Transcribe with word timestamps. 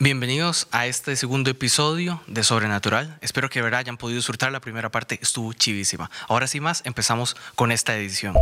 Bienvenidos 0.00 0.68
a 0.70 0.86
este 0.86 1.16
segundo 1.16 1.50
episodio 1.50 2.22
de 2.28 2.44
Sobrenatural. 2.44 3.18
Espero 3.20 3.50
que 3.50 3.60
verdad 3.62 3.80
hayan 3.80 3.96
podido 3.96 4.18
disfrutar 4.18 4.52
la 4.52 4.60
primera 4.60 4.92
parte, 4.92 5.18
estuvo 5.20 5.52
chivísima. 5.52 6.08
Ahora 6.28 6.46
sí 6.46 6.60
más, 6.60 6.82
empezamos 6.84 7.34
con 7.56 7.72
esta 7.72 7.96
edición. 7.96 8.36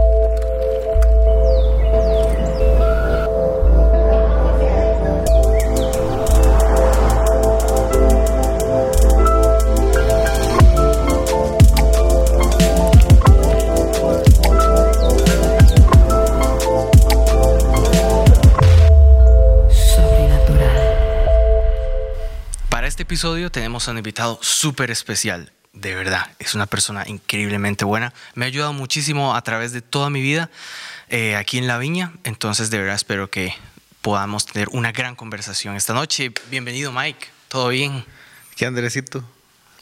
Episodio 23.07 23.53
tenemos 23.53 23.87
a 23.87 23.93
un 23.93 23.99
invitado 23.99 24.37
súper 24.43 24.91
especial. 24.91 25.53
De 25.73 25.95
verdad, 25.95 26.29
es 26.41 26.57
una 26.57 26.67
persona 26.67 27.05
increíblemente 27.07 27.85
buena. 27.85 28.13
Me 28.35 28.45
ha 28.45 28.49
ayudado 28.49 28.73
muchísimo 28.73 29.37
a 29.37 29.43
través 29.43 29.71
de 29.71 29.81
toda 29.81 30.11
mi 30.11 30.21
vida 30.21 30.51
eh, 31.09 31.37
aquí 31.37 31.57
en 31.57 31.69
La 31.69 31.79
Viña. 31.79 32.15
Entonces, 32.25 32.69
de 32.69 32.79
verdad, 32.79 32.97
espero 32.97 33.31
que 33.31 33.55
podamos 34.03 34.47
tener 34.47 34.69
una 34.73 34.91
gran 34.91 35.15
conversación 35.15 35.77
esta 35.77 35.95
noche. 35.95 36.33
Bienvenido, 36.51 36.91
Mike. 36.91 37.29
¿Todo 37.47 37.69
bien? 37.69 38.05
¿Qué 38.57 38.67
Andresito? 38.67 39.23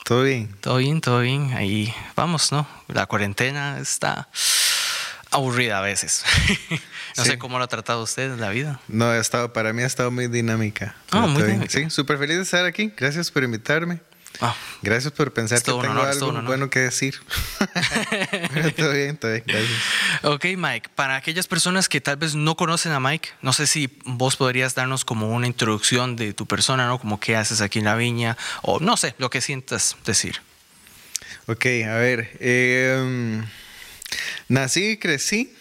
¿Todo 0.05 0.25
bien? 0.25 0.55
Todo 0.61 0.77
bien, 0.77 1.01
todo 1.01 1.21
bien. 1.21 1.55
Ahí 1.55 1.95
vamos, 2.15 2.53
¿no? 2.53 2.69
La 2.89 3.07
cuarentena 3.07 3.79
está 3.79 4.29
aburrida 5.31 5.79
a 5.79 5.81
veces. 5.81 6.25
no 7.17 7.25
Sí. 7.25 7.31
sé 7.31 7.39
cómo 7.39 7.59
lo 7.59 7.65
ha 7.65 7.69
tratado 7.69 8.03
usted 8.03 8.37
la 8.39 8.51
vida. 8.51 8.81
No, 8.89 9.07
ha 9.11 9.19
estado, 9.19 9.53
para 9.53 9.73
mí 9.73 9.83
ha 9.83 9.87
estado 9.87 10.11
muy 10.11 10.27
dinámica. 10.29 10.95
Ah, 11.11 11.27
muy 11.27 11.43
dinámica. 11.43 11.71
Sí, 11.73 11.91
súper 11.91 12.19
feliz 12.19 12.37
de 12.37 12.43
estar 12.43 12.65
aquí. 12.65 12.93
Gracias 12.97 13.31
por 13.31 13.43
invitarme. 13.45 14.01
Ah, 14.41 14.53
Gracias 14.83 15.13
por 15.13 15.33
pensar 15.33 15.59
que 15.59 15.65
tengo 15.67 15.79
honor, 15.79 16.09
algo 16.09 16.33
bueno 16.43 16.69
que 16.69 16.81
decir. 16.81 17.15
Pero 18.53 18.75
todo 18.75 18.93
bien, 18.93 19.17
todo 19.17 19.31
bien. 19.31 19.45
Gracias. 19.47 19.71
Ok, 20.25 20.45
Mike, 20.57 20.91
para 20.97 21.15
aquellas 21.15 21.47
personas 21.47 21.89
que 21.89 22.01
tal 22.01 22.17
vez 22.17 22.35
no 22.35 22.57
conocen 22.57 22.91
a 22.91 22.99
Mike, 22.99 23.29
no 23.43 23.53
sé 23.53 23.69
si 23.69 23.97
vos 24.05 24.35
podrías 24.35 24.75
darnos 24.75 25.05
como 25.05 25.29
una 25.31 25.47
introducción 25.47 26.17
de 26.17 26.33
tu 26.35 26.47
persona, 26.47 26.89
¿no? 26.89 26.99
Como 26.99 27.21
qué 27.21 27.37
haces 27.37 27.61
aquí 27.61 27.79
en 27.79 27.85
la 27.85 27.95
viña, 27.95 28.37
o 28.63 28.81
no 28.81 28.97
sé, 28.97 29.15
lo 29.19 29.31
que 29.31 29.41
sientas 29.41 29.97
decir. 30.05 30.41
Ok, 31.47 31.67
a 31.89 31.95
ver. 31.95 32.37
eh, 32.41 33.41
nací 34.49 34.85
y 34.91 34.97
crecí 34.97 35.55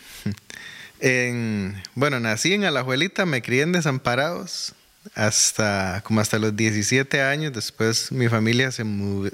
en... 1.03 1.81
Bueno, 1.95 2.19
nací 2.19 2.53
en 2.53 2.63
Alajuelita, 2.63 3.25
me 3.25 3.41
crié 3.41 3.63
en 3.63 3.73
Desamparados 3.73 4.73
hasta 5.15 6.01
como 6.05 6.21
hasta 6.21 6.39
los 6.39 6.55
17 6.55 7.21
años. 7.21 7.53
Después 7.53 8.11
mi 8.11 8.29
familia 8.29 8.71
se, 8.71 8.83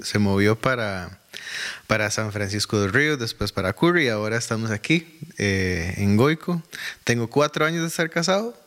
se 0.02 0.18
movió 0.18 0.56
para, 0.58 1.20
para 1.86 2.10
San 2.10 2.32
Francisco 2.32 2.80
del 2.80 2.92
Río, 2.92 3.16
después 3.16 3.52
para 3.52 3.72
Curry 3.72 4.06
y 4.06 4.08
ahora 4.08 4.36
estamos 4.36 4.70
aquí 4.72 5.18
eh, 5.38 5.94
en 5.96 6.16
Goico. 6.16 6.62
Tengo 7.04 7.30
cuatro 7.30 7.64
años 7.64 7.82
de 7.82 7.88
estar 7.88 8.10
casado, 8.10 8.60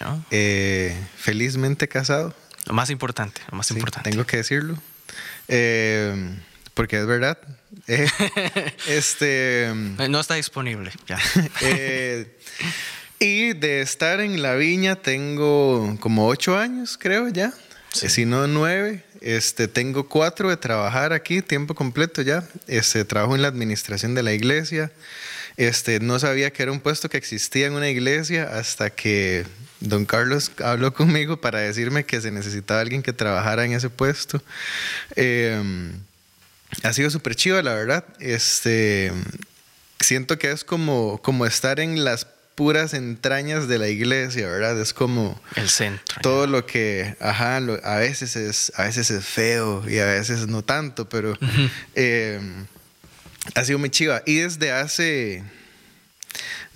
¿no? 0.00 0.24
eh, 0.30 0.96
felizmente 1.16 1.88
casado. 1.88 2.34
Lo 2.64 2.72
más 2.72 2.90
importante, 2.90 3.42
lo 3.50 3.58
más 3.58 3.66
Sí, 3.66 3.74
importante. 3.74 4.10
Tengo 4.10 4.24
que 4.26 4.38
decirlo. 4.38 4.76
Eh, 5.48 6.34
porque 6.76 7.00
es 7.00 7.06
verdad. 7.06 7.38
Eh, 7.88 8.06
este. 8.86 9.72
No 9.74 10.20
está 10.20 10.34
disponible, 10.34 10.92
ya. 11.08 11.18
eh, 11.62 12.36
y 13.18 13.54
de 13.54 13.80
estar 13.80 14.20
en 14.20 14.42
la 14.42 14.54
viña 14.54 14.94
tengo 14.96 15.96
como 16.00 16.28
ocho 16.28 16.58
años, 16.58 16.98
creo 16.98 17.28
ya. 17.28 17.52
Sí. 17.92 18.06
Eh, 18.06 18.10
Si 18.10 18.24
no 18.26 18.46
nueve. 18.46 19.02
Este, 19.22 19.66
tengo 19.66 20.06
cuatro 20.06 20.50
de 20.50 20.58
trabajar 20.58 21.14
aquí, 21.14 21.40
tiempo 21.40 21.74
completo 21.74 22.20
ya. 22.20 22.46
Este, 22.66 23.04
trabajo 23.06 23.34
en 23.34 23.42
la 23.42 23.48
administración 23.48 24.14
de 24.14 24.22
la 24.22 24.34
iglesia. 24.34 24.92
Este, 25.56 25.98
no 26.00 26.18
sabía 26.18 26.52
que 26.52 26.62
era 26.62 26.72
un 26.72 26.80
puesto 26.80 27.08
que 27.08 27.16
existía 27.16 27.66
en 27.66 27.72
una 27.72 27.88
iglesia 27.88 28.58
hasta 28.58 28.90
que 28.90 29.46
don 29.80 30.04
Carlos 30.04 30.52
habló 30.62 30.92
conmigo 30.92 31.40
para 31.40 31.60
decirme 31.60 32.04
que 32.04 32.20
se 32.20 32.30
necesitaba 32.30 32.80
alguien 32.80 33.02
que 33.02 33.14
trabajara 33.14 33.64
en 33.64 33.72
ese 33.72 33.88
puesto. 33.88 34.42
Eh, 35.16 35.58
ha 36.82 36.92
sido 36.92 37.10
súper 37.10 37.34
chido, 37.36 37.60
la 37.62 37.74
verdad. 37.74 38.04
Este, 38.20 39.12
siento 40.00 40.38
que 40.38 40.50
es 40.50 40.64
como, 40.64 41.20
como 41.22 41.46
estar 41.46 41.80
en 41.80 42.04
las 42.04 42.26
puras 42.54 42.94
entrañas 42.94 43.68
de 43.68 43.78
la 43.78 43.88
iglesia, 43.88 44.46
¿verdad? 44.46 44.80
Es 44.80 44.94
como 44.94 45.38
El 45.56 45.68
centro. 45.68 46.16
todo 46.22 46.46
lo 46.46 46.64
que, 46.64 47.14
ajá, 47.20 47.60
lo- 47.60 47.78
a 47.84 47.96
veces 47.96 48.34
es, 48.36 48.72
a 48.76 48.84
veces 48.84 49.10
es 49.10 49.24
feo 49.26 49.84
y 49.88 49.98
a 49.98 50.06
veces 50.06 50.46
no 50.46 50.62
tanto, 50.62 51.06
pero 51.08 51.38
eh, 51.94 52.40
ha 53.54 53.64
sido 53.64 53.78
muy 53.78 53.90
chiva. 53.90 54.22
Y 54.24 54.36
desde 54.36 54.72
hace, 54.72 55.44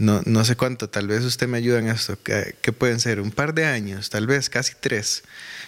no, 0.01 0.23
no 0.25 0.45
sé 0.45 0.57
cuánto, 0.57 0.89
tal 0.89 1.07
vez 1.07 1.23
usted 1.25 1.47
me 1.47 1.59
ayuda 1.59 1.79
en 1.79 1.89
esto, 1.89 2.19
¿qué, 2.23 2.57
qué 2.63 2.73
pueden 2.73 2.99
ser? 3.01 3.21
Un 3.21 3.31
par 3.31 3.53
de 3.53 3.67
años, 3.67 4.09
tal 4.09 4.27
vez 4.27 4.49
casi 4.49 4.73
tres, 4.81 5.23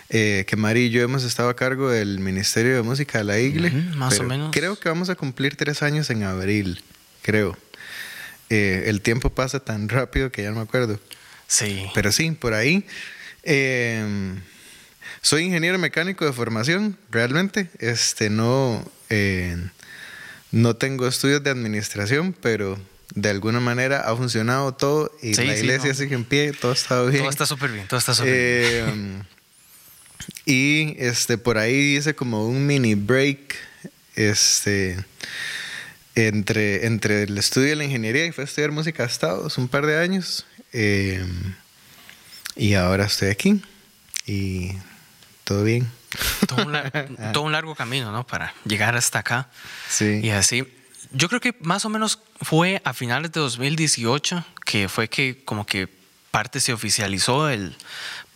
eh, 0.08 0.44
que 0.46 0.56
Mari 0.56 0.86
y 0.86 0.90
yo 0.90 1.02
hemos 1.02 1.22
estado 1.22 1.50
a 1.50 1.54
cargo 1.56 1.90
del 1.90 2.18
Ministerio 2.18 2.74
de 2.74 2.82
Música 2.82 3.18
de 3.18 3.24
la 3.24 3.38
Igle. 3.38 3.70
Más 3.94 4.18
o 4.18 4.24
menos. 4.24 4.50
Creo 4.52 4.78
que 4.78 4.88
vamos 4.88 5.10
a 5.10 5.14
cumplir 5.14 5.56
tres 5.56 5.82
años 5.82 6.08
en 6.08 6.22
abril, 6.22 6.82
creo. 7.20 7.56
Eh, 8.48 8.84
el 8.86 9.02
tiempo 9.02 9.30
pasa 9.30 9.60
tan 9.60 9.88
rápido 9.88 10.32
que 10.32 10.42
ya 10.42 10.50
no 10.50 10.56
me 10.56 10.62
acuerdo. 10.62 10.98
Sí. 11.46 11.84
Pero 11.94 12.10
sí, 12.10 12.30
por 12.30 12.54
ahí. 12.54 12.86
eh, 13.42 14.34
soy 15.20 15.44
ingeniero 15.44 15.78
mecánico 15.78 16.24
de 16.24 16.32
formación, 16.32 16.96
realmente. 17.10 17.68
Este, 17.78 18.28
no, 18.30 18.84
eh, 19.08 19.56
no 20.50 20.74
tengo 20.76 21.06
estudios 21.06 21.44
de 21.44 21.50
administración, 21.50 22.34
pero 22.40 22.78
de 23.14 23.30
alguna 23.30 23.60
manera 23.60 24.00
ha 24.10 24.16
funcionado 24.16 24.72
todo 24.72 25.12
y 25.22 25.34
Sí, 25.34 25.44
la 25.44 25.52
sí, 25.54 25.60
iglesia 25.60 25.90
no. 25.90 25.94
sigue 25.94 26.14
en 26.14 26.24
pie, 26.24 26.52
todo 26.52 26.72
está 26.72 27.02
bien. 27.04 27.18
Todo 27.22 27.30
está 27.30 27.46
súper 27.46 27.70
bien, 27.70 27.86
todo 27.88 27.98
está 27.98 28.14
súper 28.14 28.32
bien. 28.32 29.26
Eh, 30.46 30.92
y 30.96 30.96
este, 30.98 31.36
por 31.38 31.58
ahí 31.58 31.96
hice 31.96 32.14
como 32.14 32.46
un 32.46 32.66
mini 32.66 32.94
break 32.94 33.56
este, 34.14 35.04
entre, 36.14 36.86
entre 36.86 37.24
el 37.24 37.36
estudio 37.38 37.70
de 37.70 37.76
la 37.76 37.84
ingeniería 37.84 38.26
y 38.26 38.32
fue 38.32 38.44
a 38.44 38.46
estudiar 38.46 38.70
música 38.70 39.02
a 39.02 39.06
Estados 39.06 39.58
un 39.58 39.68
par 39.68 39.86
de 39.86 39.98
años. 39.98 40.46
Eh, 40.72 41.24
y 42.56 42.74
ahora 42.74 43.04
estoy 43.06 43.28
aquí 43.30 43.62
y 44.26 44.72
todo 45.44 45.64
bien. 45.64 45.88
Todo 46.46 46.66
un, 46.66 46.72
lar- 46.72 47.32
todo 47.32 47.42
un 47.44 47.52
largo 47.52 47.74
camino, 47.74 48.12
¿no? 48.12 48.26
Para 48.26 48.54
llegar 48.64 48.94
hasta 48.96 49.20
acá. 49.20 49.48
Sí. 49.88 50.20
Y 50.22 50.30
así, 50.30 50.66
yo 51.12 51.28
creo 51.28 51.40
que 51.40 51.54
más 51.60 51.84
o 51.84 51.88
menos 51.88 52.18
fue 52.40 52.80
a 52.84 52.92
finales 52.92 53.32
de 53.32 53.40
2018 53.40 54.44
que 54.64 54.88
fue 54.88 55.08
que 55.08 55.42
como 55.44 55.66
que 55.66 55.88
parte 56.30 56.60
se 56.60 56.72
oficializó 56.72 57.48
el 57.48 57.76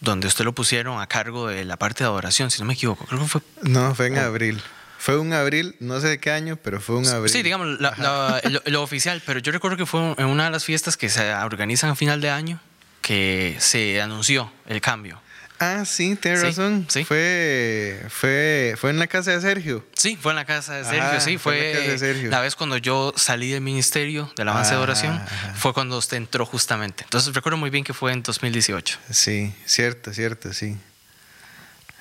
donde 0.00 0.26
usted 0.26 0.44
lo 0.44 0.54
pusieron 0.54 1.00
a 1.00 1.06
cargo 1.06 1.48
de 1.48 1.64
la 1.64 1.76
parte 1.78 2.04
de 2.04 2.08
adoración, 2.10 2.50
si 2.50 2.60
no 2.60 2.66
me 2.66 2.74
equivoco. 2.74 3.04
Creo 3.06 3.20
que 3.20 3.26
fue 3.28 3.40
No, 3.62 3.94
fue 3.94 4.08
en 4.08 4.18
abril. 4.18 4.60
Fue 4.98 5.18
un 5.18 5.32
abril, 5.32 5.76
no 5.80 6.00
sé 6.00 6.08
de 6.08 6.18
qué 6.20 6.30
año, 6.30 6.56
pero 6.56 6.80
fue 6.80 6.96
un 6.96 7.06
abril. 7.06 7.32
Sí, 7.32 7.42
digamos, 7.42 7.80
la- 7.80 7.94
la- 7.98 8.40
lo, 8.50 8.60
lo 8.66 8.82
oficial, 8.82 9.22
pero 9.24 9.38
yo 9.40 9.52
recuerdo 9.52 9.76
que 9.76 9.86
fue 9.86 10.14
en 10.18 10.26
una 10.26 10.44
de 10.44 10.50
las 10.50 10.64
fiestas 10.64 10.96
que 10.96 11.08
se 11.08 11.32
organizan 11.34 11.90
a 11.90 11.94
final 11.94 12.20
de 12.20 12.30
año 12.30 12.60
que 13.02 13.56
se 13.60 14.00
anunció 14.02 14.50
el 14.66 14.80
cambio. 14.80 15.20
Ah, 15.58 15.84
sí, 15.86 16.16
tienes 16.16 16.40
Sí, 16.40 16.46
razón. 16.48 16.86
sí. 16.90 17.04
Fue, 17.04 18.04
fue, 18.10 18.74
fue 18.78 18.90
en 18.90 18.98
la 18.98 19.06
casa 19.06 19.30
de 19.32 19.40
Sergio. 19.40 19.86
Sí, 19.96 20.16
fue 20.20 20.32
en 20.32 20.36
la 20.36 20.44
casa 20.44 20.74
de 20.74 20.84
Sergio, 20.84 21.02
Ajá, 21.02 21.20
sí, 21.20 21.38
fue 21.38 21.58
en 21.58 21.72
la 21.72 21.78
casa 21.78 21.90
de 21.92 21.98
Sergio. 21.98 22.30
la 22.30 22.40
vez 22.40 22.56
cuando 22.56 22.76
yo 22.76 23.14
salí 23.16 23.50
del 23.50 23.62
ministerio 23.62 24.30
del 24.36 24.48
avance 24.48 24.70
de 24.72 24.76
Ajá, 24.76 24.82
oración, 24.82 25.14
ajá. 25.14 25.54
fue 25.54 25.72
cuando 25.72 25.96
usted 25.96 26.18
entró 26.18 26.44
justamente. 26.44 27.04
Entonces 27.04 27.34
recuerdo 27.34 27.56
muy 27.56 27.70
bien 27.70 27.84
que 27.84 27.94
fue 27.94 28.12
en 28.12 28.22
2018. 28.22 28.98
Sí, 29.10 29.54
cierto, 29.64 30.12
cierto, 30.12 30.52
sí. 30.52 30.76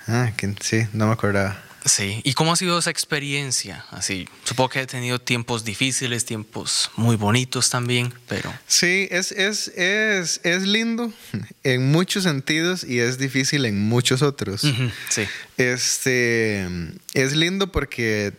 Ah, 0.08 0.32
que, 0.36 0.54
sí, 0.62 0.88
no 0.94 1.08
me 1.08 1.14
acordaba. 1.14 1.58
Sí, 1.86 2.20
¿y 2.24 2.34
cómo 2.34 2.52
ha 2.52 2.56
sido 2.56 2.80
esa 2.80 2.90
experiencia? 2.90 3.86
Así, 3.92 4.28
supongo 4.44 4.70
que 4.70 4.82
he 4.82 4.88
tenido 4.88 5.20
tiempos 5.20 5.64
difíciles, 5.64 6.26
tiempos 6.26 6.90
muy 6.96 7.16
bonitos 7.16 7.70
también, 7.70 8.12
pero 8.28 8.52
Sí, 8.66 9.08
es, 9.12 9.32
es, 9.32 9.68
es, 9.70 10.42
es 10.44 10.64
lindo 10.64 11.14
en 11.64 11.92
muchos 11.92 12.24
sentidos 12.24 12.84
y 12.84 13.00
es 13.00 13.20
difícil 13.20 13.66
en 13.66 13.80
muchos 13.80 14.24
otros. 14.24 14.62
Sí. 15.10 15.28
Este 15.58 16.68
es 17.14 17.36
lindo 17.36 17.72
porque 17.72 18.34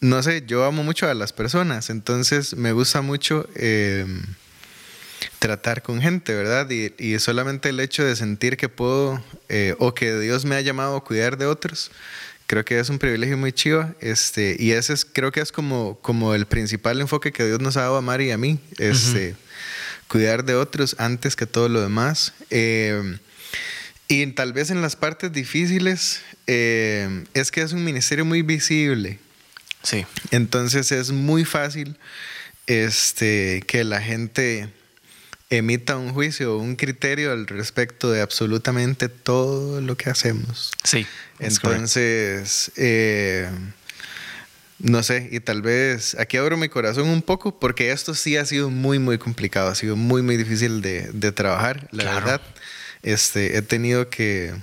no 0.00 0.22
sé, 0.22 0.44
yo 0.46 0.64
amo 0.64 0.82
mucho 0.82 1.08
a 1.08 1.14
las 1.14 1.32
personas, 1.32 1.90
entonces 1.90 2.56
me 2.56 2.72
gusta 2.72 3.02
mucho 3.02 3.48
eh, 3.54 4.06
tratar 5.38 5.82
con 5.82 6.00
gente, 6.00 6.34
¿verdad? 6.34 6.68
Y, 6.70 6.94
y 6.98 7.18
solamente 7.18 7.68
el 7.68 7.80
hecho 7.80 8.04
de 8.04 8.16
sentir 8.16 8.56
que 8.56 8.68
puedo 8.68 9.22
eh, 9.48 9.74
o 9.78 9.94
que 9.94 10.18
Dios 10.18 10.44
me 10.44 10.56
ha 10.56 10.60
llamado 10.60 10.96
a 10.96 11.04
cuidar 11.04 11.36
de 11.36 11.46
otros, 11.46 11.90
creo 12.48 12.64
que 12.64 12.80
es 12.80 12.88
un 12.88 12.98
privilegio 12.98 13.38
muy 13.38 13.52
chiva. 13.52 13.94
Este, 14.00 14.56
y 14.58 14.72
ese 14.72 14.94
es, 14.94 15.04
creo 15.04 15.30
que 15.30 15.40
es 15.40 15.52
como, 15.52 16.00
como 16.02 16.34
el 16.34 16.46
principal 16.46 17.00
enfoque 17.00 17.30
que 17.30 17.46
Dios 17.46 17.60
nos 17.60 17.76
ha 17.76 17.82
dado 17.82 17.96
a 17.96 18.00
Mari 18.02 18.26
y 18.26 18.30
a 18.32 18.38
mí. 18.38 18.58
Este, 18.78 19.36
Cuidar 20.08 20.44
de 20.44 20.54
otros 20.54 20.96
antes 20.98 21.36
que 21.36 21.46
todo 21.46 21.68
lo 21.68 21.80
demás. 21.80 22.32
Eh, 22.50 23.18
Y 24.10 24.26
tal 24.28 24.54
vez 24.54 24.70
en 24.70 24.80
las 24.80 24.96
partes 24.96 25.30
difíciles 25.32 26.22
eh, 26.46 27.24
es 27.34 27.50
que 27.50 27.60
es 27.60 27.72
un 27.72 27.84
ministerio 27.84 28.24
muy 28.24 28.40
visible. 28.40 29.18
Sí. 29.82 30.06
Entonces 30.30 30.90
es 30.92 31.12
muy 31.12 31.44
fácil 31.44 31.98
este, 32.66 33.62
que 33.66 33.84
la 33.84 34.00
gente 34.00 34.70
emita 35.50 35.96
un 35.96 36.12
juicio 36.12 36.56
o 36.56 36.58
un 36.58 36.76
criterio 36.76 37.32
al 37.32 37.46
respecto 37.46 38.10
de 38.10 38.20
absolutamente 38.20 39.08
todo 39.08 39.80
lo 39.80 39.96
que 39.96 40.10
hacemos. 40.10 40.72
Sí. 40.84 41.06
Entonces, 41.38 42.70
eh, 42.76 43.48
no 44.78 45.02
sé, 45.02 45.28
y 45.32 45.40
tal 45.40 45.62
vez 45.62 46.16
aquí 46.18 46.36
abro 46.36 46.56
mi 46.56 46.68
corazón 46.68 47.08
un 47.08 47.22
poco 47.22 47.58
porque 47.58 47.90
esto 47.90 48.14
sí 48.14 48.36
ha 48.36 48.44
sido 48.44 48.70
muy, 48.70 48.98
muy 48.98 49.18
complicado, 49.18 49.70
ha 49.70 49.74
sido 49.74 49.96
muy, 49.96 50.22
muy 50.22 50.36
difícil 50.36 50.82
de, 50.82 51.10
de 51.12 51.32
trabajar, 51.32 51.88
la 51.92 52.14
verdad. 52.14 52.40
Este, 53.02 53.56
he 53.56 53.62
tenido 53.62 54.10
que, 54.10 54.54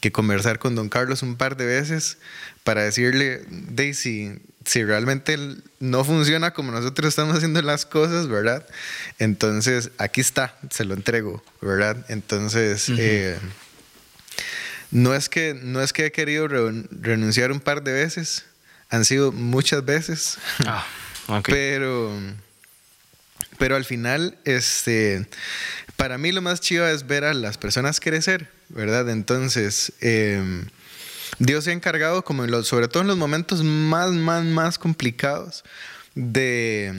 que 0.00 0.12
conversar 0.12 0.58
con 0.58 0.74
don 0.74 0.88
Carlos 0.88 1.22
un 1.22 1.36
par 1.36 1.56
de 1.56 1.66
veces 1.66 2.18
para 2.64 2.82
decirle, 2.82 3.42
Daisy, 3.48 4.40
si 4.64 4.84
realmente 4.84 5.38
no 5.78 6.04
funciona 6.04 6.52
como 6.52 6.72
nosotros 6.72 7.08
estamos 7.08 7.36
haciendo 7.36 7.62
las 7.62 7.86
cosas, 7.86 8.28
¿verdad? 8.28 8.66
Entonces, 9.18 9.90
aquí 9.98 10.20
está, 10.20 10.56
se 10.70 10.84
lo 10.84 10.94
entrego, 10.94 11.42
¿verdad? 11.60 12.04
Entonces, 12.08 12.88
eh, 12.88 13.38
no, 14.90 15.14
es 15.14 15.28
que, 15.28 15.54
no 15.54 15.80
es 15.80 15.92
que 15.92 16.06
he 16.06 16.12
querido 16.12 16.48
renunciar 16.48 17.52
un 17.52 17.60
par 17.60 17.82
de 17.82 17.92
veces, 17.92 18.44
han 18.90 19.04
sido 19.04 19.30
muchas 19.32 19.84
veces, 19.84 20.38
ah, 20.66 20.84
pero, 21.44 22.12
pero 23.58 23.76
al 23.76 23.84
final, 23.84 24.36
este, 24.44 25.26
para 25.96 26.18
mí 26.18 26.32
lo 26.32 26.42
más 26.42 26.60
chido 26.60 26.86
es 26.88 27.06
ver 27.06 27.24
a 27.24 27.34
las 27.34 27.56
personas 27.56 28.00
crecer, 28.00 28.50
¿verdad? 28.68 29.08
Entonces, 29.10 29.92
eh, 30.00 30.64
Dios 31.38 31.64
se 31.64 31.70
ha 31.70 31.72
encargado, 31.72 32.24
como 32.24 32.44
en 32.44 32.50
los, 32.50 32.66
sobre 32.66 32.88
todo 32.88 33.02
en 33.02 33.08
los 33.08 33.16
momentos 33.16 33.62
más, 33.62 34.12
más, 34.12 34.44
más 34.44 34.78
complicados, 34.78 35.64
de, 36.14 36.92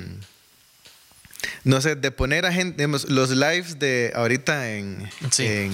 no 1.63 1.81
sé, 1.81 1.95
de 1.95 2.11
poner 2.11 2.45
a 2.45 2.53
gente, 2.53 2.87
los 2.87 3.29
lives 3.31 3.79
de 3.79 4.11
ahorita 4.15 4.73
en, 4.73 5.09
en 5.39 5.71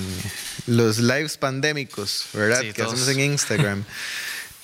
los 0.68 1.00
lives 1.00 1.38
pandémicos, 1.38 2.28
¿verdad? 2.34 2.62
que 2.74 2.81
hacemos 2.81 3.07
en 3.07 3.19
Instagram. 3.19 3.84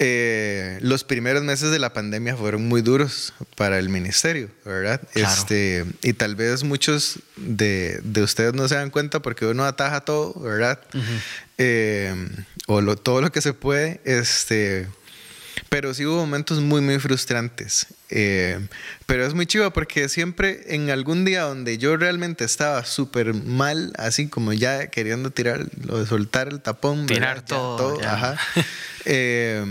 Eh, 0.02 0.78
los 0.82 1.04
primeros 1.04 1.44
meses 1.44 1.72
de 1.72 1.80
la 1.80 1.92
pandemia 1.92 2.38
fueron 2.38 2.66
muy 2.70 2.82
duros 2.82 3.34
para 3.58 3.78
el 3.80 3.90
ministerio, 3.90 4.50
¿verdad? 4.64 5.02
Este, 5.14 5.86
y 6.02 6.14
tal 6.14 6.36
vez 6.36 6.64
muchos 6.64 7.20
de, 7.36 8.00
de, 8.04 8.24
ustedes 8.24 8.54
no 8.54 8.70
se 8.70 8.76
dan 8.76 8.92
cuenta 8.92 9.22
porque 9.22 9.46
uno 9.46 9.66
ataja 9.66 10.00
todo, 10.02 10.40
¿verdad? 10.40 10.80
eh, 11.58 12.16
o 12.68 12.80
lo, 12.80 12.96
todo 12.96 13.20
lo 13.20 13.30
que 13.34 13.42
se 13.42 13.54
puede, 13.54 14.00
este, 14.06 14.88
pero 15.68 15.94
sí 15.94 16.06
hubo 16.06 16.16
momentos 16.16 16.62
muy, 16.62 16.80
muy 16.80 16.98
frustrantes. 17.00 17.88
Eh, 18.12 18.60
pero 19.06 19.26
es 19.26 19.36
muy 19.36 19.46
chivo 19.46 19.70
porque 19.72 20.10
siempre 20.10 20.62
en 20.74 20.90
algún 20.90 21.26
día 21.26 21.44
donde 21.44 21.78
yo 21.78 21.96
realmente 21.96 22.44
estaba 22.44 22.84
súper 22.86 23.34
mal, 23.34 23.94
así 23.98 24.28
como 24.28 24.52
ya 24.52 24.88
queriendo 24.88 25.30
tirar, 25.30 25.66
o 25.90 26.06
soltar 26.06 26.48
el 26.48 26.60
tapón, 26.60 27.06
tirar 27.06 27.46
todo, 27.46 28.00
ajá, 28.04 28.38
eh, 29.06 29.64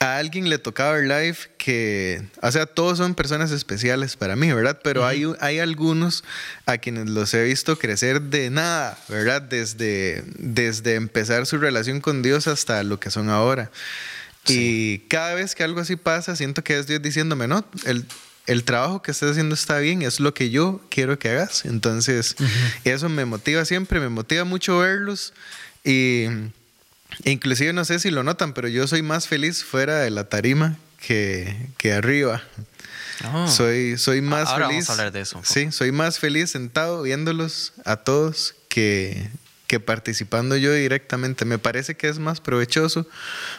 a 0.00 0.18
alguien 0.18 0.48
le 0.48 0.58
tocaba 0.58 0.92
ver 0.92 1.04
live 1.04 1.38
que, 1.56 2.22
o 2.40 2.50
sea, 2.52 2.66
todos 2.66 2.98
son 2.98 3.14
personas 3.14 3.50
especiales 3.50 4.16
para 4.16 4.36
mí, 4.36 4.52
¿verdad? 4.52 4.80
Pero 4.82 5.06
hay, 5.06 5.24
hay 5.40 5.58
algunos 5.58 6.24
a 6.66 6.78
quienes 6.78 7.08
los 7.08 7.34
he 7.34 7.42
visto 7.44 7.78
crecer 7.78 8.22
de 8.22 8.50
nada, 8.50 8.98
¿verdad? 9.08 9.42
Desde, 9.42 10.22
desde 10.38 10.94
empezar 10.94 11.46
su 11.46 11.58
relación 11.58 12.00
con 12.00 12.22
Dios 12.22 12.46
hasta 12.46 12.82
lo 12.84 13.00
que 13.00 13.10
son 13.10 13.28
ahora. 13.28 13.70
Y 14.48 14.98
cada 15.08 15.34
vez 15.34 15.54
que 15.54 15.64
algo 15.64 15.80
así 15.80 15.96
pasa, 15.96 16.36
siento 16.36 16.62
que 16.64 16.78
es 16.78 16.86
Dios 16.86 17.02
diciéndome, 17.02 17.48
no, 17.48 17.64
el, 17.84 18.04
el 18.46 18.64
trabajo 18.64 19.02
que 19.02 19.10
estás 19.10 19.32
haciendo 19.32 19.54
está 19.54 19.78
bien, 19.78 20.02
es 20.02 20.20
lo 20.20 20.34
que 20.34 20.50
yo 20.50 20.80
quiero 20.90 21.18
que 21.18 21.30
hagas. 21.30 21.64
Entonces, 21.64 22.36
eso 22.84 23.08
me 23.08 23.24
motiva 23.24 23.64
siempre, 23.64 24.00
me 24.00 24.08
motiva 24.08 24.44
mucho 24.44 24.78
verlos 24.78 25.32
y 25.84 26.26
Inclusive 27.24 27.72
no 27.72 27.84
sé 27.84 27.98
si 27.98 28.10
lo 28.10 28.22
notan, 28.22 28.52
pero 28.52 28.68
yo 28.68 28.86
soy 28.86 29.02
más 29.02 29.28
feliz 29.28 29.64
fuera 29.64 29.98
de 29.98 30.10
la 30.10 30.28
tarima 30.28 30.76
que, 31.00 31.56
que 31.76 31.92
arriba. 31.92 32.42
Oh. 33.32 33.48
Soy, 33.48 33.98
soy 33.98 34.20
más 34.20 34.48
Ahora 34.48 34.68
feliz. 34.68 34.86
Vamos 34.86 34.90
a 34.90 34.92
hablar 34.92 35.12
de 35.12 35.20
eso. 35.22 35.40
Sí, 35.42 35.72
soy 35.72 35.90
más 35.90 36.18
feliz 36.18 36.50
sentado 36.50 37.02
viéndolos 37.02 37.72
a 37.84 37.96
todos 37.96 38.54
que, 38.68 39.28
que 39.68 39.78
participando 39.78 40.56
yo 40.56 40.72
directamente. 40.72 41.44
Me 41.44 41.58
parece 41.58 41.96
que 41.96 42.08
es 42.08 42.18
más 42.18 42.40
provechoso 42.40 43.06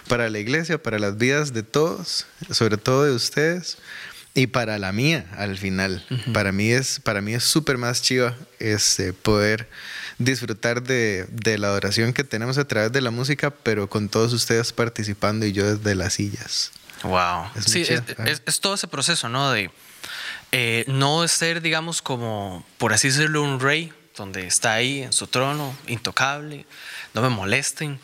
para 0.10 0.30
la 0.30 0.40
iglesia, 0.40 0.82
para 0.82 1.00
las 1.00 1.18
vidas 1.18 1.54
de 1.54 1.64
todos, 1.64 2.26
sobre 2.52 2.76
todo 2.76 3.06
de 3.06 3.12
ustedes 3.12 3.78
y 4.34 4.48
para 4.48 4.78
la 4.78 4.92
mía 4.92 5.26
al 5.38 5.58
final. 5.58 6.06
Para 6.34 6.52
mí 6.52 6.72
es 6.72 7.00
para 7.00 7.22
mí 7.22 7.34
es 7.34 7.44
súper 7.44 7.78
más 7.78 8.02
chiva 8.02 8.36
este, 8.60 9.14
poder 9.14 9.70
disfrutar 10.18 10.84
de, 10.84 11.28
la 11.58 11.68
adoración 11.68 12.12
que 12.12 12.24
tenemos 12.24 12.58
a 12.58 12.68
través 12.68 12.92
de 12.92 13.02
la 13.02 13.12
música, 13.12 13.52
pero 13.52 13.90
con 13.90 14.10
todos 14.10 14.34
ustedes 14.34 14.74
participando 14.74 15.46
y 15.46 15.54
yo 15.54 15.76
desde 15.76 15.96
las 15.96 16.14
sillas. 16.14 16.72
Wow. 17.04 17.46
sí, 17.66 17.86
es, 17.88 18.60
todo 18.60 18.74
ese 18.74 18.88
proceso, 18.88 19.30
¿no? 19.30 19.52
De 19.52 19.72
eh, 20.52 20.84
no 20.88 21.26
ser, 21.28 21.62
digamos, 21.62 22.02
como, 22.02 22.66
por 22.78 22.92
así 22.94 23.08
decirlo, 23.08 23.44
un 23.44 23.60
rey, 23.60 23.94
donde 24.20 24.46
está 24.46 24.74
ahí 24.74 25.02
en 25.02 25.14
su 25.14 25.28
trono, 25.28 25.76
intocable, 25.88 26.66
no 27.14 27.22
me 27.22 27.30
molesten. 27.30 28.00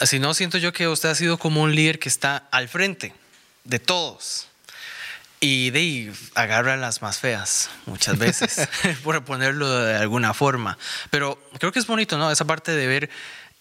Así 0.00 0.18
no 0.18 0.34
siento 0.34 0.58
yo 0.58 0.72
que 0.72 0.88
usted 0.88 1.10
ha 1.10 1.14
sido 1.14 1.38
como 1.38 1.62
un 1.62 1.74
líder 1.74 1.98
que 1.98 2.08
está 2.08 2.48
al 2.50 2.68
frente 2.68 3.14
de 3.64 3.78
todos 3.78 4.48
y 5.38 5.70
de 5.70 6.12
agarra 6.34 6.76
las 6.76 7.02
más 7.02 7.18
feas 7.18 7.68
muchas 7.86 8.18
veces, 8.18 8.68
por 9.04 9.22
ponerlo 9.24 9.70
de 9.70 9.96
alguna 9.96 10.34
forma. 10.34 10.78
Pero 11.10 11.38
creo 11.58 11.70
que 11.70 11.78
es 11.78 11.86
bonito, 11.86 12.16
¿no? 12.16 12.30
Esa 12.30 12.46
parte 12.46 12.72
de 12.72 12.86
ver 12.86 13.10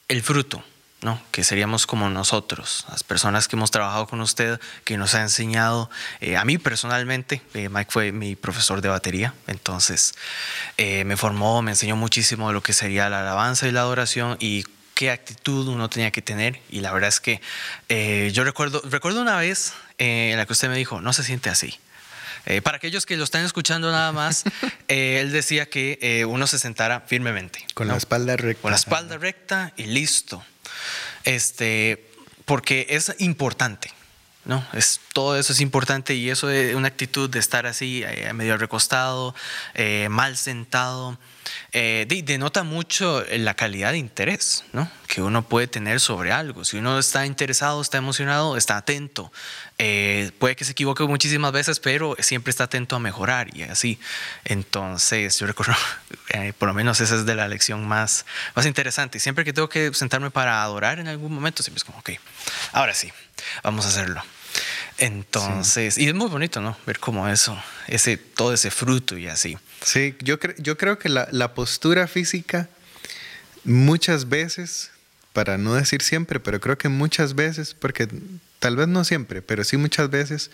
el 0.07 0.23
fruto, 0.23 0.63
¿no? 1.01 1.21
Que 1.31 1.43
seríamos 1.43 1.87
como 1.87 2.09
nosotros, 2.09 2.85
las 2.89 3.03
personas 3.03 3.47
que 3.47 3.55
hemos 3.55 3.71
trabajado 3.71 4.07
con 4.07 4.21
usted, 4.21 4.59
que 4.83 4.97
nos 4.97 5.15
ha 5.15 5.21
enseñado. 5.21 5.89
Eh, 6.19 6.37
a 6.37 6.45
mí 6.45 6.57
personalmente, 6.57 7.41
eh, 7.53 7.69
Mike 7.69 7.91
fue 7.91 8.11
mi 8.11 8.35
profesor 8.35 8.81
de 8.81 8.89
batería, 8.89 9.33
entonces 9.47 10.13
eh, 10.77 11.03
me 11.05 11.17
formó, 11.17 11.61
me 11.61 11.71
enseñó 11.71 11.95
muchísimo 11.95 12.47
de 12.49 12.53
lo 12.53 12.61
que 12.61 12.73
sería 12.73 13.09
la 13.09 13.21
alabanza 13.21 13.67
y 13.67 13.71
la 13.71 13.81
adoración 13.81 14.37
y 14.39 14.63
qué 14.93 15.09
actitud 15.09 15.67
uno 15.67 15.89
tenía 15.89 16.11
que 16.11 16.21
tener. 16.21 16.61
Y 16.69 16.81
la 16.81 16.91
verdad 16.91 17.09
es 17.09 17.19
que 17.19 17.41
yo 18.33 18.43
recuerdo, 18.43 18.81
recuerdo 18.85 19.21
una 19.21 19.37
vez 19.37 19.73
en 19.97 20.37
la 20.37 20.45
que 20.45 20.53
usted 20.53 20.69
me 20.69 20.77
dijo, 20.77 21.01
no 21.01 21.13
se 21.13 21.23
siente 21.23 21.49
así. 21.49 21.79
Eh, 22.45 22.61
para 22.61 22.77
aquellos 22.77 23.05
que 23.05 23.17
lo 23.17 23.23
están 23.23 23.45
escuchando 23.45 23.91
nada 23.91 24.11
más, 24.11 24.43
eh, 24.87 25.19
él 25.21 25.31
decía 25.31 25.67
que 25.67 26.25
uno 26.27 26.47
se 26.47 26.59
sentara 26.59 27.01
firmemente. 27.01 27.65
Con 27.73 27.87
la 27.87 27.97
espalda 27.97 28.37
recta. 28.37 28.61
Con 28.61 28.71
la 28.71 28.77
espalda 28.77 29.17
recta 29.17 29.73
y 29.77 29.85
listo. 29.85 30.43
Este, 31.23 32.11
porque 32.45 32.87
es 32.89 33.13
importante. 33.19 33.91
¿no? 34.43 34.65
Es, 34.73 34.99
todo 35.13 35.37
eso 35.37 35.53
es 35.53 35.61
importante 35.61 36.15
y 36.15 36.29
eso 36.29 36.49
es 36.49 36.73
una 36.75 36.87
actitud 36.87 37.29
de 37.29 37.39
estar 37.39 37.67
así, 37.67 38.03
medio 38.33 38.57
recostado, 38.57 39.35
mal 40.09 40.35
sentado, 40.35 41.19
eh, 41.73 42.05
denota 42.25 42.63
mucho 42.63 43.23
la 43.31 43.53
calidad 43.53 43.91
de 43.91 43.97
interés 43.97 44.63
¿no? 44.73 44.89
que 45.07 45.21
uno 45.21 45.43
puede 45.43 45.67
tener 45.67 45.99
sobre 45.99 46.31
algo. 46.31 46.65
Si 46.65 46.77
uno 46.77 46.99
está 46.99 47.25
interesado, 47.25 47.81
está 47.81 47.97
emocionado, 47.97 48.57
está 48.57 48.77
atento. 48.77 49.31
Eh, 49.77 50.31
puede 50.39 50.55
que 50.55 50.65
se 50.65 50.73
equivoque 50.73 51.03
muchísimas 51.03 51.51
veces, 51.51 51.79
pero 51.79 52.15
siempre 52.19 52.51
está 52.51 52.65
atento 52.65 52.95
a 52.95 52.99
mejorar 52.99 53.55
y 53.55 53.63
así. 53.63 53.99
Entonces, 54.45 55.39
yo 55.39 55.47
recuerdo, 55.47 55.73
eh, 56.29 56.53
por 56.57 56.67
lo 56.67 56.73
menos 56.73 57.01
esa 57.01 57.15
es 57.15 57.25
de 57.25 57.35
la 57.35 57.47
lección 57.47 57.87
más, 57.87 58.25
más 58.55 58.65
interesante. 58.65 59.19
Siempre 59.19 59.43
que 59.43 59.53
tengo 59.53 59.69
que 59.69 59.93
sentarme 59.93 60.31
para 60.31 60.63
adorar 60.63 60.99
en 60.99 61.07
algún 61.07 61.33
momento, 61.33 61.63
siempre 61.63 61.79
es 61.79 61.83
como, 61.83 61.99
ok, 61.99 62.11
ahora 62.73 62.93
sí, 62.93 63.11
vamos 63.63 63.85
a 63.85 63.89
hacerlo. 63.89 64.23
Entonces, 65.01 65.97
y 65.97 66.07
es 66.07 66.13
muy 66.13 66.29
bonito, 66.29 66.61
¿no? 66.61 66.77
Ver 66.85 66.99
cómo 66.99 67.27
eso, 67.27 67.59
ese, 67.87 68.17
todo 68.17 68.53
ese 68.53 68.69
fruto 68.69 69.17
y 69.17 69.27
así. 69.27 69.57
Sí, 69.83 70.15
yo, 70.21 70.37
yo 70.59 70.77
creo 70.77 70.99
que 70.99 71.09
la, 71.09 71.27
la 71.31 71.55
postura 71.55 72.07
física 72.07 72.69
muchas 73.63 74.29
veces, 74.29 74.91
para 75.33 75.57
no 75.57 75.73
decir 75.73 76.03
siempre, 76.03 76.39
pero 76.39 76.59
creo 76.59 76.77
que 76.77 76.87
muchas 76.87 77.33
veces, 77.33 77.73
porque 77.73 78.07
tal 78.59 78.75
vez 78.75 78.87
no 78.87 79.03
siempre, 79.03 79.41
pero 79.41 79.63
sí 79.63 79.75
muchas 79.75 80.11
veces, 80.11 80.51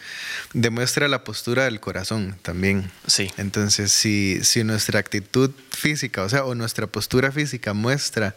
demuestra 0.53 1.09
la 1.09 1.25
postura 1.25 1.65
del 1.65 1.81
corazón 1.81 2.37
también. 2.41 2.89
Sí. 3.05 3.29
Entonces, 3.35 3.91
si, 3.91 4.39
si 4.45 4.63
nuestra 4.63 4.97
actitud 4.97 5.51
física, 5.71 6.23
o 6.23 6.29
sea, 6.29 6.45
o 6.45 6.55
nuestra 6.55 6.87
postura 6.87 7.33
física 7.33 7.73
muestra 7.73 8.33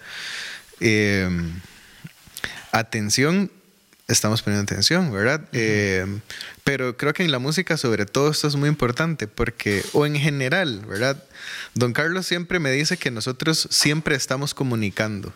eh, 0.81 1.31
atención, 2.73 3.52
estamos 4.11 4.43
poniendo 4.43 4.64
atención, 4.64 5.12
¿verdad? 5.12 5.40
Eh, 5.52 6.05
pero 6.64 6.97
creo 6.97 7.12
que 7.14 7.23
en 7.23 7.33
la 7.33 7.38
música 7.38 7.76
sobre 7.76 8.07
todo 8.07 8.31
esto 8.31 8.49
es 8.49 8.57
muy 8.57 8.69
importante 8.69 9.26
porque, 9.26 9.85
o 9.93 10.07
en 10.07 10.17
general, 10.17 10.85
¿verdad? 10.87 11.23
Don 11.75 11.93
Carlos 11.93 12.26
siempre 12.26 12.59
me 12.59 12.73
dice 12.73 12.97
que 12.97 13.11
nosotros 13.11 13.69
siempre 13.71 14.17
estamos 14.17 14.55
comunicando. 14.55 15.33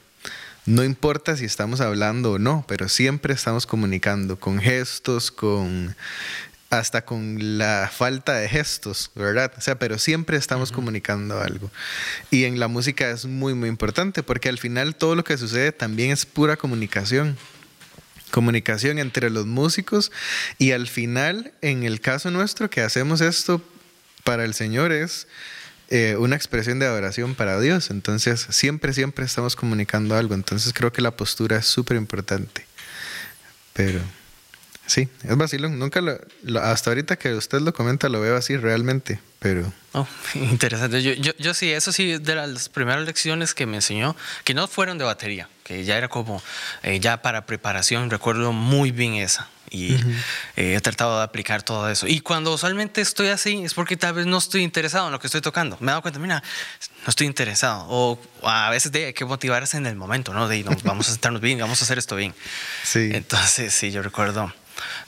No 0.67 0.83
importa 0.83 1.37
si 1.37 1.45
estamos 1.45 1.81
hablando 1.81 2.33
o 2.33 2.39
no, 2.39 2.65
pero 2.67 2.89
siempre 2.89 3.35
estamos 3.35 3.67
comunicando 3.67 4.39
con 4.41 4.59
gestos, 4.61 5.31
con 5.31 5.95
hasta 6.71 7.05
con 7.05 7.59
la 7.59 7.91
falta 7.93 8.35
de 8.35 8.49
gestos, 8.49 9.11
¿verdad? 9.15 9.53
O 9.57 9.61
sea, 9.61 9.79
pero 9.79 9.99
siempre 9.99 10.37
estamos 10.37 10.73
comunicando 10.73 11.41
algo. 11.41 11.71
Y 12.31 12.45
en 12.45 12.59
la 12.59 12.69
música 12.69 13.11
es 13.11 13.27
muy, 13.27 13.55
muy 13.55 13.69
importante 13.69 14.23
porque 14.23 14.49
al 14.49 14.59
final 14.59 14.97
todo 14.97 15.15
lo 15.15 15.23
que 15.25 15.39
sucede 15.39 15.73
también 15.73 16.11
es 16.11 16.27
pura 16.27 16.57
comunicación. 16.57 17.37
Comunicación 18.35 18.99
entre 18.99 19.31
los 19.31 19.47
músicos 19.47 20.11
y 20.59 20.73
al 20.73 20.89
final, 20.89 21.53
en 21.63 21.85
el 21.85 22.01
caso 22.01 22.33
nuestro, 22.33 22.69
que 22.69 22.81
hacemos 22.81 23.21
esto 23.21 23.63
para 24.25 24.45
el 24.45 24.55
Señor 24.55 24.91
es 24.91 25.29
eh, 25.89 26.17
una 26.19 26.35
expresión 26.35 26.81
de 26.81 26.87
adoración 26.87 27.37
para 27.37 27.61
Dios. 27.61 27.91
Entonces, 27.91 28.45
siempre, 28.51 28.93
siempre 28.93 29.25
estamos 29.25 29.55
comunicando 29.55 30.17
algo. 30.17 30.35
Entonces, 30.35 30.73
creo 30.73 30.93
que 30.93 31.01
la 31.01 31.13
postura 31.13 31.59
es 31.59 31.67
súper 31.67 31.97
importante. 31.97 32.67
Pero... 33.73 34.01
Sí, 34.87 35.09
es 35.23 35.37
vacilón. 35.37 35.79
Nunca 35.79 36.01
lo, 36.01 36.19
hasta 36.61 36.91
ahorita 36.91 37.17
que 37.17 37.35
usted 37.35 37.61
lo 37.61 37.73
comenta 37.73 38.09
lo 38.09 38.21
veo 38.21 38.37
así 38.37 38.57
realmente, 38.57 39.19
pero... 39.45 39.71
Oh, 39.93 40.07
interesante. 40.35 41.03
Yo, 41.03 41.13
yo, 41.13 41.33
yo, 41.39 41.53
sí, 41.53 41.71
eso 41.71 41.93
sí, 41.93 42.17
de 42.17 42.35
las 42.35 42.71
primeras 42.71 43.05
lecciones 43.05 43.53
que 43.53 43.67
me 43.67 43.77
enseñó, 43.77 44.17
que 44.43 44.55
no 44.55 44.67
fueron 44.69 44.97
de 44.97 45.05
batería, 45.05 45.51
que 45.65 45.85
ya 45.85 45.99
era 45.99 46.09
como, 46.09 46.43
eh, 46.83 46.99
ya 46.99 47.21
para 47.21 47.45
preparación, 47.45 48.09
recuerdo 48.09 48.55
muy 48.55 48.91
bien 48.91 49.17
esa. 49.17 49.51
Y 49.69 49.97
eh, 50.57 50.77
he 50.77 50.81
tratado 50.81 51.19
de 51.19 51.25
aplicar 51.25 51.63
todo 51.63 51.91
eso. 51.91 52.07
Y 52.07 52.21
cuando 52.21 52.55
usualmente 52.55 53.03
estoy 53.03 53.29
así, 53.29 53.63
es 53.63 53.75
porque 53.75 53.99
tal 53.99 54.15
vez 54.15 54.25
no 54.25 54.39
estoy 54.39 54.63
interesado 54.63 55.07
en 55.07 55.13
lo 55.13 55.21
que 55.21 55.27
estoy 55.27 55.43
tocando. 55.43 55.77
Me 55.81 55.89
he 55.89 55.91
dado 55.91 56.01
cuenta, 56.01 56.19
mira, 56.19 56.43
no 57.05 57.11
estoy 57.11 57.27
interesado. 57.27 57.85
O 57.91 58.19
a 58.45 58.71
veces 58.71 58.93
de, 58.93 59.07
hay 59.07 59.13
que 59.13 59.27
motivarse 59.27 59.77
en 59.77 59.85
el 59.85 59.97
momento, 59.97 60.33
¿no? 60.33 60.49
De, 60.49 60.65
vamos 60.85 61.09
a 61.09 61.13
sentarnos 61.13 61.43
bien, 61.43 61.59
vamos 61.59 61.83
a 61.83 61.85
hacer 61.85 61.99
esto 61.99 62.17
bien. 62.17 62.35
Sí. 62.83 63.11
Entonces, 63.13 63.75
sí, 63.75 63.91
yo 63.91 64.01
recuerdo 64.01 64.55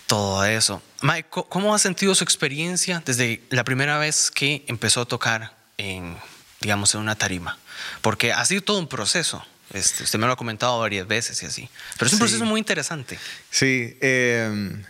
todo 0.06 0.44
eso. 0.44 0.82
Mike, 1.02 1.28
¿cómo 1.30 1.74
ha 1.74 1.78
sentido 1.78 2.14
su 2.14 2.24
experiencia 2.24 3.02
desde 3.04 3.42
la 3.50 3.64
primera 3.64 3.98
vez 3.98 4.30
que 4.30 4.64
empezó 4.66 5.02
a 5.02 5.04
tocar 5.04 5.54
en, 5.78 6.16
digamos, 6.60 6.94
en 6.94 7.00
una 7.00 7.16
tarima? 7.16 7.58
Porque 8.00 8.32
ha 8.32 8.44
sido 8.44 8.62
todo 8.62 8.78
un 8.78 8.88
proceso. 8.88 9.44
Este, 9.72 10.04
usted 10.04 10.18
me 10.18 10.26
lo 10.26 10.32
ha 10.32 10.36
comentado 10.36 10.78
varias 10.78 11.06
veces 11.06 11.42
y 11.42 11.46
así. 11.46 11.68
Pero 11.98 12.06
es 12.06 12.12
un 12.12 12.18
proceso 12.20 12.44
muy 12.44 12.60
interesante. 12.60 13.18
Sí. 13.50 13.96
Em, 14.00 14.82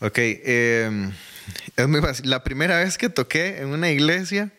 ok. 0.00 0.18
Em, 0.18 1.12
es 1.76 1.88
muy 1.88 2.00
fácil. 2.00 2.28
La 2.28 2.44
primera 2.44 2.78
vez 2.78 2.98
que 2.98 3.08
toqué 3.08 3.58
en 3.58 3.68
una 3.68 3.90
iglesia 3.90 4.50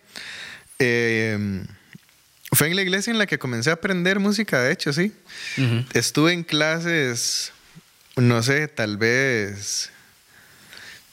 em, 0.79 1.65
fue 2.51 2.67
en 2.67 2.75
la 2.75 2.81
iglesia 2.81 3.11
en 3.11 3.19
la 3.19 3.27
que 3.27 3.37
comencé 3.37 3.69
a 3.69 3.73
aprender 3.73 4.19
música, 4.19 4.61
de 4.61 4.71
hecho, 4.71 4.91
sí. 4.91 5.13
Estuve 5.93 6.33
en 6.33 6.43
clases 6.43 7.53
no 8.15 8.43
sé, 8.43 8.67
tal 8.67 8.97
vez... 8.97 9.91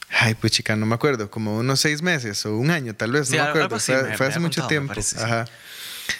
Ay, 0.09 0.35
pues 0.35 0.53
chica, 0.53 0.75
no 0.75 0.85
me 0.85 0.95
acuerdo, 0.95 1.29
como 1.29 1.57
unos 1.57 1.81
seis 1.81 2.01
meses 2.01 2.45
o 2.45 2.55
un 2.57 2.71
año, 2.71 2.95
tal 2.95 3.11
vez, 3.11 3.29
no 3.29 3.37
me 3.37 3.49
acuerdo. 3.49 3.79
fue, 3.79 4.27
hace 4.27 4.39
mucho 4.39 4.65
tiempo. 4.67 4.93
Ajá. 5.17 5.45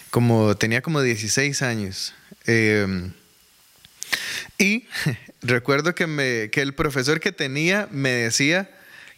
Como 0.10 0.58
tenía 0.58 0.82
como 0.82 1.02
16 1.02 1.62
años. 1.62 2.14
Em, 2.46 3.14
y 4.58 4.88
recuerdo 5.42 5.96
que, 5.96 6.08
me, 6.08 6.50
que 6.50 6.62
el 6.62 6.74
profesor 6.74 7.20
que 7.20 7.32
tenía 7.32 7.88
me 7.92 8.12
decía 8.12 8.70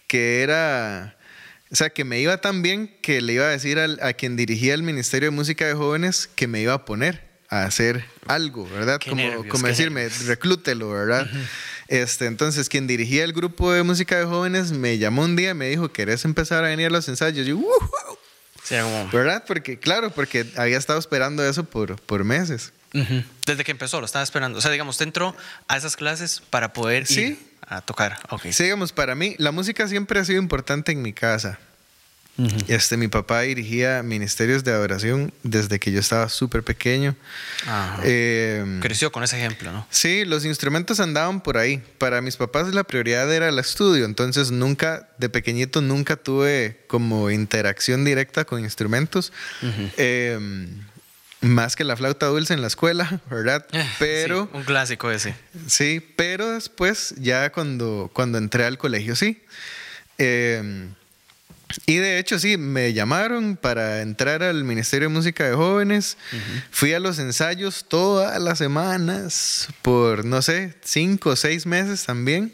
que 0.07 0.41
era, 0.41 1.15
o 1.71 1.75
sea, 1.75 1.89
que 1.89 2.03
me 2.03 2.19
iba 2.19 2.37
tan 2.37 2.61
bien 2.61 2.95
que 3.01 3.21
le 3.21 3.33
iba 3.33 3.45
a 3.45 3.49
decir 3.49 3.79
a 3.79 4.13
quien 4.13 4.35
dirigía 4.35 4.73
el 4.73 4.83
Ministerio 4.83 5.29
de 5.29 5.35
Música 5.35 5.65
de 5.65 5.73
Jóvenes 5.73 6.27
que 6.27 6.47
me 6.47 6.61
iba 6.61 6.73
a 6.73 6.85
poner 6.85 7.28
a 7.49 7.63
hacer 7.63 8.05
algo, 8.27 8.67
¿verdad? 8.69 8.99
como, 9.03 9.47
como 9.47 9.67
decirme, 9.67 10.07
reclútelo, 10.25 10.89
¿verdad? 10.89 11.27
este, 11.87 12.27
entonces, 12.27 12.69
quien 12.69 12.87
dirigía 12.87 13.23
el 13.23 13.33
grupo 13.33 13.71
de 13.71 13.83
música 13.83 14.17
de 14.17 14.25
jóvenes 14.25 14.71
me 14.71 14.97
llamó 14.97 15.23
un 15.23 15.35
día 15.35 15.51
y 15.51 15.53
me 15.55 15.67
dijo, 15.69 15.91
¿querés 15.91 16.25
empezar 16.25 16.63
a 16.63 16.67
venir 16.67 16.87
a 16.87 16.89
los 16.91 17.07
ensayos? 17.09 17.45
Y 17.47 17.49
yo, 17.49 17.59
¿verdad? 19.11 19.43
Porque, 19.47 19.79
claro, 19.79 20.11
porque 20.11 20.45
había 20.55 20.77
estado 20.77 20.99
esperando 20.99 21.43
eso 21.43 21.63
por, 21.63 21.99
por 22.01 22.23
meses. 22.23 22.71
Desde 23.45 23.63
que 23.63 23.71
empezó, 23.71 23.99
lo 23.99 24.05
estaba 24.05 24.23
esperando. 24.23 24.59
O 24.59 24.61
sea, 24.61 24.71
digamos, 24.71 24.95
usted 24.95 25.05
entró 25.05 25.35
a 25.67 25.77
esas 25.77 25.95
clases 25.95 26.41
para 26.49 26.73
poder 26.73 27.05
ir 27.11 27.37
a 27.67 27.81
tocar. 27.81 28.19
Okay. 28.29 28.53
Sí, 28.53 28.63
digamos, 28.63 28.93
para 28.93 29.15
mí, 29.15 29.35
la 29.37 29.51
música 29.51 29.87
siempre 29.87 30.19
ha 30.19 30.25
sido 30.25 30.39
importante 30.39 30.91
en 30.91 31.01
mi 31.01 31.13
casa 31.13 31.59
este, 32.67 32.97
mi 32.97 33.07
papá 33.07 33.41
dirigía 33.41 34.03
ministerios 34.03 34.63
de 34.63 34.71
adoración 34.71 35.33
desde 35.43 35.79
que 35.79 35.91
yo 35.91 35.99
estaba 35.99 36.29
súper 36.29 36.63
pequeño. 36.63 37.15
Em, 38.03 38.79
Creció 38.79 39.11
con 39.11 39.23
ese 39.23 39.37
ejemplo, 39.37 39.71
¿no? 39.71 39.85
Sí, 39.89 40.25
los 40.25 40.45
instrumentos 40.45 40.99
andaban 40.99 41.41
por 41.41 41.57
ahí. 41.57 41.81
Para 41.97 42.21
mis 42.21 42.37
papás 42.37 42.73
la 42.73 42.83
prioridad 42.83 43.33
era 43.33 43.49
el 43.49 43.59
estudio, 43.59 44.05
entonces 44.05 44.51
nunca, 44.51 45.09
de 45.17 45.29
pequeñito, 45.29 45.81
nunca 45.81 46.15
tuve 46.15 46.79
como 46.87 47.29
interacción 47.29 48.05
directa 48.05 48.45
con 48.45 48.59
instrumentos. 48.61 49.33
Em, 49.97 50.83
más 51.41 51.75
que 51.75 51.83
la 51.83 51.95
flauta 51.95 52.25
dulce 52.27 52.53
en 52.53 52.61
la 52.61 52.67
escuela, 52.67 53.21
¿verdad? 53.29 53.65
Eh, 53.71 53.85
pero... 53.97 54.49
un 54.53 54.63
clásico 54.63 55.09
ese. 55.11 55.35
Sí, 55.67 56.05
pero 56.15 56.51
después, 56.51 57.15
ya 57.17 57.51
cuando, 57.51 58.09
cuando 58.13 58.37
entré 58.37 58.65
al 58.65 58.77
colegio, 58.77 59.15
sí. 59.15 59.41
Eh, 60.17 60.89
y 61.85 61.97
de 61.97 62.17
hecho, 62.17 62.39
sí, 62.39 62.57
me 62.57 62.93
llamaron 62.93 63.55
para 63.55 64.01
entrar 64.01 64.41
al 64.41 64.63
Ministerio 64.63 65.07
de 65.07 65.13
Música 65.13 65.47
de 65.47 65.55
Jóvenes. 65.55 66.17
Fui 66.71 66.93
a 66.93 66.99
los 66.99 67.19
ensayos 67.19 67.85
todas 67.87 68.41
las 68.41 68.57
semanas 68.57 69.67
por, 69.81 70.25
no 70.25 70.41
sé, 70.41 70.75
cinco 70.83 71.31
o 71.31 71.35
seis 71.35 71.65
meses 71.65 72.05
también. 72.05 72.53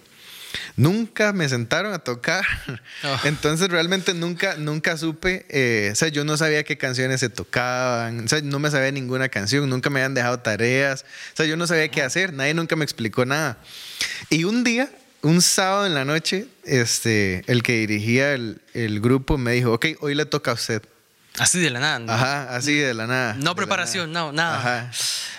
Nunca 0.76 1.34
me 1.34 1.48
sentaron 1.48 1.94
a 1.94 2.00
tocar. 2.00 2.46
Oh. 3.04 3.20
Entonces 3.26 3.70
realmente 3.70 4.14
nunca, 4.14 4.56
nunca 4.56 4.98
supe, 4.98 5.46
eh, 5.50 5.90
o 5.92 5.96
sea, 5.96 6.10
yo 6.10 6.26
no 6.26 6.38
sabía 6.38 6.64
qué 6.64 6.78
canciones 6.78 7.20
se 7.20 7.30
tocaban, 7.30 8.26
o 8.26 8.28
sea, 8.28 8.42
no 8.42 8.60
me 8.60 8.72
sabía 8.72 8.92
ninguna 8.92 9.30
canción, 9.30 9.70
nunca 9.70 9.90
me 9.90 10.00
habían 10.00 10.14
dejado 10.14 10.40
tareas, 10.40 11.04
o 11.34 11.38
sea, 11.38 11.46
yo 11.46 11.58
no 11.58 11.68
sabía 11.68 11.90
qué 11.90 12.02
hacer, 12.02 12.34
nadie 12.34 12.54
nunca 12.54 12.76
me 12.76 12.86
explicó 12.86 13.26
nada. 13.26 13.58
Y 14.30 14.46
un 14.46 14.64
día 14.64 14.90
un 15.26 15.42
sábado 15.42 15.88
en 15.88 15.96
la 15.96 16.06
noche, 16.06 16.46
este, 16.66 17.44
el 17.48 17.64
que 17.64 17.74
dirigía 17.80 18.34
el, 18.34 18.60
grupo 19.02 19.40
me 19.40 19.54
dijo, 19.54 19.74
ok, 19.74 19.88
hoy 20.02 20.14
le 20.14 20.28
toca 20.28 20.52
a 20.52 20.54
usted. 20.54 20.84
Así 21.40 21.60
de 21.60 21.72
la 21.72 21.80
nada. 21.80 22.14
Ajá, 22.14 22.56
así 22.56 22.76
de 22.76 22.94
la 22.94 23.08
nada. 23.08 23.34
No 23.34 23.56
preparación, 23.56 24.12
no, 24.12 24.32
nada. 24.32 24.60
Ajá. 24.60 24.92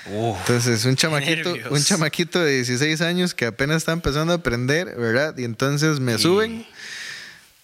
entonces, 0.07 0.85
un 0.85 0.97
chamaquito, 0.97 1.55
un 1.71 1.83
chamaquito 1.83 2.43
de 2.43 2.57
16 2.57 3.01
años 3.01 3.33
que 3.33 3.47
apenas 3.47 3.77
está 3.77 3.93
empezando 3.93 4.33
a 4.33 4.37
aprender, 4.37 4.97
¿verdad? 4.97 5.39
Y 5.39 5.45
entonces 5.45 6.01
me 6.01 6.19
suben 6.19 6.67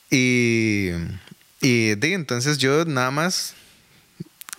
y, 0.09 0.91
y, 1.61 1.91
y 1.91 2.13
entonces 2.13 2.57
yo 2.59 2.85
nada 2.85 3.11
más 3.11 3.55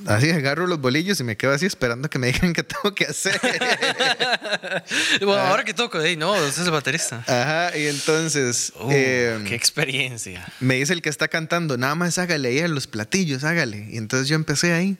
Así 0.05 0.29
agarro 0.31 0.67
los 0.67 0.79
bolillos 0.79 1.19
y 1.19 1.23
me 1.23 1.37
quedo 1.37 1.51
así 1.53 1.65
esperando 1.65 2.09
que 2.09 2.19
me 2.19 2.27
digan 2.27 2.53
qué 2.53 2.63
tengo 2.63 2.93
que 2.93 3.05
hacer. 3.05 3.39
bueno, 5.21 5.41
ahora 5.41 5.63
que 5.63 5.73
toco, 5.73 5.99
no, 6.17 6.33
usted 6.33 6.61
es 6.61 6.67
el 6.67 6.71
baterista. 6.71 7.23
Ajá, 7.27 7.77
y 7.77 7.87
entonces. 7.87 8.73
Uh, 8.79 8.91
em, 8.91 9.45
qué 9.45 9.55
experiencia. 9.55 10.45
Me 10.59 10.75
dice 10.75 10.93
el 10.93 11.01
que 11.01 11.09
está 11.09 11.27
cantando, 11.27 11.77
nada 11.77 11.95
más 11.95 12.17
hágale 12.17 12.49
ahí 12.49 12.59
a 12.59 12.67
los 12.67 12.87
platillos, 12.87 13.43
hágale. 13.43 13.87
Y 13.89 13.97
entonces 13.97 14.27
yo 14.27 14.35
empecé 14.35 14.73
ahí, 14.73 14.97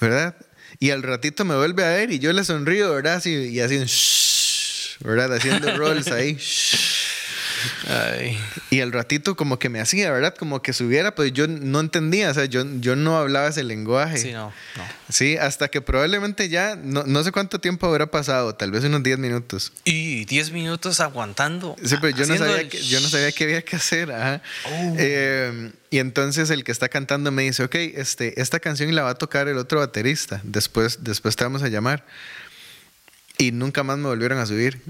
¿verdad? 0.00 0.36
Y 0.78 0.90
al 0.90 1.02
ratito 1.02 1.44
me 1.44 1.56
vuelve 1.56 1.84
a 1.84 1.88
ver 1.88 2.10
y 2.10 2.18
yo 2.18 2.32
le 2.32 2.44
sonrío, 2.44 2.92
¿verdad? 2.92 3.14
Así, 3.14 3.30
y 3.30 3.60
así, 3.60 3.84
¿verdad? 5.04 5.34
Haciendo 5.34 5.76
rolls 5.76 6.08
ahí. 6.08 6.38
Y 8.70 8.80
el 8.80 8.92
ratito 8.92 9.36
como 9.36 9.58
que 9.58 9.68
me 9.68 9.80
hacía, 9.80 10.10
¿verdad? 10.10 10.34
Como 10.34 10.62
que 10.62 10.72
subiera, 10.72 11.14
pues 11.14 11.32
yo 11.32 11.46
no 11.48 11.80
entendía, 11.80 12.30
o 12.30 12.34
sea, 12.34 12.44
yo, 12.46 12.64
yo 12.80 12.96
no 12.96 13.16
hablaba 13.16 13.48
ese 13.48 13.64
lenguaje. 13.64 14.18
Sí, 14.18 14.32
no, 14.32 14.52
Sí, 15.08 15.36
hasta 15.36 15.68
que 15.68 15.80
probablemente 15.80 16.48
ya, 16.48 16.76
no, 16.76 17.22
sé 17.22 17.32
cuánto 17.32 17.60
tiempo 17.60 17.86
habrá 17.86 18.10
pasado, 18.10 18.54
tal 18.54 18.72
vez 18.72 18.84
unos 18.84 19.02
10 19.02 19.18
minutos. 19.18 19.72
Y 19.84 20.24
10 20.24 20.50
minutos 20.52 21.00
aguantando. 21.00 21.76
Sí, 21.82 21.96
pero 22.00 22.16
yo 22.16 22.26
no, 22.26 22.36
sabía 22.36 22.68
que, 22.68 22.82
yo 22.82 23.00
no 23.00 23.08
sabía 23.08 23.32
qué 23.32 23.44
había 23.44 23.62
que 23.62 23.76
hacer. 23.76 24.10
Oh. 24.10 24.94
Eh, 24.98 25.70
y 25.90 25.98
entonces 25.98 26.50
el 26.50 26.64
que 26.64 26.72
está 26.72 26.88
cantando 26.88 27.30
me 27.30 27.42
dice, 27.42 27.62
ok, 27.62 27.74
este, 27.74 28.40
esta 28.40 28.60
canción 28.60 28.94
la 28.94 29.02
va 29.02 29.10
a 29.10 29.14
tocar 29.14 29.48
el 29.48 29.58
otro 29.58 29.78
baterista, 29.78 30.40
después, 30.42 31.04
después 31.04 31.36
te 31.36 31.44
vamos 31.44 31.62
a 31.62 31.68
llamar. 31.68 32.04
Y 33.38 33.52
nunca 33.52 33.82
más 33.82 33.98
me 33.98 34.08
volvieron 34.08 34.38
a 34.38 34.46
subir. 34.46 34.80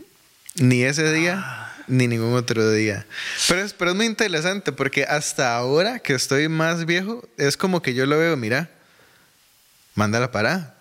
Ni 0.57 0.83
ese 0.83 1.13
día. 1.13 1.43
Ah 1.45 1.67
ni 1.89 2.09
ningún 2.09 2.35
otro 2.35 2.71
día. 2.71 3.07
Pero 3.49 3.61
es, 3.63 3.73
pero 3.73 3.91
es 3.93 3.97
muy 3.97 4.07
interesante 4.07 4.73
porque 4.73 5.05
hasta 5.05 5.57
ahora 5.57 5.99
que 5.99 6.15
estoy 6.15 6.49
más 6.49 6.85
viejo, 6.85 7.27
es 7.37 7.57
como 7.57 7.83
que 7.83 7.95
yo 7.95 8.07
lo 8.07 8.19
veo, 8.19 8.37
mira, 8.37 8.71
mándala 9.95 10.31
para. 10.31 10.75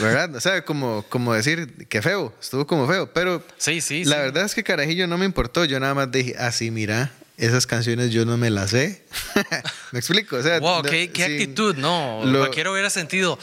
¿Verdad? 0.00 0.34
O 0.34 0.40
sea, 0.40 0.64
como, 0.64 1.04
como 1.10 1.34
decir 1.34 1.86
que 1.88 2.00
feo, 2.00 2.34
estuvo 2.40 2.66
como 2.66 2.88
feo, 2.88 3.12
pero 3.12 3.44
sí, 3.58 3.82
sí, 3.82 4.04
la 4.04 4.16
verdad 4.16 4.46
es 4.46 4.54
que 4.54 4.64
Carajillo 4.64 5.06
no 5.06 5.18
me 5.18 5.26
importó, 5.26 5.66
yo 5.66 5.78
nada 5.78 5.92
más 5.92 6.10
dije, 6.10 6.34
así, 6.38 6.68
ah, 6.68 6.72
mira, 6.72 7.10
esas 7.36 7.66
canciones 7.66 8.10
yo 8.10 8.24
no 8.24 8.38
me 8.38 8.48
las 8.48 8.70
sé. 8.70 9.04
me 9.92 9.98
explico, 9.98 10.36
o 10.36 10.42
sea, 10.42 10.58
wow, 10.58 10.82
qué, 10.82 11.10
actitud, 11.22 11.76
no, 11.76 12.24
lo, 12.24 12.50
quiero 12.50 12.72
hubiera 12.72 12.88
sentido 12.88 13.38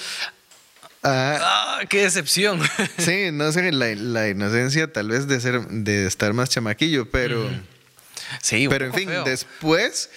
Ah, 1.04 1.38
¡Ah! 1.42 1.86
¡Qué 1.90 2.04
decepción! 2.04 2.62
sí, 2.98 3.30
no 3.32 3.52
sé, 3.52 3.72
la, 3.72 3.96
la, 3.96 4.30
inocencia 4.30 4.92
tal 4.92 5.10
vez 5.10 5.28
de 5.28 5.40
ser, 5.40 5.62
de 5.68 6.06
estar 6.06 6.34
más 6.34 6.50
chamaquillo, 6.50 7.10
pero. 7.10 7.50
Sí, 8.42 8.68
pero 8.70 8.86
en 8.86 8.94
fin, 8.94 9.10
después 9.26 10.10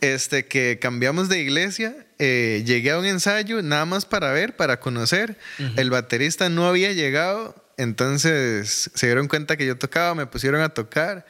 este, 0.00 0.46
que 0.46 0.78
cambiamos 0.80 1.28
de 1.28 1.40
iglesia, 1.40 1.94
eh, 2.18 2.62
llegué 2.64 2.92
a 2.92 2.98
un 2.98 3.04
ensayo 3.04 3.62
nada 3.62 3.84
más 3.84 4.04
para 4.04 4.30
ver, 4.32 4.56
para 4.56 4.80
conocer. 4.80 5.36
El 5.76 5.90
baterista 5.90 6.48
no 6.48 6.68
había 6.68 6.92
llegado, 6.92 7.54
entonces 7.76 8.90
se 8.94 9.06
dieron 9.06 9.28
cuenta 9.28 9.56
que 9.56 9.66
yo 9.66 9.76
tocaba, 9.76 10.14
me 10.14 10.26
pusieron 10.26 10.62
a 10.62 10.68
tocar. 10.68 11.26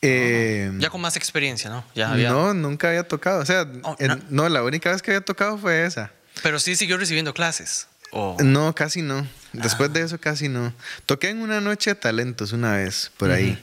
Eh, 0.00 0.70
ya 0.78 0.90
con 0.90 1.00
más 1.00 1.16
experiencia, 1.16 1.70
¿no? 1.70 1.84
Ya 1.94 2.14
No, 2.14 2.54
nunca 2.54 2.88
había 2.88 3.06
tocado. 3.06 3.40
O 3.40 3.46
sea, 3.46 3.66
oh, 3.82 3.96
no. 4.30 4.48
la 4.48 4.62
única 4.62 4.90
vez 4.90 5.02
que 5.02 5.12
había 5.12 5.24
tocado 5.24 5.58
fue 5.58 5.84
esa. 5.84 6.12
Pero 6.42 6.58
sí 6.58 6.76
siguió 6.76 6.98
recibiendo 6.98 7.34
clases. 7.34 7.88
No, 8.12 8.74
casi 8.74 9.02
no. 9.02 9.26
Después 9.52 9.90
ah. 9.90 9.92
de 9.92 10.02
eso, 10.02 10.18
casi 10.18 10.48
no. 10.48 10.72
Toqué 11.06 11.30
en 11.30 11.40
una 11.40 11.60
noche 11.60 11.90
de 11.90 11.94
talentos 11.94 12.52
una 12.52 12.76
vez, 12.76 13.10
por 13.16 13.30
ahí. 13.30 13.58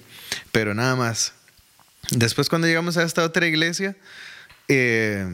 Pero 0.52 0.74
nada 0.74 0.96
más. 0.96 1.34
Después 2.12 2.50
cuando 2.50 2.68
llegamos 2.68 2.98
a 2.98 3.04
esta 3.04 3.24
otra 3.24 3.46
iglesia, 3.46 3.96
eh, 4.68 5.28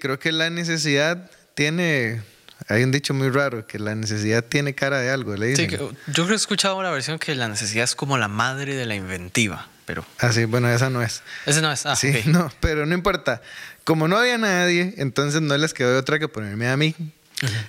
creo 0.00 0.18
que 0.18 0.32
la 0.32 0.50
necesidad 0.50 1.30
tiene, 1.54 2.22
hay 2.68 2.82
un 2.82 2.90
dicho 2.90 3.14
muy 3.14 3.28
raro, 3.30 3.66
que 3.66 3.78
la 3.78 3.94
necesidad 3.94 4.44
tiene 4.44 4.74
cara 4.74 4.98
de 4.98 5.10
algo, 5.10 5.36
le 5.36 5.54
Sí, 5.54 5.68
yo 5.68 5.92
creo 6.12 6.26
que 6.26 6.32
he 6.32 6.36
escuchado 6.36 6.76
una 6.76 6.90
versión 6.90 7.18
que 7.18 7.34
la 7.34 7.48
necesidad 7.48 7.84
es 7.84 7.94
como 7.94 8.18
la 8.18 8.28
madre 8.28 8.74
de 8.74 8.86
la 8.86 8.94
inventiva, 8.96 9.68
pero... 9.86 10.04
Ah, 10.18 10.32
sí, 10.32 10.44
bueno, 10.44 10.68
esa 10.68 10.90
no 10.90 11.02
es. 11.02 11.22
Esa 11.46 11.60
no 11.60 11.70
es, 11.70 11.86
ah, 11.86 11.94
Sí, 11.94 12.22
no, 12.26 12.52
pero 12.60 12.86
no 12.86 12.94
importa. 12.94 13.42
Como 13.84 14.08
no 14.08 14.16
había 14.16 14.38
nadie, 14.38 14.94
entonces 14.98 15.40
no 15.40 15.56
les 15.56 15.74
quedó 15.74 15.98
otra 15.98 16.18
que 16.18 16.28
ponerme 16.28 16.68
a 16.68 16.76
mí. 16.76 16.94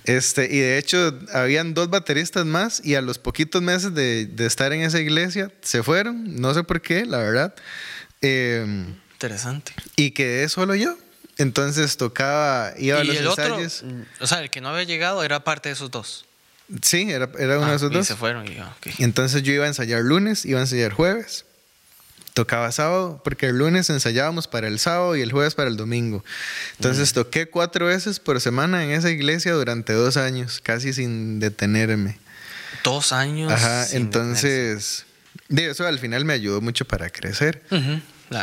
Este, 0.04 0.44
y 0.44 0.58
de 0.58 0.78
hecho, 0.78 1.18
habían 1.32 1.74
dos 1.74 1.88
bateristas 1.88 2.44
más 2.44 2.84
y 2.84 2.94
a 2.94 3.02
los 3.02 3.18
poquitos 3.18 3.62
meses 3.62 3.94
de, 3.94 4.26
de 4.26 4.46
estar 4.46 4.72
en 4.72 4.82
esa 4.82 5.00
iglesia 5.00 5.50
se 5.62 5.82
fueron, 5.82 6.40
no 6.40 6.52
sé 6.54 6.62
por 6.62 6.82
qué, 6.82 7.06
la 7.06 7.18
verdad. 7.18 7.54
Em, 8.20 8.94
Interesante. 9.14 9.72
Y 9.96 10.12
quedé 10.12 10.48
solo 10.48 10.74
yo. 10.74 10.96
Entonces 11.38 11.96
tocaba, 11.96 12.72
iba 12.76 13.00
a 13.00 13.04
los 13.04 13.16
el 13.16 13.26
ensayos. 13.26 13.82
Otro, 13.82 14.06
o 14.20 14.26
sea, 14.26 14.42
el 14.42 14.50
que 14.50 14.60
no 14.60 14.68
había 14.68 14.84
llegado 14.84 15.22
era 15.24 15.42
parte 15.44 15.68
de 15.68 15.74
esos 15.74 15.90
dos. 15.90 16.26
Sí, 16.82 17.10
era, 17.10 17.28
era 17.38 17.58
uno 17.58 17.66
de 17.66 17.72
ah, 17.72 17.76
esos 17.76 17.90
dos. 17.90 18.04
Y 18.04 18.08
se 18.08 18.16
fueron. 18.16 18.46
Y, 18.46 19.02
Entonces 19.02 19.42
yo 19.42 19.52
iba 19.52 19.64
a 19.64 19.68
ensayar 19.68 20.02
lunes, 20.02 20.44
iba 20.44 20.58
a 20.58 20.62
ensayar 20.62 20.92
jueves. 20.92 21.44
Tocaba 22.34 22.72
sábado, 22.72 23.20
porque 23.24 23.46
el 23.46 23.58
lunes 23.58 23.90
ensayábamos 23.90 24.48
para 24.48 24.68
el 24.68 24.78
sábado 24.78 25.16
y 25.16 25.20
el 25.20 25.32
jueves 25.32 25.54
para 25.54 25.68
el 25.68 25.76
domingo. 25.76 26.24
Entonces 26.76 27.12
toqué 27.12 27.46
cuatro 27.46 27.86
veces 27.86 28.20
por 28.20 28.40
semana 28.40 28.84
en 28.84 28.90
esa 28.90 29.10
iglesia 29.10 29.52
durante 29.52 29.92
dos 29.92 30.16
años, 30.16 30.60
casi 30.62 30.92
sin 30.92 31.40
detenerme. 31.40 32.18
Dos 32.84 33.12
años. 33.12 33.52
Ajá, 33.52 33.86
entonces, 33.92 35.04
de 35.48 35.70
eso 35.70 35.86
al 35.86 35.98
final 35.98 36.24
me 36.24 36.32
ayudó 36.32 36.60
mucho 36.60 36.86
para 36.86 37.10
crecer 37.10 37.62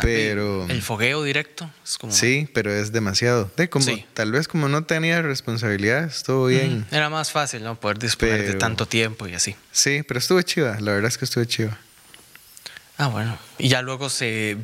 pero 0.02 0.68
el 0.70 0.82
fogueo 0.82 1.24
directo 1.24 1.70
es 1.84 1.98
como 1.98 2.14
sí 2.14 2.50
pero 2.54 2.72
es 2.72 2.92
demasiado. 2.92 3.52
De 3.58 3.70
como 3.70 3.86
tal 4.14 4.32
vez 4.32 4.48
como 4.48 4.70
no 4.70 4.84
tenía 4.84 5.22
responsabilidad 5.22 6.06
estuvo 6.06 6.48
bien. 6.48 6.86
Era 6.92 7.10
más 7.10 7.32
fácil 7.32 7.64
no 7.64 7.80
poder 7.80 8.00
disponer 8.00 8.46
de 8.46 8.54
tanto 8.54 8.86
tiempo 8.86 9.28
y 9.28 9.34
así. 9.34 9.56
Sí 9.72 10.04
pero 10.08 10.20
estuvo 10.20 10.42
chiva 10.42 10.80
la 10.80 10.92
verdad 10.92 11.08
es 11.08 11.18
que 11.18 11.26
estuvo 11.26 11.44
chiva 11.46 11.78
ah 13.00 13.08
bueno. 13.08 13.36
Y 13.58 13.70
ya 13.70 13.82
luego 13.82 14.10
se 14.10 14.56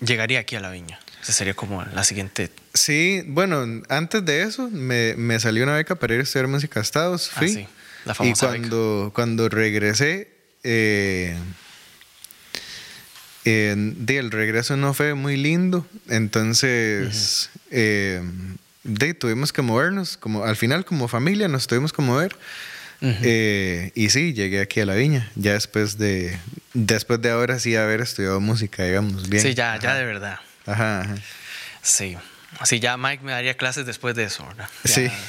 llegaría 0.00 0.40
aquí 0.40 0.56
a 0.56 0.60
la 0.60 0.70
viña. 0.70 0.98
Esa 1.22 1.32
sería 1.32 1.52
como 1.52 1.84
la 1.84 2.02
siguiente. 2.02 2.50
Sí 2.72 3.22
bueno 3.26 3.82
antes 3.90 4.24
de 4.24 4.42
eso 4.42 4.70
me, 4.70 5.14
me 5.16 5.38
salió 5.38 5.64
una 5.64 5.74
beca 5.74 5.96
para 5.96 6.14
ir 6.14 6.20
a 6.20 6.22
estudiar 6.22 6.48
música 6.48 6.80
a 6.80 6.82
Estados 6.82 7.30
ah, 7.34 7.38
fui. 7.40 7.48
sí. 7.50 7.68
la 8.06 8.14
famosa 8.14 8.46
y 8.46 8.48
cuando 8.48 9.12
cuando 9.14 9.48
regresé 9.50 10.30
eh, 10.64 11.36
eh, 13.44 13.94
el 14.08 14.30
regreso 14.30 14.76
no 14.76 14.92
fue 14.92 15.14
muy 15.14 15.36
lindo, 15.36 15.86
entonces 16.08 17.50
eh, 17.70 18.22
de, 18.84 19.14
tuvimos 19.14 19.52
que 19.52 19.62
movernos, 19.62 20.16
como 20.16 20.44
al 20.44 20.56
final 20.56 20.84
como 20.84 21.08
familia 21.08 21.48
nos 21.48 21.66
tuvimos 21.66 21.92
que 21.92 22.02
mover. 22.02 22.36
Eh, 23.02 23.92
y 23.94 24.10
sí, 24.10 24.34
llegué 24.34 24.60
aquí 24.60 24.80
a 24.80 24.86
la 24.86 24.94
viña, 24.94 25.30
ya 25.34 25.54
después 25.54 25.96
de, 25.96 26.38
después 26.74 27.20
de 27.22 27.30
ahora 27.30 27.58
sí 27.58 27.74
haber 27.76 28.00
estudiado 28.00 28.40
música, 28.40 28.84
digamos, 28.84 29.28
bien. 29.28 29.42
Sí, 29.42 29.54
ya, 29.54 29.78
ya 29.78 29.94
de 29.94 30.04
verdad. 30.04 30.38
Ajá, 30.66 31.00
ajá. 31.00 31.14
Sí. 31.82 32.16
Así 32.58 32.80
ya 32.80 32.96
Mike 32.96 33.24
me 33.24 33.32
daría 33.32 33.56
clases 33.56 33.86
después 33.86 34.14
de 34.14 34.24
eso, 34.24 34.46
¿verdad? 34.46 34.68
sí. 34.84 35.10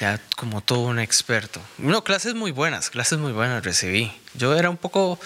Ya 0.00 0.20
como 0.36 0.60
todo 0.60 0.80
un 0.80 0.98
experto. 0.98 1.58
No, 1.78 2.04
clases 2.04 2.34
muy 2.34 2.50
buenas, 2.50 2.90
clases 2.90 3.18
muy 3.18 3.32
buenas 3.32 3.64
recibí. 3.64 4.12
Yo 4.34 4.54
era 4.54 4.68
un 4.68 4.76
poco 4.76 5.18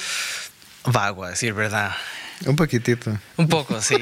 vago, 0.85 1.25
a 1.25 1.31
decir 1.31 1.55
verdad. 1.55 1.91
Un 2.47 2.57
poquitito. 2.57 3.17
Un 3.37 3.49
poco, 3.49 3.81
sí. 3.83 3.97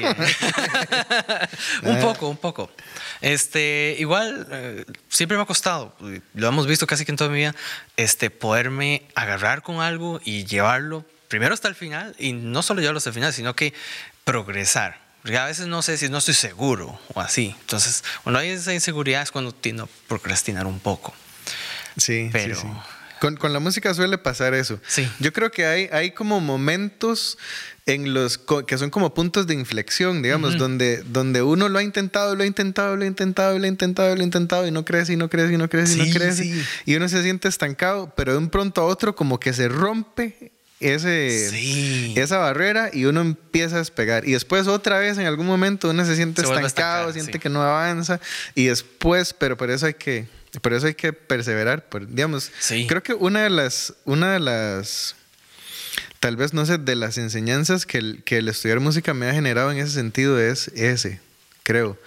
un 1.83 1.99
poco, 1.99 2.29
un 2.29 2.37
poco. 2.37 2.71
Este, 3.21 3.95
igual, 3.99 4.47
eh, 4.51 4.85
siempre 5.09 5.35
me 5.35 5.43
ha 5.43 5.45
costado, 5.45 5.95
lo 6.33 6.47
hemos 6.47 6.65
visto 6.65 6.87
casi 6.87 7.03
que 7.03 7.11
en 7.11 7.17
toda 7.17 7.29
mi 7.29 7.37
vida, 7.37 7.53
este, 7.97 8.29
poderme 8.29 9.03
agarrar 9.13 9.61
con 9.61 9.81
algo 9.81 10.21
y 10.23 10.45
llevarlo 10.45 11.05
primero 11.27 11.53
hasta 11.53 11.67
el 11.67 11.75
final, 11.75 12.15
y 12.17 12.33
no 12.33 12.63
solo 12.63 12.81
llevarlo 12.81 12.97
hasta 12.97 13.09
el 13.09 13.13
final, 13.13 13.33
sino 13.33 13.55
que 13.55 13.73
progresar. 14.23 14.99
Porque 15.21 15.37
a 15.37 15.45
veces 15.45 15.67
no 15.67 15.81
sé 15.81 15.97
si 15.97 16.09
no 16.09 16.17
estoy 16.17 16.33
seguro 16.33 16.99
o 17.13 17.19
así. 17.19 17.55
Entonces, 17.61 18.03
cuando 18.23 18.39
hay 18.39 18.49
esa 18.49 18.73
inseguridad 18.73 19.21
es 19.21 19.31
cuando 19.31 19.51
tiendo 19.51 19.83
a 19.83 19.87
procrastinar 20.07 20.65
un 20.65 20.79
poco. 20.79 21.13
Sí, 21.97 22.29
pero... 22.31 22.55
Sí, 22.55 22.67
con, 23.19 23.35
con, 23.37 23.53
la 23.53 23.59
música 23.59 23.93
suele 23.93 24.17
pasar 24.17 24.53
eso. 24.53 24.79
Sí. 24.87 25.09
Yo 25.19 25.33
creo 25.33 25.51
que 25.51 25.65
hay, 25.65 25.89
hay 25.91 26.11
como 26.11 26.39
momentos 26.39 27.37
en 27.85 28.13
los 28.13 28.37
que 28.67 28.77
son 28.77 28.89
como 28.89 29.13
puntos 29.13 29.47
de 29.47 29.55
inflexión, 29.55 30.21
digamos, 30.21 30.57
donde, 30.57 31.03
donde 31.03 31.41
uno 31.41 31.69
lo 31.69 31.79
ha 31.79 31.83
intentado, 31.83 32.35
lo 32.35 32.43
ha 32.43 32.45
intentado, 32.45 32.95
lo 32.95 33.03
ha 33.03 33.07
intentado, 33.07 33.57
lo 33.57 33.65
ha 33.65 33.67
intentado, 33.67 34.15
lo 34.15 34.21
ha 34.21 34.23
intentado 34.23 34.67
y 34.67 34.71
no 34.71 34.85
crece 34.85 35.13
y 35.13 35.15
no 35.15 35.29
crece 35.29 35.53
y 35.53 35.57
no 35.57 35.69
crece 35.69 35.95
y 35.95 36.07
no 36.07 36.13
crece. 36.13 36.63
Y 36.85 36.95
uno 36.95 37.09
se 37.09 37.23
siente 37.23 37.47
estancado, 37.47 38.13
pero 38.15 38.33
de 38.33 38.37
un 38.37 38.49
pronto 38.49 38.81
a 38.81 38.85
otro 38.85 39.15
como 39.15 39.39
que 39.39 39.53
se 39.53 39.67
rompe 39.69 40.51
ese, 40.79 42.13
esa 42.19 42.37
barrera 42.37 42.89
y 42.93 43.05
uno 43.05 43.21
empieza 43.21 43.75
a 43.75 43.79
despegar. 43.79 44.27
Y 44.27 44.33
después 44.33 44.67
otra 44.67 44.99
vez 44.99 45.17
en 45.17 45.25
algún 45.25 45.45
momento 45.45 45.89
uno 45.89 46.05
se 46.05 46.15
siente 46.15 46.41
estancado, 46.41 47.11
siente 47.11 47.39
que 47.39 47.49
no 47.49 47.61
avanza 47.61 48.19
y 48.55 48.65
después, 48.65 49.33
pero 49.33 49.57
por 49.57 49.71
eso 49.71 49.87
hay 49.87 49.95
que 49.95 50.27
por 50.61 50.73
eso 50.73 50.87
hay 50.87 50.95
que 50.95 51.13
perseverar. 51.13 51.87
Digamos, 52.07 52.51
creo 52.87 53.03
que 53.03 53.13
una 53.13 53.43
de 53.43 53.49
las, 53.49 53.93
una 54.05 54.33
de 54.33 54.39
las, 54.39 55.15
tal 56.19 56.35
vez 56.35 56.53
no 56.53 56.65
sé, 56.65 56.77
de 56.77 56.95
las 56.95 57.17
enseñanzas 57.17 57.85
que 57.85 57.99
el, 57.99 58.23
que 58.23 58.37
el 58.37 58.47
estudiar 58.47 58.79
música 58.79 59.13
me 59.13 59.27
ha 59.29 59.33
generado 59.33 59.71
en 59.71 59.77
ese 59.77 59.91
sentido 59.91 60.39
es 60.39 60.69
ese, 60.69 61.19
creo. 61.63 61.99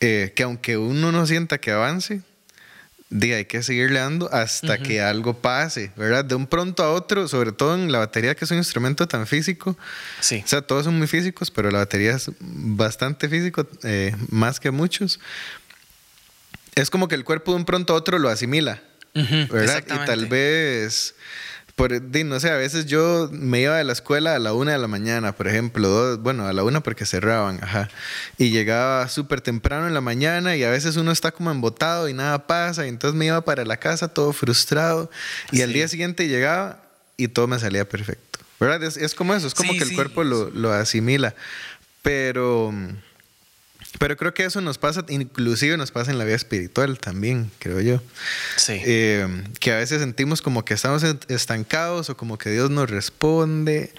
Eh, 0.00 0.32
que 0.34 0.42
aunque 0.42 0.76
uno 0.76 1.12
no 1.12 1.26
sienta 1.26 1.58
que 1.58 1.70
avance, 1.70 2.22
diga, 3.10 3.36
hay 3.36 3.44
que 3.44 3.62
seguirle 3.62 3.98
dando 3.98 4.32
hasta 4.32 4.78
que 4.78 5.02
algo 5.02 5.34
pase, 5.34 5.90
¿verdad? 5.96 6.24
De 6.24 6.34
un 6.34 6.46
pronto 6.46 6.82
a 6.82 6.92
otro, 6.92 7.28
sobre 7.28 7.52
todo 7.52 7.74
en 7.74 7.90
la 7.92 7.98
batería, 7.98 8.34
que 8.34 8.44
es 8.44 8.50
un 8.50 8.58
instrumento 8.58 9.06
tan 9.08 9.26
físico. 9.26 9.76
Sí. 10.20 10.42
O 10.44 10.48
sea, 10.48 10.62
todos 10.62 10.84
son 10.84 10.96
muy 10.96 11.06
físicos, 11.06 11.50
pero 11.50 11.70
la 11.70 11.78
batería 11.78 12.12
es 12.12 12.30
bastante 12.38 13.28
físico, 13.28 13.66
eh, 13.82 14.14
más 14.28 14.60
que 14.60 14.70
muchos 14.70 15.18
es 16.74 16.90
como 16.90 17.08
que 17.08 17.14
el 17.14 17.24
cuerpo 17.24 17.52
de 17.52 17.58
un 17.58 17.64
pronto 17.64 17.94
a 17.94 17.96
otro 17.96 18.18
lo 18.18 18.28
asimila, 18.28 18.82
¿verdad? 19.14 19.82
Y 19.84 20.06
tal 20.06 20.26
vez, 20.26 21.14
por, 21.74 22.00
no 22.00 22.40
sé, 22.40 22.50
a 22.50 22.56
veces 22.56 22.86
yo 22.86 23.28
me 23.32 23.60
iba 23.60 23.76
de 23.76 23.84
la 23.84 23.92
escuela 23.92 24.36
a 24.36 24.38
la 24.38 24.52
una 24.52 24.72
de 24.72 24.78
la 24.78 24.86
mañana, 24.86 25.32
por 25.32 25.48
ejemplo, 25.48 26.18
bueno, 26.18 26.46
a 26.46 26.52
la 26.52 26.62
una 26.62 26.80
porque 26.80 27.06
cerraban, 27.06 27.58
ajá, 27.62 27.88
y 28.38 28.50
llegaba 28.50 29.08
súper 29.08 29.40
temprano 29.40 29.86
en 29.88 29.94
la 29.94 30.00
mañana 30.00 30.56
y 30.56 30.64
a 30.64 30.70
veces 30.70 30.96
uno 30.96 31.10
está 31.10 31.32
como 31.32 31.50
embotado 31.50 32.08
y 32.08 32.14
nada 32.14 32.46
pasa, 32.46 32.86
y 32.86 32.88
entonces 32.88 33.18
me 33.18 33.26
iba 33.26 33.40
para 33.40 33.64
la 33.64 33.78
casa 33.78 34.08
todo 34.08 34.32
frustrado 34.32 35.10
y 35.50 35.62
al 35.62 35.72
día 35.72 35.88
siguiente 35.88 36.28
llegaba 36.28 36.82
y 37.16 37.28
todo 37.28 37.46
me 37.46 37.58
salía 37.58 37.88
perfecto, 37.88 38.38
¿verdad? 38.60 38.82
Es, 38.84 39.14
como 39.14 39.34
eso, 39.34 39.46
es 39.46 39.54
como 39.54 39.72
que 39.72 39.82
el 39.82 39.94
cuerpo 39.94 40.24
lo, 40.24 40.50
lo 40.50 40.72
asimila, 40.72 41.34
pero... 42.02 42.72
Pero 43.98 44.16
creo 44.16 44.32
que 44.32 44.44
eso 44.44 44.60
nos 44.60 44.78
pasa, 44.78 45.04
inclusive 45.08 45.76
nos 45.76 45.90
pasa 45.90 46.10
en 46.10 46.18
la 46.18 46.24
vida 46.24 46.36
espiritual 46.36 46.98
también, 46.98 47.50
creo 47.58 47.80
yo. 47.80 48.00
Sí. 48.56 48.80
Eh, 48.84 49.26
que 49.58 49.72
a 49.72 49.76
veces 49.76 50.00
sentimos 50.00 50.42
como 50.42 50.64
que 50.64 50.74
estamos 50.74 51.04
estancados 51.28 52.08
o 52.08 52.16
como 52.16 52.38
que 52.38 52.50
Dios 52.50 52.70
nos 52.70 52.88
responde 52.88 53.92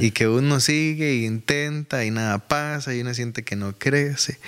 y 0.00 0.10
que 0.10 0.26
uno 0.26 0.58
sigue 0.60 1.10
e 1.10 1.14
intenta 1.24 2.04
y 2.04 2.10
nada 2.10 2.38
pasa 2.38 2.94
y 2.94 3.00
uno 3.00 3.14
siente 3.14 3.44
que 3.44 3.56
no 3.56 3.74
crece. 3.76 4.38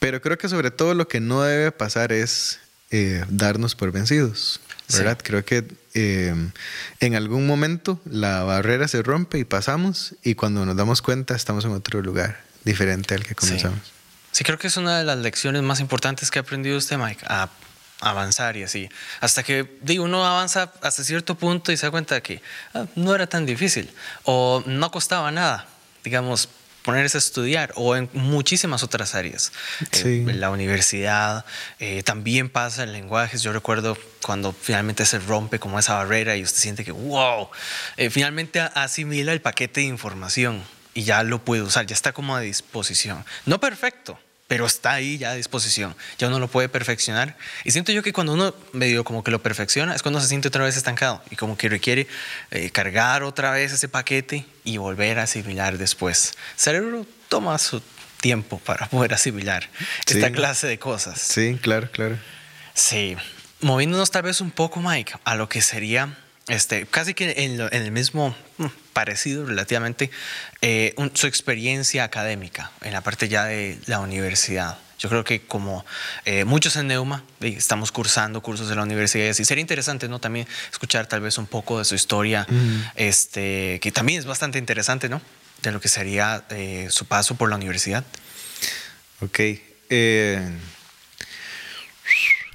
Pero 0.00 0.20
creo 0.20 0.36
que 0.36 0.48
sobre 0.48 0.70
todo 0.70 0.94
lo 0.94 1.08
que 1.08 1.20
no 1.20 1.42
debe 1.42 1.72
pasar 1.72 2.12
es 2.12 2.60
eh, 2.90 3.24
darnos 3.28 3.74
por 3.74 3.90
vencidos. 3.90 4.60
¿Verdad? 4.92 5.18
Creo 5.22 5.44
que 5.46 5.64
eh, 5.94 6.34
en 7.00 7.14
algún 7.14 7.46
momento 7.46 7.98
la 8.04 8.42
barrera 8.44 8.86
se 8.86 9.02
rompe 9.02 9.38
y 9.38 9.44
pasamos 9.44 10.14
y 10.22 10.34
cuando 10.34 10.66
nos 10.66 10.76
damos 10.76 11.00
cuenta 11.00 11.34
estamos 11.34 11.64
en 11.64 11.70
otro 11.70 12.02
lugar 12.02 12.44
diferente 12.64 13.14
al 13.14 13.24
que 13.24 13.34
comenzamos. 13.34 13.78
Sí, 13.78 13.93
creo 14.42 14.58
que 14.58 14.66
es 14.66 14.76
una 14.76 14.98
de 14.98 15.04
las 15.04 15.18
lecciones 15.18 15.62
más 15.62 15.78
importantes 15.78 16.30
que 16.30 16.40
ha 16.40 16.42
aprendido 16.42 16.76
usted, 16.76 16.98
Mike, 16.98 17.24
a, 17.28 17.48
avanzar 18.00 18.56
y 18.56 18.64
así. 18.64 18.88
Hasta 19.20 19.42
que 19.42 19.78
digo, 19.80 20.04
uno 20.04 20.26
avanza 20.26 20.72
hasta 20.82 21.04
cierto 21.04 21.36
punto 21.36 21.70
y 21.70 21.76
se 21.76 21.86
da 21.86 21.90
cuenta 21.90 22.20
que 22.20 22.42
ah, 22.74 22.86
no 22.96 23.14
era 23.14 23.26
tan 23.26 23.46
difícil 23.46 23.88
o 24.24 24.62
no 24.66 24.90
costaba 24.90 25.30
nada. 25.30 25.68
Digamos, 26.02 26.48
ponerse 26.84 27.16
a 27.16 27.20
estudiar 27.20 27.72
o 27.76 27.96
en 27.96 28.10
muchísimas 28.12 28.82
otras 28.82 29.14
áreas. 29.14 29.52
Eh, 30.04 30.24
en 30.28 30.38
la 30.40 30.50
universidad 30.50 31.46
eh, 31.78 32.02
también 32.02 32.50
pasa 32.50 32.82
en 32.82 32.92
lenguajes. 32.92 33.42
Yo 33.42 33.52
recuerdo 33.52 33.96
cuando 34.22 34.52
finalmente 34.52 35.06
se 35.06 35.18
rompe 35.18 35.58
como 35.58 35.78
esa 35.78 35.94
barrera 35.94 36.36
y 36.36 36.42
usted 36.42 36.60
siente 36.60 36.84
que, 36.84 36.92
wow, 36.92 37.48
eh, 37.96 38.10
finalmente 38.10 38.60
asimila 38.60 39.32
el 39.32 39.40
paquete 39.40 39.80
de 39.80 39.86
información 39.86 40.62
y 40.92 41.04
ya 41.04 41.22
lo 41.22 41.42
puede 41.42 41.62
usar, 41.62 41.86
ya 41.86 41.94
está 41.94 42.12
como 42.12 42.36
a 42.36 42.40
disposición. 42.40 43.24
No 43.46 43.60
perfecto, 43.60 44.18
pero 44.54 44.66
está 44.66 44.92
ahí 44.92 45.18
ya 45.18 45.32
a 45.32 45.34
disposición. 45.34 45.96
Ya 46.16 46.28
uno 46.28 46.38
lo 46.38 46.46
puede 46.46 46.68
perfeccionar. 46.68 47.36
Y 47.64 47.72
siento 47.72 47.90
yo 47.90 48.04
que 48.04 48.12
cuando 48.12 48.34
uno 48.34 48.54
medio 48.72 49.02
como 49.02 49.24
que 49.24 49.32
lo 49.32 49.42
perfecciona 49.42 49.96
es 49.96 50.00
cuando 50.00 50.20
se 50.20 50.28
siente 50.28 50.46
otra 50.46 50.62
vez 50.62 50.76
estancado 50.76 51.20
y 51.28 51.34
como 51.34 51.56
que 51.56 51.68
requiere 51.68 52.06
eh, 52.52 52.70
cargar 52.70 53.24
otra 53.24 53.50
vez 53.50 53.72
ese 53.72 53.88
paquete 53.88 54.46
y 54.62 54.76
volver 54.76 55.18
a 55.18 55.24
asimilar 55.24 55.76
después. 55.76 56.34
El 56.52 56.60
cerebro 56.60 57.06
toma 57.28 57.58
su 57.58 57.82
tiempo 58.20 58.60
para 58.60 58.88
poder 58.88 59.14
asimilar 59.14 59.68
esta 60.06 60.30
clase 60.30 60.68
de 60.68 60.78
cosas. 60.78 61.20
Sí, 61.20 61.58
claro, 61.60 61.90
claro. 61.90 62.16
Sí. 62.74 63.16
Moviéndonos 63.60 64.12
tal 64.12 64.22
vez 64.22 64.40
un 64.40 64.52
poco, 64.52 64.78
Mike, 64.80 65.14
a 65.24 65.34
lo 65.34 65.48
que 65.48 65.62
sería 65.62 66.16
este, 66.46 66.86
casi 66.86 67.14
que 67.14 67.34
en, 67.38 67.60
el 67.60 67.90
mismo 67.90 68.36
mm, 68.58 68.66
parecido 68.94 69.44
relativamente 69.44 70.10
eh, 70.62 70.94
su 71.12 71.26
experiencia 71.26 72.04
académica 72.04 72.70
en 72.80 72.94
la 72.94 73.02
parte 73.02 73.28
ya 73.28 73.44
de 73.44 73.78
la 73.84 74.00
universidad. 74.00 74.78
Yo 74.98 75.10
creo 75.10 75.24
que 75.24 75.42
como 75.42 75.84
eh, 76.24 76.44
muchos 76.44 76.76
en 76.76 76.86
Neuma 76.86 77.24
estamos 77.40 77.92
cursando 77.92 78.40
cursos 78.40 78.68
de 78.68 78.76
la 78.76 78.82
universidad 78.84 79.26
y 79.26 79.28
así, 79.28 79.44
sería 79.44 79.60
interesante 79.60 80.08
¿no? 80.08 80.18
también 80.18 80.46
escuchar 80.72 81.06
tal 81.06 81.20
vez 81.20 81.36
un 81.36 81.46
poco 81.46 81.78
de 81.78 81.84
su 81.84 81.94
historia, 81.94 82.46
este, 82.94 83.80
que 83.82 83.92
también 83.92 84.20
es 84.20 84.24
bastante 84.24 84.58
interesante, 84.58 85.10
¿no? 85.10 85.20
De 85.62 85.72
lo 85.72 85.80
que 85.80 85.88
sería 85.88 86.44
eh, 86.48 86.86
su 86.90 87.04
paso 87.04 87.34
por 87.34 87.50
la 87.50 87.56
universidad. 87.56 88.04
Ok. 89.20 89.40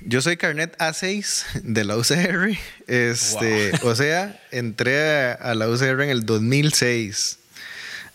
Yo 0.02 0.22
soy 0.22 0.38
Carnet 0.38 0.78
A6 0.78 1.62
de 1.64 1.84
la 1.84 1.98
UCR. 1.98 2.58
Este, 2.88 3.72
O 3.84 3.96
sea, 3.96 4.40
entré 4.52 5.34
a, 5.34 5.54
la 5.56 5.68
UCR 5.68 6.02
en 6.04 6.10
el 6.10 6.26
2006, 6.26 7.40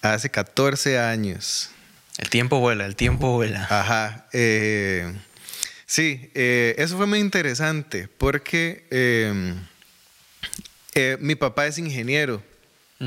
hace 0.00 0.30
14 0.30 0.98
años. 0.98 1.70
El 2.18 2.30
tiempo 2.30 2.60
vuela, 2.60 2.86
el 2.86 2.96
tiempo 2.96 3.32
vuela. 3.32 3.66
Ajá. 3.68 4.26
Eh, 4.32 5.12
sí, 5.84 6.30
eh, 6.34 6.74
eso 6.78 6.96
fue 6.96 7.06
muy 7.06 7.18
interesante 7.18 8.08
porque 8.16 8.86
em, 8.90 9.56
eh, 10.94 11.18
mi 11.20 11.34
papá 11.34 11.66
es 11.66 11.78
ingeniero 11.78 12.42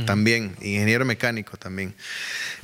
también, 0.05 0.55
ingeniero 0.61 1.05
mecánico 1.05 1.57
también. 1.57 1.95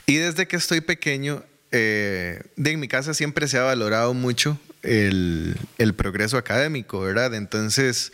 Y 0.05 0.17
desde 0.17 0.47
que 0.47 0.57
estoy 0.57 0.81
pequeño, 0.81 1.43
de 1.71 2.43
en 2.55 2.79
mi 2.79 2.87
casa 2.87 3.15
siempre 3.15 3.47
se 3.47 3.57
ha 3.57 3.63
valorado 3.63 4.13
mucho 4.13 4.59
el, 4.83 5.93
progreso 5.95 6.37
académico, 6.37 7.01
¿verdad? 7.01 7.33
Entonces, 7.33 8.11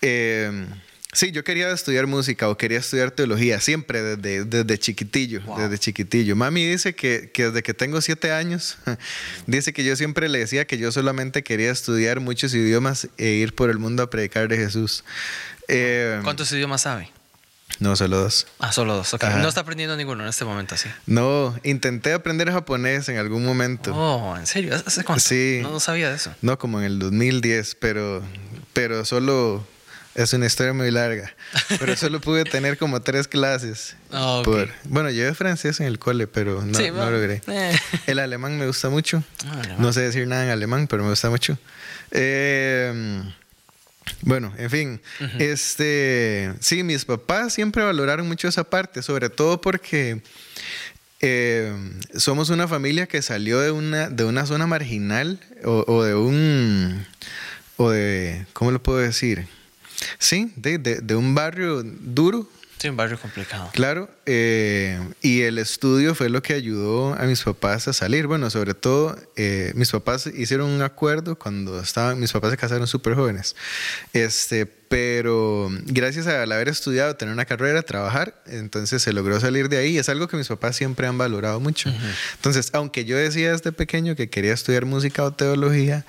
eh, 0.00 0.66
sí, 1.12 1.30
yo 1.30 1.44
quería 1.44 1.70
estudiar 1.70 2.06
música 2.06 2.48
o 2.48 2.56
quería 2.56 2.78
estudiar 2.78 3.10
teología, 3.10 3.60
siempre 3.60 4.02
desde, 4.02 4.44
desde 4.44 4.78
chiquitillo, 4.78 5.42
desde 5.56 5.78
chiquitillo. 5.78 6.34
Mami 6.34 6.66
dice 6.66 6.94
que, 6.94 7.30
desde 7.34 7.62
que 7.62 7.74
tengo 7.74 8.00
siete 8.00 8.32
años, 8.32 8.78
dice 9.46 9.72
que 9.72 9.84
yo 9.84 9.94
siempre 9.96 10.28
le 10.28 10.38
decía 10.38 10.66
que 10.66 10.78
yo 10.78 10.90
solamente 10.92 11.42
quería 11.42 11.70
estudiar 11.70 12.20
muchos 12.20 12.54
idiomas 12.54 13.08
e 13.18 13.28
ir 13.28 13.54
por 13.54 13.70
el 13.70 13.78
mundo 13.78 14.02
a 14.02 14.10
predicar 14.10 14.48
de 14.48 14.56
Jesús. 14.56 15.04
Eh, 15.68 16.20
¿Cuántos 16.24 16.50
idiomas 16.52 16.82
sabe? 16.82 17.10
No, 17.78 17.96
solo 17.96 18.18
dos. 18.18 18.46
Ah, 18.58 18.72
solo 18.72 18.94
dos. 18.94 19.14
No 19.20 19.48
está 19.48 19.60
aprendiendo 19.62 19.96
ninguno 19.96 20.22
en 20.22 20.28
este 20.28 20.44
momento, 20.44 20.74
así. 20.74 20.88
No, 21.06 21.58
intenté 21.64 22.12
aprender 22.12 22.50
japonés 22.50 23.08
en 23.08 23.18
algún 23.18 23.44
momento. 23.44 23.94
Oh, 23.94 24.36
¿en 24.36 24.46
serio? 24.46 24.74
¿Hace 24.74 25.04
cuánto? 25.04 25.24
Sí. 25.24 25.60
No, 25.62 25.80
sabía 25.80 26.10
de 26.10 26.16
eso. 26.16 26.32
No, 26.42 26.58
como 26.58 26.78
en 26.78 26.84
el 26.84 26.98
2010, 26.98 27.76
pero, 27.80 28.22
pero 28.72 29.04
solo 29.04 29.66
es 30.14 30.32
una 30.32 30.46
historia 30.46 30.72
muy 30.72 30.90
larga. 30.90 31.34
Pero 31.78 31.96
solo 31.96 32.20
pude 32.20 32.44
tener 32.44 32.76
como 32.78 33.00
tres 33.00 33.28
clases. 33.28 33.96
Oh, 34.14 34.42
bueno, 34.84 35.08
llevé 35.08 35.32
francés 35.32 35.80
en 35.80 35.86
el 35.86 35.98
cole, 35.98 36.26
pero 36.26 36.60
no, 36.60 36.78
no 36.78 37.10
logré. 37.10 37.40
Eh. 37.46 37.78
El 38.06 38.18
alemán 38.18 38.58
me 38.58 38.66
gusta 38.66 38.90
mucho. 38.90 39.24
Ah, 39.46 39.62
no 39.78 39.90
sé 39.94 40.02
decir 40.02 40.28
nada 40.28 40.44
en 40.44 40.50
alemán, 40.50 40.86
pero 40.86 41.02
me 41.02 41.08
gusta 41.08 41.30
mucho. 41.30 41.56
Eh, 42.10 43.22
bueno, 44.20 44.52
en 44.58 44.70
fin, 44.70 45.00
este, 45.38 46.52
sí, 46.60 46.82
mis 46.82 47.04
papás 47.04 47.54
siempre 47.54 47.82
valoraron 47.82 48.28
mucho 48.28 48.48
esa 48.48 48.64
parte, 48.64 49.02
sobre 49.02 49.30
todo 49.30 49.60
porque 49.60 50.22
eh, 51.20 51.72
somos 52.16 52.50
una 52.50 52.68
familia 52.68 53.06
que 53.06 53.22
salió 53.22 53.60
de 53.60 53.70
una, 53.70 54.10
de 54.10 54.24
una 54.24 54.46
zona 54.46 54.66
marginal 54.66 55.40
o, 55.64 56.02
de 56.02 56.14
un, 56.14 57.06
o 57.76 57.90
de, 57.90 58.46
¿cómo 58.52 58.70
lo 58.70 58.82
puedo 58.82 58.98
decir? 58.98 59.46
Sí, 60.18 60.52
de 60.56 61.14
un 61.14 61.34
barrio 61.34 61.82
duro 61.82 62.48
Sí, 62.82 62.88
un 62.88 62.96
barrio 62.96 63.16
complicado. 63.16 63.70
Claro, 63.72 64.10
eh, 64.26 64.98
y 65.20 65.42
el 65.42 65.58
estudio 65.58 66.16
fue 66.16 66.28
lo 66.28 66.42
que 66.42 66.52
ayudó 66.52 67.14
a 67.14 67.26
mis 67.26 67.40
papás 67.44 67.86
a 67.86 67.92
salir. 67.92 68.26
Bueno, 68.26 68.50
sobre 68.50 68.74
todo, 68.74 69.16
eh, 69.36 69.70
mis 69.76 69.92
papás 69.92 70.26
hicieron 70.26 70.68
un 70.68 70.82
acuerdo 70.82 71.38
cuando 71.38 71.78
estaban, 71.78 72.18
mis 72.18 72.32
papás 72.32 72.50
se 72.50 72.56
casaron 72.56 72.88
súper 72.88 73.14
jóvenes. 73.14 73.54
Este, 74.12 74.66
pero 74.66 75.70
gracias 75.84 76.26
al 76.26 76.50
haber 76.50 76.68
estudiado, 76.68 77.14
tener 77.14 77.32
una 77.32 77.44
carrera, 77.44 77.82
trabajar, 77.82 78.42
entonces 78.46 79.00
se 79.00 79.12
logró 79.12 79.38
salir 79.38 79.68
de 79.68 79.76
ahí. 79.76 79.90
Y 79.90 79.98
es 79.98 80.08
algo 80.08 80.26
que 80.26 80.36
mis 80.36 80.48
papás 80.48 80.74
siempre 80.74 81.06
han 81.06 81.16
valorado 81.16 81.60
mucho. 81.60 81.88
Entonces, 82.34 82.70
aunque 82.72 83.04
yo 83.04 83.16
decía 83.16 83.52
desde 83.52 83.70
pequeño 83.70 84.16
que 84.16 84.28
quería 84.28 84.54
estudiar 84.54 84.86
música 84.86 85.22
o 85.22 85.32
teología, 85.32 86.04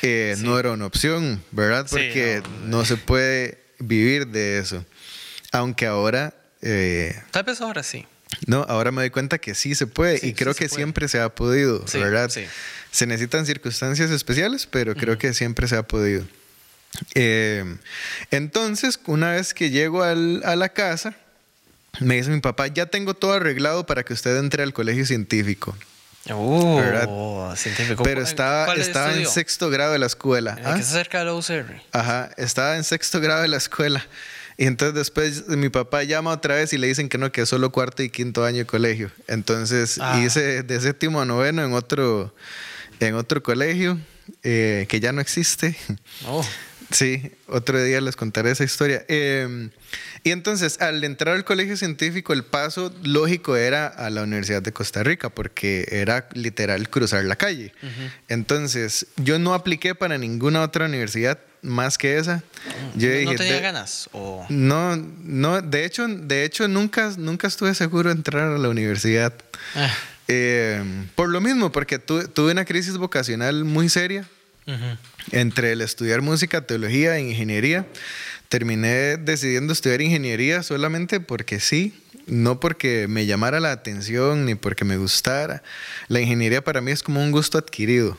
eh, 0.00 0.34
no 0.38 0.58
era 0.58 0.72
una 0.72 0.86
opción, 0.86 1.42
¿verdad? 1.50 1.86
Porque 1.90 2.42
no 2.64 2.86
se 2.86 2.96
puede 2.96 3.58
vivir 3.78 4.28
de 4.28 4.60
eso. 4.60 4.82
Aunque 5.58 5.86
ahora... 5.86 6.34
Eh, 6.62 7.14
Tal 7.30 7.44
vez 7.44 7.60
ahora 7.60 7.82
sí. 7.82 8.06
No, 8.46 8.64
ahora 8.68 8.90
me 8.90 9.02
doy 9.02 9.10
cuenta 9.10 9.38
que 9.38 9.54
sí 9.54 9.74
se 9.74 9.86
puede 9.86 10.26
y 10.26 10.32
creo 10.32 10.54
que 10.54 10.68
siempre 10.68 11.08
se 11.08 11.20
ha 11.20 11.28
podido, 11.28 11.84
¿verdad? 11.92 12.30
Se 12.90 13.06
necesitan 13.06 13.46
circunstancias 13.46 14.10
especiales, 14.10 14.66
pero 14.66 14.94
creo 14.94 15.16
que 15.16 15.32
siempre 15.32 15.68
se 15.68 15.76
ha 15.76 15.82
podido. 15.82 16.26
Eh, 17.14 17.76
entonces, 18.30 18.98
una 19.06 19.32
vez 19.32 19.54
que 19.54 19.70
llego 19.70 20.02
a 20.02 20.14
la 20.14 20.68
casa, 20.70 21.14
me 22.00 22.16
dice 22.16 22.30
mi 22.30 22.40
papá, 22.40 22.66
ya 22.66 22.86
tengo 22.86 23.14
todo 23.14 23.34
arreglado 23.34 23.86
para 23.86 24.02
que 24.04 24.12
usted 24.12 24.36
entre 24.38 24.62
al 24.62 24.72
colegio 24.72 25.06
científico. 25.06 25.76
Oh, 26.30 27.54
científico. 27.56 28.02
Pero 28.02 28.22
estaba, 28.22 28.74
estaba 28.74 29.14
en 29.14 29.26
sexto 29.26 29.70
grado 29.70 29.92
de 29.92 29.98
la 29.98 30.06
escuela. 30.06 30.58
¿Ah? 30.64 30.74
Que 30.76 30.82
se 30.82 30.90
acerca 30.90 31.20
de 31.20 31.26
la 31.26 31.34
UCR. 31.34 31.80
Ajá, 31.92 32.30
estaba 32.36 32.76
en 32.76 32.84
sexto 32.84 33.20
grado 33.20 33.42
de 33.42 33.48
la 33.48 33.58
escuela. 33.58 34.04
Y 34.58 34.66
entonces 34.66 34.94
después 34.94 35.48
mi 35.48 35.68
papá 35.68 36.02
llama 36.04 36.30
otra 36.30 36.54
vez 36.54 36.72
y 36.72 36.78
le 36.78 36.86
dicen 36.86 37.08
que 37.08 37.18
no, 37.18 37.30
que 37.30 37.42
es 37.42 37.48
solo 37.48 37.70
cuarto 37.72 38.02
y 38.02 38.10
quinto 38.10 38.44
año 38.44 38.58
de 38.58 38.66
colegio. 38.66 39.10
Entonces 39.28 39.98
ah. 40.00 40.20
hice 40.24 40.62
de 40.62 40.80
séptimo 40.80 41.20
a 41.20 41.24
noveno 41.26 41.64
en 41.64 41.74
otro, 41.74 42.34
en 43.00 43.14
otro 43.14 43.42
colegio 43.42 43.98
eh, 44.42 44.86
que 44.88 45.00
ya 45.00 45.12
no 45.12 45.20
existe. 45.20 45.76
Oh. 46.26 46.44
Sí, 46.90 47.32
otro 47.48 47.82
día 47.82 48.00
les 48.00 48.14
contaré 48.14 48.52
esa 48.52 48.64
historia. 48.64 49.04
Em, 49.08 49.70
y 50.26 50.32
entonces, 50.32 50.80
al 50.80 51.04
entrar 51.04 51.36
al 51.36 51.44
colegio 51.44 51.76
científico, 51.76 52.32
el 52.32 52.42
paso 52.42 52.92
lógico 53.04 53.54
era 53.54 53.86
a 53.86 54.10
la 54.10 54.24
Universidad 54.24 54.60
de 54.60 54.72
Costa 54.72 55.04
Rica, 55.04 55.28
porque 55.30 55.86
era 55.88 56.26
literal 56.32 56.90
cruzar 56.90 57.22
la 57.26 57.36
calle. 57.36 57.72
Entonces, 58.26 59.06
yo 59.18 59.38
no 59.38 59.54
apliqué 59.54 59.94
para 59.94 60.18
ninguna 60.18 60.62
otra 60.62 60.86
universidad 60.86 61.38
más 61.62 61.96
que 61.96 62.18
esa. 62.18 62.42
Yo 62.96 63.08
¿No, 63.22 63.36
tenía 63.36 63.60
ganas? 63.60 64.10
No, 64.48 64.96
no, 64.96 65.62
de 65.62 65.84
hecho, 65.84 66.08
de 66.08 66.44
hecho 66.44 66.66
nunca, 66.66 67.12
nunca 67.16 67.46
estuve 67.46 67.72
seguro 67.76 68.10
de 68.10 68.16
entrar 68.16 68.50
a 68.50 68.58
la 68.58 68.68
universidad. 68.68 69.32
Ah. 69.76 69.94
Eh, 70.26 70.82
por 71.14 71.28
lo 71.28 71.40
mismo, 71.40 71.70
porque 71.70 72.00
tuve 72.00 72.50
una 72.50 72.64
crisis 72.64 72.96
vocacional 72.96 73.62
muy 73.62 73.88
seria 73.88 74.28
entre 75.30 75.72
el 75.72 75.80
estudiar 75.80 76.22
música, 76.22 76.66
teología 76.66 77.16
e 77.16 77.30
ingeniería. 77.30 77.86
Terminé 78.48 79.16
decidiendo 79.16 79.72
estudiar 79.72 80.00
ingeniería 80.00 80.62
solamente 80.62 81.20
porque 81.20 81.60
sí, 81.60 82.00
no 82.26 82.60
porque 82.60 83.06
me 83.08 83.26
llamara 83.26 83.60
la 83.60 83.72
atención 83.72 84.44
ni 84.44 84.54
porque 84.54 84.84
me 84.84 84.96
gustara. 84.96 85.62
La 86.08 86.20
ingeniería 86.20 86.62
para 86.62 86.80
mí 86.80 86.92
es 86.92 87.02
como 87.02 87.22
un 87.22 87.32
gusto 87.32 87.58
adquirido. 87.58 88.18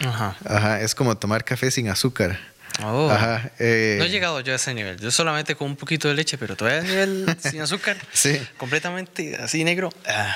Ajá. 0.00 0.36
Ajá, 0.44 0.80
es 0.80 0.94
como 0.94 1.16
tomar 1.16 1.44
café 1.44 1.70
sin 1.70 1.88
azúcar. 1.88 2.38
Oh. 2.82 3.10
Ajá, 3.10 3.50
eh, 3.58 3.96
no 3.98 4.06
he 4.06 4.08
llegado 4.08 4.40
yo 4.40 4.52
a 4.54 4.56
ese 4.56 4.72
nivel. 4.72 4.98
Yo 4.98 5.10
solamente 5.10 5.54
con 5.54 5.68
un 5.68 5.76
poquito 5.76 6.08
de 6.08 6.14
leche, 6.14 6.38
pero 6.38 6.56
todavía 6.56 6.80
a 6.80 6.84
nivel 6.84 7.36
sin 7.50 7.60
azúcar. 7.60 7.96
Sí. 8.12 8.40
Completamente 8.56 9.36
así 9.36 9.62
negro. 9.64 9.90
Ah. 10.06 10.34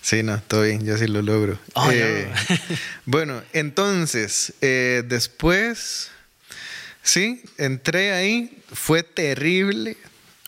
Sí, 0.00 0.22
no, 0.22 0.40
todo 0.40 0.62
bien, 0.62 0.86
yo 0.86 0.96
sí 0.96 1.06
lo 1.08 1.20
logro. 1.20 1.58
Oh, 1.74 1.90
Eh, 1.92 2.30
bueno, 3.06 3.42
entonces, 3.52 4.52
eh, 4.60 5.02
después, 5.04 6.10
sí, 7.06 7.42
entré 7.58 8.12
ahí, 8.12 8.58
fue 8.72 9.02
terrible, 9.02 9.96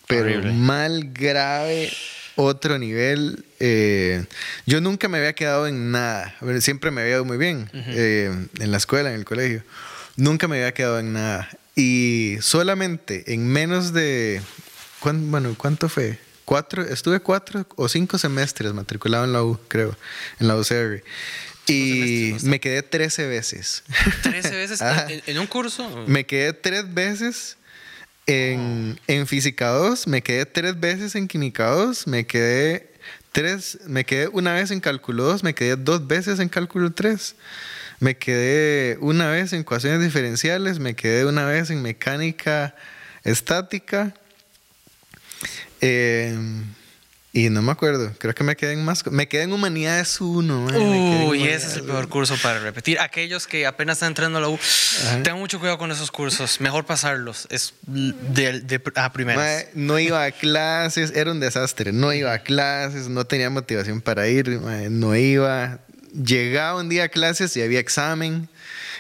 pero 0.07 0.23
Horrible. 0.23 0.53
mal, 0.53 1.11
grave, 1.12 1.90
otro 2.37 2.79
nivel. 2.79 3.44
eh, 3.61 4.25
yo 4.66 4.81
nunca 4.81 5.09
me 5.09 5.18
había 5.18 5.33
quedado 5.35 5.66
en 5.66 5.90
nada, 5.90 6.35
siempre 6.61 6.90
me 6.90 7.01
había 7.03 7.14
ido 7.14 7.25
muy 7.25 7.37
bien 7.38 7.71
eh, 7.75 8.31
en 8.59 8.71
la 8.71 8.77
escuela, 8.77 9.09
en 9.11 9.16
el 9.16 9.25
colegio. 9.25 9.62
Nunca 10.16 10.49
me 10.49 10.57
había 10.57 10.75
quedado 10.75 10.99
en 10.99 11.12
nada. 11.12 11.49
Y 11.77 12.38
solamente 12.40 13.33
en 13.33 13.47
menos 13.47 13.92
de, 13.92 14.42
¿cuán- 15.01 15.31
bueno, 15.31 15.55
¿cuánto 15.57 15.88
fue? 15.88 16.18
Cuatro, 16.44 16.83
estuve 16.83 17.21
cuatro 17.21 17.66
o 17.77 17.88
cinco 17.88 18.18
semestres 18.18 18.73
matriculado 18.73 19.25
en 19.25 19.33
la 19.33 19.42
U, 19.44 19.61
creo, 19.68 19.97
en 20.40 20.49
la 20.49 20.57
UCR. 20.57 21.03
Y 21.70 22.26
semestres, 22.26 22.44
me 22.44 22.61
quedé 22.61 22.83
13 22.83 23.26
veces. 23.26 23.83
13 24.22 24.50
veces 24.57 24.81
en, 24.81 25.22
en 25.26 25.38
un 25.38 25.46
curso. 25.46 26.04
Me 26.07 26.24
quedé 26.26 26.52
tres 26.52 26.92
veces 26.92 27.57
en, 28.26 29.00
en 29.07 29.26
Física 29.26 29.68
2, 29.68 30.07
me 30.07 30.22
quedé 30.22 30.44
tres 30.46 30.78
veces 30.78 31.14
en 31.14 31.28
Química 31.28 31.66
2, 31.70 32.07
me 32.07 32.26
quedé 32.26 32.92
tres, 33.33 33.78
me 33.87 34.04
quedé 34.04 34.28
una 34.28 34.52
vez 34.52 34.70
en 34.70 34.81
Cálculo 34.81 35.24
2, 35.24 35.42
me 35.44 35.54
quedé 35.54 35.76
dos 35.76 36.07
veces 36.07 36.38
en 36.38 36.48
Cálculo 36.48 36.92
3, 36.92 37.37
me 38.00 38.16
quedé 38.18 38.98
una 39.00 39.31
vez 39.31 39.52
en 39.52 39.61
ecuaciones 39.61 40.00
diferenciales, 40.02 40.78
me 40.78 40.94
quedé 40.94 41.24
una 41.24 41.46
vez 41.46 41.70
en 41.70 41.81
mecánica 41.83 42.74
estática. 43.24 44.14
eh, 45.81 46.37
y 47.30 47.50
no 47.50 47.60
me 47.60 47.72
acuerdo, 47.72 48.12
creo 48.18 48.34
que 48.34 48.42
me 48.42 48.56
quedé 48.56 48.72
en 48.72 48.84
más. 48.84 49.06
Me 49.06 49.28
quedé 49.28 49.42
en 49.42 49.52
Humanidades 49.52 50.20
1. 50.20 50.60
man, 50.60 50.64
me 50.64 50.72
quedé 50.72 51.22
en 51.22 51.28
Uy, 51.28 51.42
ese 51.42 51.66
es 51.66 51.74
el 51.74 51.82
1. 51.82 51.92
peor 51.92 52.08
curso 52.08 52.36
para 52.42 52.58
repetir. 52.58 52.98
Aquellos 53.00 53.46
que 53.46 53.66
apenas 53.66 53.98
están 53.98 54.08
entrando 54.08 54.38
a 54.38 54.40
la 54.40 54.48
U, 54.48 54.58
tengan 55.22 55.38
mucho 55.38 55.58
cuidado 55.58 55.76
con 55.76 55.90
esos 55.92 56.10
cursos. 56.10 56.60
Mejor 56.60 56.86
pasarlos. 56.86 57.46
Es 57.50 57.74
de, 57.86 58.60
de 58.60 58.82
a 58.94 59.12
primeras. 59.12 59.66
No 59.74 59.98
iba 59.98 60.24
a 60.24 60.32
clases, 60.32 61.12
era 61.14 61.30
un 61.30 61.38
desastre. 61.38 61.92
No 61.92 62.12
iba 62.14 62.32
a 62.32 62.38
clases, 62.38 63.08
no 63.08 63.26
tenía 63.26 63.50
motivación 63.50 64.00
para 64.00 64.26
ir, 64.28 64.48
no 64.48 65.14
iba. 65.14 65.80
Llegaba 66.12 66.80
un 66.80 66.88
día 66.88 67.04
a 67.04 67.08
clases 67.08 67.54
y 67.58 67.62
había 67.62 67.78
examen. 67.78 68.48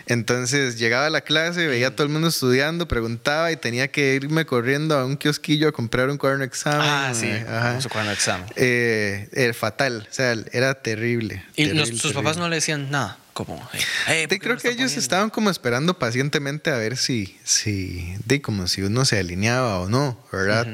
Entonces 0.06 0.78
llegaba 0.78 1.06
a 1.06 1.10
la 1.10 1.20
clase, 1.20 1.66
veía 1.66 1.88
a 1.88 1.90
todo 1.90 2.06
el 2.06 2.12
mundo 2.12 2.28
estudiando, 2.28 2.88
preguntaba 2.88 3.52
y 3.52 3.56
tenía 3.56 3.88
que 3.88 4.14
irme 4.14 4.46
corriendo 4.46 4.96
a 4.98 5.04
un 5.04 5.16
kiosquillo 5.16 5.68
a 5.68 5.72
comprar 5.72 6.08
un 6.10 6.16
cuaderno 6.18 6.42
de 6.42 6.48
examen. 6.48 6.80
Ah, 6.88 7.12
sí. 7.14 7.26
mae, 7.26 7.40
ajá. 7.48 7.80
Su 7.80 7.88
cuaderno 7.88 8.10
de 8.10 8.14
examen. 8.14 8.46
Eh, 8.56 9.28
era 9.32 9.54
fatal, 9.54 10.06
o 10.10 10.14
sea, 10.14 10.34
era 10.52 10.74
terrible. 10.74 11.42
Y 11.56 11.64
terrible, 11.64 11.80
los- 11.80 11.88
sus 11.90 12.00
terrible. 12.02 12.22
papás 12.22 12.36
no 12.38 12.48
le 12.48 12.56
decían 12.56 12.90
nada. 12.90 13.18
Como, 13.34 13.54
hey, 13.72 13.80
hey, 14.08 14.26
¿por 14.26 14.34
Sí, 14.34 14.38
qué 14.40 14.44
creo 14.44 14.56
que 14.56 14.68
ellos 14.68 14.78
poniendo? 14.78 15.00
estaban 15.00 15.30
como 15.30 15.48
esperando 15.50 15.96
pacientemente 15.96 16.70
a 16.70 16.76
ver 16.76 16.96
si, 16.96 17.38
si, 17.44 18.16
di, 18.26 18.40
como 18.40 18.66
si 18.66 18.82
uno 18.82 19.04
se 19.04 19.16
alineaba 19.16 19.78
o 19.78 19.88
no, 19.88 20.18
¿verdad? 20.32 20.66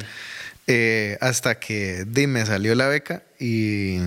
Eh, 0.66 1.18
hasta 1.20 1.56
que, 1.60 2.04
di, 2.06 2.26
me 2.26 2.46
salió 2.46 2.74
la 2.74 2.88
beca 2.88 3.22
y 3.38 3.98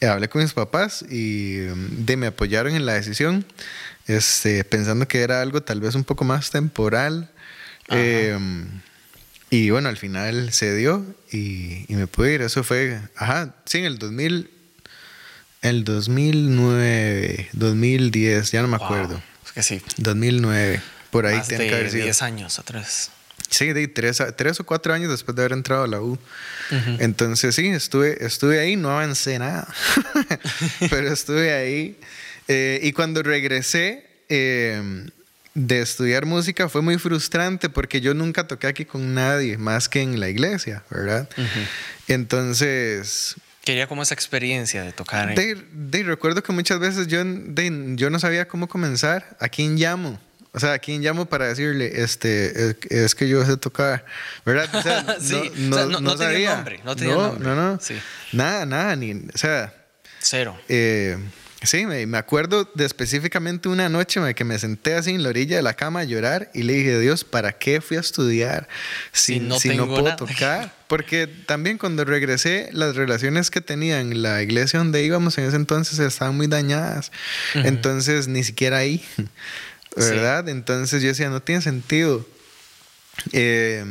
eh, 0.00 0.06
hablé 0.06 0.28
con 0.28 0.40
mis 0.42 0.52
papás 0.52 1.04
y, 1.10 1.66
mm, 1.68 2.06
di, 2.06 2.14
me 2.16 2.28
apoyaron 2.28 2.76
en 2.76 2.86
la 2.86 2.92
decisión, 2.94 3.44
este, 4.06 4.64
pensando 4.64 5.06
que 5.08 5.22
era 5.22 5.40
algo 5.40 5.62
tal 5.62 5.80
vez 5.80 5.94
un 5.94 6.04
poco 6.04 6.24
más 6.24 6.50
temporal. 6.50 7.30
Eh, 7.90 8.36
y 9.50 9.70
bueno, 9.70 9.88
al 9.88 9.96
final 9.96 10.52
se 10.52 10.74
dio 10.74 11.04
y, 11.30 11.84
y 11.92 11.96
me 11.96 12.06
pude 12.06 12.34
ir. 12.34 12.42
Eso 12.42 12.64
fue, 12.64 13.00
ajá, 13.16 13.54
sí, 13.66 13.78
en 13.78 13.84
el 13.84 13.98
2000, 13.98 14.50
el 15.62 15.84
2009, 15.84 17.48
2010, 17.52 18.50
ya 18.52 18.62
no 18.62 18.68
me 18.68 18.78
Wow. 18.78 18.86
acuerdo. 18.86 19.22
Es 19.46 19.52
que 19.52 19.62
sí. 19.62 19.82
2009, 19.98 20.80
por 21.10 21.26
ahí 21.26 21.36
más 21.38 21.48
tiene 21.48 21.64
de 21.64 21.70
que 21.70 21.76
haber 21.76 21.90
sido. 21.90 22.04
10 22.04 22.22
años 22.22 22.58
atrás. 22.58 23.10
Sí, 23.50 23.72
de 23.72 23.86
tres, 23.88 24.20
tres 24.36 24.58
o 24.60 24.64
cuatro 24.64 24.92
años 24.94 25.10
después 25.10 25.36
de 25.36 25.42
haber 25.42 25.52
entrado 25.52 25.84
a 25.84 25.86
la 25.86 26.00
U. 26.00 26.12
Ujú. 26.12 26.96
Entonces 26.98 27.54
sí, 27.54 27.68
estuve, 27.68 28.24
estuve 28.24 28.58
ahí, 28.58 28.74
no 28.76 28.90
avancé 28.90 29.38
nada, 29.38 29.68
pero 30.90 31.12
estuve 31.12 31.52
ahí. 31.52 31.98
Eh, 32.48 32.80
y 32.82 32.92
cuando 32.92 33.22
regresé 33.22 34.06
eh, 34.28 35.06
de 35.54 35.80
estudiar 35.80 36.26
música 36.26 36.68
fue 36.68 36.82
muy 36.82 36.98
frustrante 36.98 37.68
porque 37.68 38.00
yo 38.00 38.12
nunca 38.14 38.46
toqué 38.46 38.66
aquí 38.66 38.84
con 38.84 39.14
nadie 39.14 39.56
más 39.56 39.88
que 39.88 40.00
en 40.02 40.18
la 40.20 40.28
iglesia, 40.28 40.82
¿verdad? 40.90 41.28
Entonces, 42.08 43.34
Quería 43.64 43.86
como 43.86 44.02
esa 44.02 44.12
experiencia 44.14 44.82
de 44.82 44.92
tocar. 44.92 45.30
en- 45.30 45.34
de, 45.36 45.64
de- 45.72 46.02
recuerdo 46.04 46.42
que 46.42 46.52
muchas 46.52 46.78
veces 46.80 47.06
yo, 47.06 47.22
de- 47.24 47.92
yo 47.96 48.10
no 48.10 48.18
sabía 48.18 48.46
cómo 48.46 48.68
comenzar. 48.68 49.36
¿A 49.40 49.48
quién 49.48 49.76
llamo? 49.76 50.20
O 50.52 50.60
sea, 50.60 50.74
¿a 50.74 50.78
quién 50.78 51.02
llamo 51.02 51.26
para 51.26 51.48
decirle, 51.48 52.02
este, 52.02 52.70
es, 52.70 52.76
es 52.90 53.14
que 53.14 53.26
yo 53.28 53.44
sé 53.44 53.56
tocar? 53.56 54.04
¿Verdad? 54.44 54.68
O 54.74 54.82
sea, 54.82 55.02
no, 55.02 55.14
Sí, 55.20 55.50
no, 55.56 55.76
o 55.76 55.78
sea, 55.78 55.86
no- 55.88 56.00
no 56.00 56.16
sabía. 56.16 56.56
nombre, 56.56 56.80
no 56.84 56.94
tenía 56.94 57.14
no, 57.14 57.22
nombre. 57.28 57.44
No, 57.48 57.54
no, 57.54 57.80
Sí. 57.80 57.94
Nada, 58.32 58.66
nada, 58.66 58.94
ni, 58.96 59.12
o 59.14 59.38
sea, 59.38 59.74
Cero. 60.20 60.56
eh, 60.68 61.16
sí, 61.64 61.86
me, 61.86 62.06
me 62.06 62.18
acuerdo 62.18 62.70
de 62.74 62.84
específicamente 62.84 63.68
una 63.68 63.88
noche 63.88 64.20
me- 64.20 64.34
que 64.34 64.44
me 64.44 64.58
senté 64.58 64.94
así 64.94 65.10
en 65.10 65.22
la 65.22 65.30
orilla 65.30 65.56
de 65.56 65.62
la 65.62 65.74
cama 65.74 66.00
a 66.00 66.04
llorar 66.04 66.50
y 66.54 66.62
le 66.62 66.72
dije, 66.74 66.98
Dios, 66.98 67.24
¿para 67.24 67.52
qué 67.52 67.80
fui 67.80 67.96
a 67.96 68.00
estudiar 68.00 68.68
si, 69.12 69.34
Si 69.34 69.40
no 69.40 69.58
si 69.58 69.68
no 69.76 69.86
puedo 69.86 70.02
nada?" 70.04 70.16
tocar? 70.16 70.74
Porque 70.88 71.26
también 71.26 71.78
cuando 71.78 72.04
regresé, 72.04 72.68
las 72.72 72.94
relaciones 72.96 73.50
que 73.50 73.60
tenía 73.60 74.00
en 74.00 74.22
la 74.22 74.42
iglesia 74.42 74.78
donde 74.78 75.02
íbamos 75.04 75.36
en 75.38 75.44
ese 75.44 75.56
entonces 75.56 75.98
estaban 75.98 76.36
muy 76.36 76.46
dañadas. 76.46 77.10
Entonces, 77.54 78.28
ni 78.28 78.44
siquiera 78.44 78.78
ahí, 78.78 79.04
¿verdad? 79.96 80.48
Entonces 80.48 81.02
yo 81.02 81.08
decía, 81.08 81.30
no 81.30 81.40
tiene 81.42 81.62
sentido. 81.62 82.26
Eh, 83.32 83.84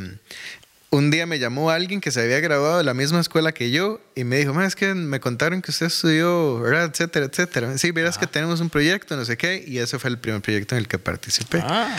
un 0.94 1.10
día 1.10 1.26
me 1.26 1.40
llamó 1.40 1.70
alguien 1.70 2.00
que 2.00 2.12
se 2.12 2.20
había 2.20 2.38
graduado 2.38 2.78
de 2.78 2.84
la 2.84 2.94
misma 2.94 3.18
escuela 3.18 3.50
que 3.50 3.72
yo 3.72 4.00
y 4.14 4.22
me 4.22 4.36
dijo, 4.38 4.54
"Ma, 4.54 4.64
es 4.64 4.76
que 4.76 4.94
me 4.94 5.18
contaron 5.18 5.60
que 5.60 5.72
usted 5.72 5.86
estudió, 5.86 6.60
¿verdad? 6.60 6.84
Etcétera, 6.84 7.26
etcétera. 7.26 7.78
Sí, 7.78 7.90
verás 7.90 8.16
que 8.16 8.28
tenemos 8.28 8.60
un 8.60 8.70
proyecto, 8.70 9.16
no 9.16 9.24
sé 9.24 9.36
qué, 9.36 9.64
y 9.66 9.78
ese 9.78 9.98
fue 9.98 10.10
el 10.10 10.18
primer 10.18 10.40
proyecto 10.40 10.76
en 10.76 10.80
el 10.82 10.88
que 10.88 11.00
participé. 11.00 11.60
Ah. 11.64 11.96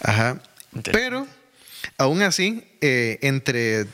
Ajá. 0.00 0.42
Pero, 0.90 1.28
aún 1.98 2.22
así, 2.22 2.64
eh, 2.80 3.20
entre, 3.22 3.86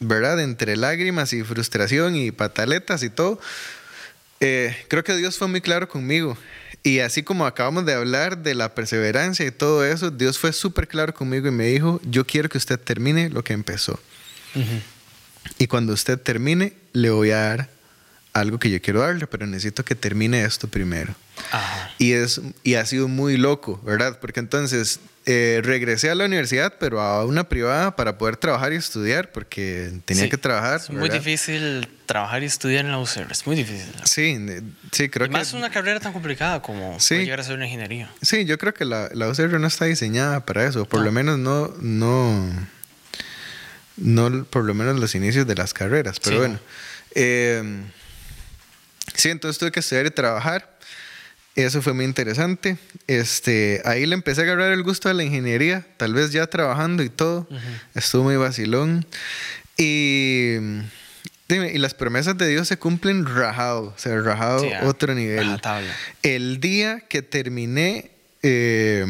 ¿verdad? 0.00 0.40
Entre 0.40 0.76
lágrimas 0.76 1.32
y 1.32 1.44
frustración 1.44 2.16
y 2.16 2.32
pataletas 2.32 3.04
y 3.04 3.10
todo, 3.10 3.38
eh, 4.40 4.76
creo 4.88 5.04
que 5.04 5.14
Dios 5.14 5.38
fue 5.38 5.46
muy 5.46 5.60
claro 5.60 5.88
conmigo. 5.88 6.36
Y 6.86 7.00
así 7.00 7.22
como 7.22 7.46
acabamos 7.46 7.86
de 7.86 7.94
hablar 7.94 8.42
de 8.42 8.54
la 8.54 8.74
perseverancia 8.74 9.46
y 9.46 9.50
todo 9.50 9.86
eso, 9.86 10.10
Dios 10.10 10.38
fue 10.38 10.52
súper 10.52 10.86
claro 10.86 11.14
conmigo 11.14 11.48
y 11.48 11.50
me 11.50 11.64
dijo, 11.64 11.98
yo 12.04 12.26
quiero 12.26 12.50
que 12.50 12.58
usted 12.58 12.78
termine 12.78 13.30
lo 13.30 13.42
que 13.42 13.54
empezó. 13.54 13.98
Y 15.58 15.66
cuando 15.66 15.94
usted 15.94 16.20
termine, 16.20 16.74
le 16.92 17.08
voy 17.08 17.30
a 17.30 17.38
dar 17.38 17.70
algo 18.34 18.58
que 18.58 18.70
yo 18.70 18.82
quiero 18.82 19.00
darle, 19.00 19.26
pero 19.26 19.46
necesito 19.46 19.82
que 19.82 19.94
termine 19.94 20.44
esto 20.44 20.68
primero. 20.68 21.14
Ajá. 21.50 21.90
Y, 21.98 22.12
es, 22.12 22.42
y 22.62 22.74
ha 22.74 22.84
sido 22.84 23.08
muy 23.08 23.38
loco, 23.38 23.80
¿verdad? 23.82 24.18
Porque 24.20 24.40
entonces 24.40 25.00
eh, 25.26 25.60
regresé 25.64 26.10
a 26.10 26.14
la 26.14 26.26
universidad, 26.26 26.74
pero 26.78 27.00
a 27.00 27.24
una 27.24 27.48
privada 27.48 27.96
para 27.96 28.18
poder 28.18 28.36
trabajar 28.36 28.72
y 28.72 28.76
estudiar, 28.76 29.32
porque 29.32 29.90
tenía 30.04 30.24
Sí, 30.24 30.28
que 30.30 30.36
trabajar. 30.36 30.80
Es 30.80 30.90
muy 30.90 31.00
¿verdad? 31.02 31.16
difícil 31.18 31.88
trabajar 32.06 32.42
y 32.42 32.46
estudiar 32.46 32.84
en 32.84 32.90
la 32.92 32.98
UCR. 32.98 33.32
Es 33.32 33.46
muy 33.46 33.56
difícil. 33.56 33.90
Sí, 34.04 34.36
ne- 34.38 34.60
sí, 34.92 35.08
creo 35.08 35.26
Y 35.26 35.30
que... 35.30 35.36
más 35.36 35.54
una 35.54 35.70
carrera 35.70 35.98
tan 36.00 36.12
complicada 36.12 36.60
como 36.60 37.00
Sí. 37.00 37.14
llegar 37.16 37.40
a 37.40 37.42
ser 37.44 37.56
una 37.56 37.64
ingeniería. 37.64 38.10
Sí, 38.20 38.44
yo 38.44 38.58
creo 38.58 38.74
que 38.74 38.84
la, 38.84 39.08
la 39.14 39.28
UCR 39.28 39.58
no 39.58 39.66
está 39.66 39.86
diseñada 39.86 40.44
para 40.44 40.66
eso, 40.66 40.84
por 40.84 41.00
No. 41.00 41.06
lo 41.06 41.12
menos 41.12 41.38
no, 41.38 41.74
no, 41.80 42.50
no, 43.96 44.44
por 44.44 44.64
lo 44.64 44.74
menos 44.74 44.98
los 44.98 45.14
inicios 45.14 45.46
de 45.46 45.54
las 45.54 45.72
carreras, 45.72 46.20
pero 46.20 46.36
Sí, 46.36 46.38
bueno. 46.40 46.54
no. 46.54 46.60
Eh, 47.14 47.62
sí, 49.14 49.30
entonces 49.30 49.58
tuve 49.58 49.70
que 49.72 49.80
estudiar 49.80 50.06
y 50.06 50.10
trabajar. 50.10 50.73
Eso 51.54 51.82
fue 51.82 51.92
muy 51.92 52.04
interesante. 52.04 52.78
Este, 53.06 53.80
ahí 53.84 54.06
le 54.06 54.14
empecé 54.14 54.40
a 54.40 54.44
agarrar 54.44 54.72
el 54.72 54.82
gusto 54.82 55.08
a 55.08 55.14
la 55.14 55.22
ingeniería, 55.22 55.86
tal 55.96 56.12
vez 56.14 56.32
ya 56.32 56.46
trabajando 56.48 57.02
y 57.02 57.08
todo. 57.08 57.46
Estuvo 57.94 58.24
muy 58.24 58.36
vacilón. 58.36 59.06
Y, 59.76 60.56
dime, 61.48 61.72
y 61.72 61.78
las 61.78 61.94
promesas 61.94 62.36
de 62.38 62.48
Dios 62.48 62.66
se 62.66 62.76
cumplen 62.76 63.24
rajado, 63.26 63.94
o 63.96 63.98
sea, 63.98 64.20
rajado 64.20 64.60
Sí, 64.60 64.72
ah, 64.72 64.82
otro 64.84 65.14
nivel. 65.14 65.60
El 66.22 66.60
día 66.60 67.00
que 67.08 67.22
terminé, 67.22 68.10
eh, 68.42 69.06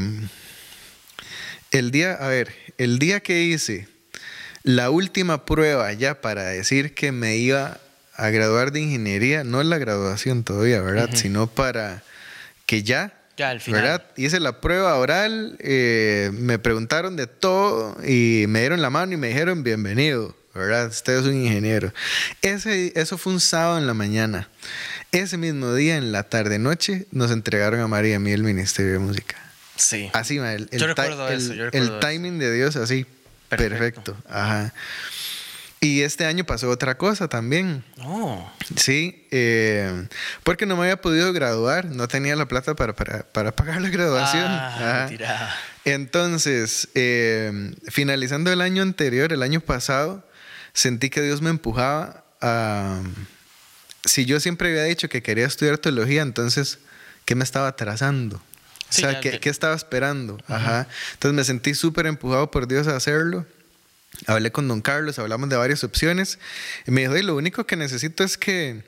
el 1.71 1.91
día, 1.91 2.13
a 2.13 2.29
ver, 2.29 2.55
el 2.77 2.99
día 2.99 3.21
que 3.21 3.43
hice 3.43 3.89
la 4.65 4.91
última 4.91 5.45
prueba 5.45 5.93
ya 5.93 6.21
para 6.21 6.45
decir 6.45 6.95
que 6.95 7.13
me 7.13 7.37
iba 7.37 7.81
a 8.17 8.29
graduar 8.31 8.73
de 8.73 8.81
ingeniería, 8.81 9.45
no 9.45 9.63
la 9.63 9.79
graduación 9.79 10.45
todavía, 10.45 10.81
¿verdad? 10.81 11.11
Sino 11.15 11.47
para 11.47 12.03
que 12.75 12.83
ya, 12.83 13.13
Ya, 13.37 13.51
al 13.51 13.61
final. 13.61 13.83
¿verdad? 13.83 14.03
Hice 14.17 14.41
la 14.41 14.61
prueba 14.61 14.97
oral, 14.97 15.57
eh, 15.61 16.31
me 16.33 16.59
preguntaron 16.59 17.15
de 17.17 17.27
todo 17.27 17.97
y 18.05 18.47
me 18.49 18.61
dieron 18.61 18.83
la 18.83 18.91
mano 18.91 19.13
y 19.13 19.17
me 19.17 19.29
dijeron 19.29 19.63
bienvenido, 19.63 20.37
¿verdad? 20.55 20.89
Usted 20.89 21.19
es 21.21 21.25
un 21.27 21.35
ingeniero. 21.35 21.93
Ese, 22.43 22.93
eso 22.97 23.17
fue 23.19 23.33
un 23.33 23.41
sábado 23.41 23.79
en 23.79 23.87
la 23.87 23.95
mañana. 23.95 24.49
Ese 25.13 25.37
mismo 25.37 25.73
día, 25.75 25.97
en 25.97 26.11
la 26.11 26.25
tarde-noche, 26.25 27.07
nos 27.13 27.31
entregaron 27.31 27.79
a 27.81 27.87
María 27.87 28.13
y 28.13 28.15
a 28.15 28.19
mí 28.21 28.33
el 28.33 28.43
Ministerio 28.43 28.93
de 28.95 28.99
Música. 28.99 29.37
Sí. 29.77 30.11
Así, 30.13 30.39
el, 30.39 30.69
el, 30.73 30.81
Yo 30.81 30.87
recuerdo 30.89 31.29
el- 31.29 31.39
eso, 31.39 31.55
yo 31.55 31.65
el 31.65 31.71
recuerdo 31.73 31.99
eso. 31.99 32.01
timing 32.01 32.39
de 32.41 32.53
Dios 32.53 32.75
así, 32.77 33.07
Perfecto. 33.49 33.77
perfecto. 33.79 34.17
Ajá. 34.29 34.73
Y 35.85 36.01
este 36.01 36.25
año 36.25 36.45
pasó 36.45 36.71
otra 36.71 36.97
cosa 36.97 37.29
también. 37.29 37.85
No. 37.99 38.51
Sí, 38.75 39.27
eh, 39.31 40.09
porque 40.43 40.65
no 40.65 40.77
me 40.77 40.85
había 40.85 41.01
podido 41.01 41.31
graduar, 41.35 41.85
no 41.85 42.09
tenía 42.09 42.37
la 42.37 42.49
plata 42.49 42.75
para, 42.75 42.95
para, 42.95 43.25
para 43.25 43.53
pagar 43.55 43.83
la 43.83 43.91
graduación. 43.91 44.47
Ah. 44.49 45.09
Entonces, 45.85 46.89
eh, 46.95 47.75
finalizando 47.89 48.51
el 48.51 48.63
año 48.63 48.83
anterior, 48.83 49.31
el 49.35 49.43
año 49.43 49.61
pasado, 49.61 50.27
sentí 50.73 51.11
que 51.11 51.21
Dios 51.21 51.43
me 51.43 51.51
empujaba 51.51 52.25
a... 52.41 53.03
Si 54.07 54.25
yo 54.25 54.41
siempre 54.41 54.71
había 54.71 54.85
dicho 54.85 55.11
que 55.11 55.23
quería 55.23 55.47
estudiar 55.47 55.77
teología, 55.77 56.23
entonces, 56.23 56.79
¿qué 57.27 57.35
me 57.35 57.45
estaba 57.45 57.69
atrasando? 57.69 58.41
Sí, 58.89 59.05
o 59.05 59.11
sea, 59.11 59.21
¿qué, 59.21 59.39
qué 59.39 59.51
estaba 59.51 59.75
esperando? 59.75 60.39
Ajá. 60.47 60.87
Entonces 61.13 61.37
me 61.37 61.45
sentí 61.45 61.75
súper 61.75 62.07
empujado 62.07 62.51
por 62.51 62.69
Dios 62.69 62.87
a 62.87 62.97
hacerlo. 62.97 63.45
Hablé 64.27 64.51
con 64.53 64.69
don 64.69 64.81
Carlos, 64.81 65.19
hablamos 65.19 65.49
de 65.49 65.57
varias 65.57 65.85
opciones. 65.85 66.39
Y 66.87 66.91
me 66.91 67.03
dijo, 67.03 67.15
"Ey, 67.15 67.23
lo 67.23 67.37
único 67.37 67.67
que 67.67 67.77
necesito 67.77 68.25
es 68.25 68.39
que, 68.39 68.83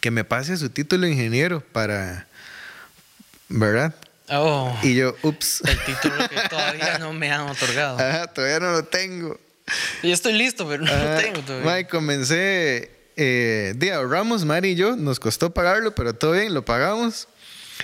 que 0.00 0.10
me 0.10 0.24
pase 0.24 0.56
su 0.56 0.70
título 0.70 1.06
de 1.06 1.12
ingeniero 1.12 1.60
para... 1.60 2.26
¿Verdad? 3.48 3.94
Oh. 4.28 4.76
Y 4.82 4.94
yo, 4.94 5.16
ups. 5.22 5.62
El 5.66 5.78
título 5.84 6.28
que 6.28 6.36
todavía 6.48 6.98
no 6.98 7.12
me 7.12 7.32
han 7.32 7.42
otorgado. 7.48 7.98
Ajá, 8.00 8.28
todavía 8.28 8.60
no 8.60 8.70
lo 8.72 8.84
tengo. 8.84 9.38
Y 10.02 10.12
estoy 10.12 10.32
listo, 10.34 10.68
pero 10.68 10.84
no 10.84 10.90
Ajá. 10.92 11.14
lo 11.14 11.20
tengo 11.20 11.40
todavía. 11.40 11.66
Mae, 11.66 11.86
comencé, 11.88 12.90
eh, 13.16 13.72
de 13.76 13.92
ahorramos, 13.92 14.44
Mari 14.44 14.70
y 14.70 14.74
yo, 14.76 14.96
nos 14.96 15.18
costó 15.20 15.50
pagarlo, 15.52 15.94
pero 15.94 16.14
todo 16.14 16.32
bien, 16.32 16.54
lo 16.54 16.64
pagamos. 16.64 17.28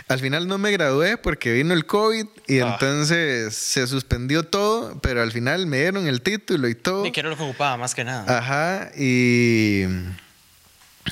Al 0.09 0.19
final 0.21 0.47
no 0.49 0.59
me 0.59 0.71
gradué 0.73 1.17
porque 1.17 1.53
vino 1.53 1.73
el 1.75 1.87
COVID 1.87 2.27
y 2.47 2.61
Ah. 2.61 2.73
entonces 2.73 3.55
se 3.55 3.87
suspendió 3.87 4.43
todo, 4.45 4.99
pero 5.01 5.23
al 5.23 5.33
final 5.33 5.67
me 5.67 5.79
dieron 5.81 6.07
el 6.07 6.23
título 6.23 6.69
y 6.69 6.75
todo. 6.75 7.03
Ni 7.05 7.13
que 7.13 7.21
era 7.21 7.29
lo 7.31 7.37
que 7.37 7.43
ocupaba, 7.43 7.77
más 7.77 7.95
que 7.95 8.05
nada. 8.05 8.39
Ajá, 8.39 8.91
y, 8.97 9.85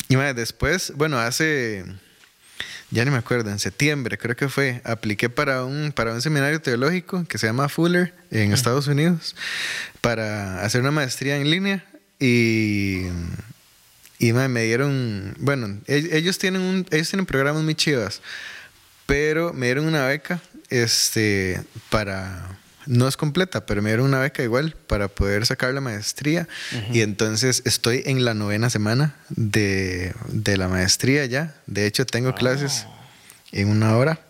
y 0.09 0.17
mae, 0.17 0.35
después, 0.35 0.93
bueno, 0.97 1.19
hace, 1.19 1.85
ya 2.91 3.05
ni 3.05 3.11
me 3.11 3.17
acuerdo, 3.19 3.51
en 3.51 3.59
septiembre 3.59 4.19
creo 4.19 4.37
que 4.37 4.49
fue, 4.49 4.81
apliqué 4.85 5.29
para 5.31 5.65
un, 5.65 5.93
para 5.93 6.13
un 6.13 6.23
seminario 6.23 6.61
teológico 6.61 7.25
que 7.27 7.39
se 7.39 7.47
llama 7.47 7.69
Fuller 7.69 8.15
en 8.31 8.53
Estados 8.53 8.87
Unidos 8.87 9.35
para 10.01 10.63
hacer 10.65 10.81
una 10.83 10.91
maestría 10.91 11.37
en 11.37 11.51
línea 11.51 11.85
y, 12.21 13.07
y 14.19 14.33
me 14.33 14.63
dieron, 14.65 15.35
bueno, 15.39 15.79
e- 15.87 16.11
ellos 16.13 16.39
tienen, 16.39 16.61
un, 16.63 16.87
ellos 16.91 17.09
tienen 17.09 17.27
programas 17.27 17.63
muy 17.63 17.75
chivas, 17.75 18.21
pero 19.07 19.53
me 19.53 19.67
dieron 19.67 19.87
una 19.87 20.07
beca 20.07 20.41
este, 20.71 21.63
para... 21.91 22.59
No 22.87 23.09
es 23.09 23.17
completa, 23.17 23.65
pero 23.65 23.81
me 23.81 23.89
dieron 23.89 24.05
una 24.05 24.21
beca 24.21 24.43
igual 24.43 24.77
para 24.87 25.09
poder 25.09 25.47
sacar 25.47 25.73
la 25.73 25.81
maestría. 25.81 26.47
Y 26.93 27.01
entonces 27.01 27.63
estoy 27.65 28.03
en 28.05 28.27
la 28.27 28.35
novena 28.35 28.69
semana 28.69 29.17
de, 29.31 30.13
de 30.29 30.59
la 30.59 30.69
maestría 30.69 31.25
ya. 31.25 31.55
De 31.67 31.87
hecho, 31.87 32.05
tengo 32.05 32.35
clases 32.35 32.87
en 33.53 33.69
una 33.69 33.97
hora. 33.97 34.21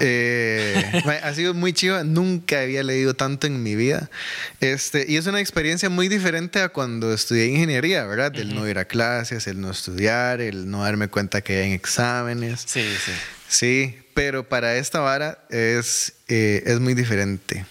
Eh, 0.00 1.02
ma, 1.06 1.14
ha 1.14 1.34
sido 1.34 1.54
muy 1.54 1.72
chiva, 1.72 2.04
nunca 2.04 2.60
había 2.60 2.82
leído 2.82 3.14
tanto 3.14 3.46
en 3.46 3.62
mi 3.62 3.74
vida. 3.74 4.10
Este, 4.60 5.06
y 5.08 5.16
es 5.16 5.26
una 5.26 5.40
experiencia 5.40 5.88
muy 5.88 6.08
diferente 6.08 6.60
a 6.60 6.68
cuando 6.68 7.12
estudié 7.14 7.46
ingeniería, 7.46 8.04
¿verdad? 8.04 8.36
El 8.36 8.54
no 8.54 8.68
ir 8.68 8.78
a 8.78 8.84
clases, 8.84 9.46
el 9.46 9.62
no 9.62 9.70
estudiar, 9.70 10.42
el 10.42 10.70
no 10.70 10.82
darme 10.82 11.08
cuenta 11.08 11.40
que 11.40 11.62
hay 11.62 11.72
exámenes. 11.72 12.64
Sí, 12.66 12.82
sí. 13.04 13.12
Sí, 13.48 13.98
pero 14.14 14.48
para 14.48 14.76
esta 14.76 15.00
vara 15.00 15.38
es, 15.50 16.14
eh, 16.28 16.62
es 16.66 16.80
muy 16.80 16.94
diferente. 16.94 17.64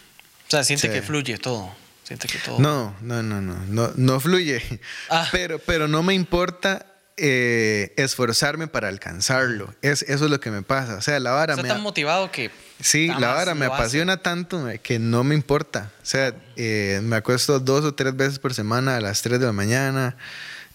O 0.47 0.51
sea, 0.51 0.63
siente 0.63 0.89
que 0.89 1.01
fluye 1.01 1.37
todo. 1.37 1.71
Siente 2.03 2.27
que 2.27 2.39
todo. 2.39 2.59
No, 2.59 2.95
no, 3.01 3.21
no, 3.21 3.41
no, 3.41 3.57
no, 3.67 3.91
no 3.95 4.19
fluye. 4.19 4.61
Ah. 5.09 5.27
Pero, 5.31 5.59
pero 5.59 5.87
no 5.87 6.03
me 6.03 6.13
importa 6.13 6.85
eh, 7.17 7.93
esforzarme 7.97 8.67
para 8.67 8.87
alcanzarlo. 8.87 9.73
Es, 9.81 10.03
eso 10.03 10.25
es 10.25 10.31
lo 10.31 10.39
que 10.39 10.51
me 10.51 10.61
pasa. 10.61 10.95
O 10.95 11.01
sea, 11.01 11.19
la 11.19 11.31
vara 11.31 11.53
Está 11.53 11.63
me... 11.63 11.69
tan 11.69 11.81
motivado 11.81 12.31
que. 12.31 12.49
Sí, 12.79 13.07
la 13.07 13.33
vara 13.33 13.55
me 13.55 13.65
lo 13.65 13.73
hace. 13.73 13.81
apasiona 13.81 14.17
tanto 14.17 14.69
que 14.81 14.99
no 14.99 15.23
me 15.23 15.35
importa. 15.35 15.91
O 16.01 16.05
sea, 16.05 16.33
eh, 16.55 17.01
me 17.03 17.17
acuesto 17.17 17.59
dos 17.59 17.83
o 17.83 17.93
tres 17.93 18.15
veces 18.15 18.39
por 18.39 18.53
semana 18.53 18.97
a 18.97 19.01
las 19.01 19.21
3 19.21 19.39
de 19.39 19.45
la 19.47 19.51
mañana 19.51 20.15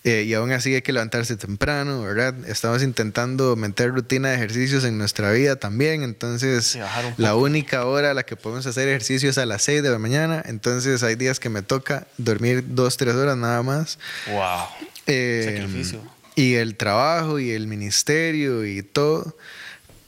eh, 0.04 0.24
y 0.26 0.34
aún 0.34 0.50
así 0.52 0.74
hay 0.74 0.82
que 0.82 0.92
levantarse 0.92 1.36
temprano, 1.36 2.02
¿verdad? 2.02 2.34
Estamos 2.48 2.82
intentando 2.82 3.54
meter 3.56 3.90
rutina 3.90 4.30
de 4.30 4.34
ejercicios 4.36 4.84
en 4.84 4.98
nuestra 4.98 5.30
vida 5.30 5.56
también, 5.56 6.02
entonces 6.02 6.78
la 7.16 7.36
única 7.36 7.86
hora 7.86 8.10
a 8.10 8.14
la 8.14 8.24
que 8.24 8.36
podemos 8.36 8.66
hacer 8.66 8.88
ejercicio 8.88 9.30
es 9.30 9.38
a 9.38 9.46
las 9.46 9.62
6 9.62 9.82
de 9.82 9.90
la 9.90 9.98
mañana, 9.98 10.42
entonces 10.44 11.02
hay 11.02 11.14
días 11.14 11.38
que 11.38 11.48
me 11.48 11.62
toca 11.62 12.06
dormir 12.18 12.64
dos, 12.68 12.96
tres 12.96 13.14
horas 13.14 13.36
nada 13.36 13.62
más. 13.62 13.98
Wow. 14.26 14.66
Eh, 15.06 15.44
Sacrificio. 15.44 16.02
Y 16.34 16.54
el 16.54 16.76
trabajo 16.76 17.38
y 17.38 17.50
el 17.50 17.66
ministerio 17.66 18.64
y 18.64 18.82
todo. 18.82 19.36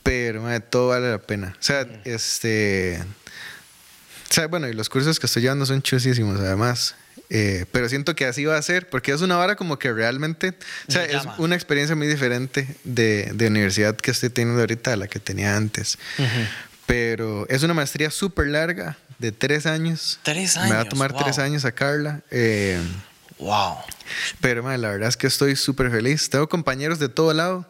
Pero 0.03 0.43
madre, 0.43 0.61
todo 0.61 0.89
vale 0.89 1.11
la 1.11 1.19
pena. 1.19 1.55
O 1.59 1.63
sea, 1.63 1.87
este. 2.05 3.03
O 4.31 4.35
sea, 4.35 4.47
bueno, 4.49 4.69
y 4.69 4.73
los 4.73 4.89
cursos 4.89 5.19
que 5.19 5.27
estoy 5.27 5.43
llevando 5.43 5.65
son 5.67 5.83
chusísimos 5.83 6.41
además. 6.41 6.95
Eh, 7.31 7.65
pero 7.73 7.89
siento 7.89 8.15
que 8.15 8.27
así 8.27 8.45
va 8.45 8.57
a 8.57 8.63
ser, 8.63 8.89
porque 8.89 9.13
es 9.13 9.21
una 9.21 9.37
vara 9.37 9.57
como 9.57 9.79
que 9.79 9.93
realmente, 9.93 10.55
o 10.89 10.93
sea, 10.93 11.05
es 11.05 11.23
una 11.39 11.55
experiencia 11.55 11.97
muy 11.97 12.07
diferente 12.07 12.69
de, 12.85 13.31
de 13.35 13.47
universidad 13.47 13.97
que 13.97 14.11
estoy 14.11 14.31
teniendo 14.31 14.61
ahorita 14.61 14.93
a 14.93 14.97
la 14.97 15.09
que 15.09 15.19
tenía 15.19 15.57
antes. 15.57 15.99
Pero 16.87 17.47
es 17.49 17.63
una 17.63 17.73
maestría 17.75 18.11
súper 18.11 18.49
larga, 18.49 18.99
de 19.19 19.33
tres 19.33 19.67
años. 19.67 20.19
Tres 20.23 20.57
Me 20.57 20.69
va 20.69 20.77
a 20.77 20.81
años, 20.81 20.89
tomar 20.91 21.13
wow. 21.13 21.23
tres 21.23 21.39
años 21.39 21.63
sacarla. 21.63 22.21
Eh, 22.31 22.79
Wow. 23.39 23.79
pero 24.41 24.63
madre, 24.63 24.79
la 24.79 24.91
verdad 24.91 25.09
es 25.09 25.17
que 25.17 25.27
estoy 25.27 25.57
súper 25.57 25.91
feliz. 25.91 26.31
Tengo 26.31 26.49
compañeros 26.49 26.99
de 26.99 27.09
todo 27.09 27.33
lado. 27.35 27.67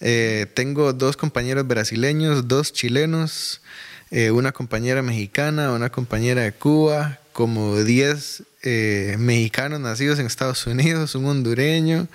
Eh, 0.00 0.46
tengo 0.54 0.92
dos 0.92 1.16
compañeros 1.16 1.66
brasileños, 1.66 2.48
dos 2.48 2.72
chilenos, 2.72 3.62
eh, 4.10 4.30
una 4.30 4.52
compañera 4.52 5.02
mexicana, 5.02 5.72
una 5.72 5.90
compañera 5.90 6.42
de 6.42 6.52
Cuba, 6.52 7.18
como 7.36 7.76
10 7.84 8.44
eh, 8.62 9.16
mexicanos 9.18 9.78
nacidos 9.78 10.18
en 10.18 10.24
Estados 10.24 10.66
Unidos, 10.66 11.14
un 11.14 11.26
hondureño. 11.26 12.08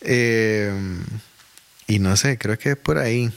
eh, 0.00 0.72
y 1.88 1.98
no 1.98 2.16
sé, 2.16 2.38
creo 2.38 2.56
que 2.56 2.76
por 2.76 2.98
ahí. 2.98 3.32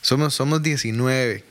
Somos, 0.00 0.34
somos 0.34 0.60
19. 0.64 1.44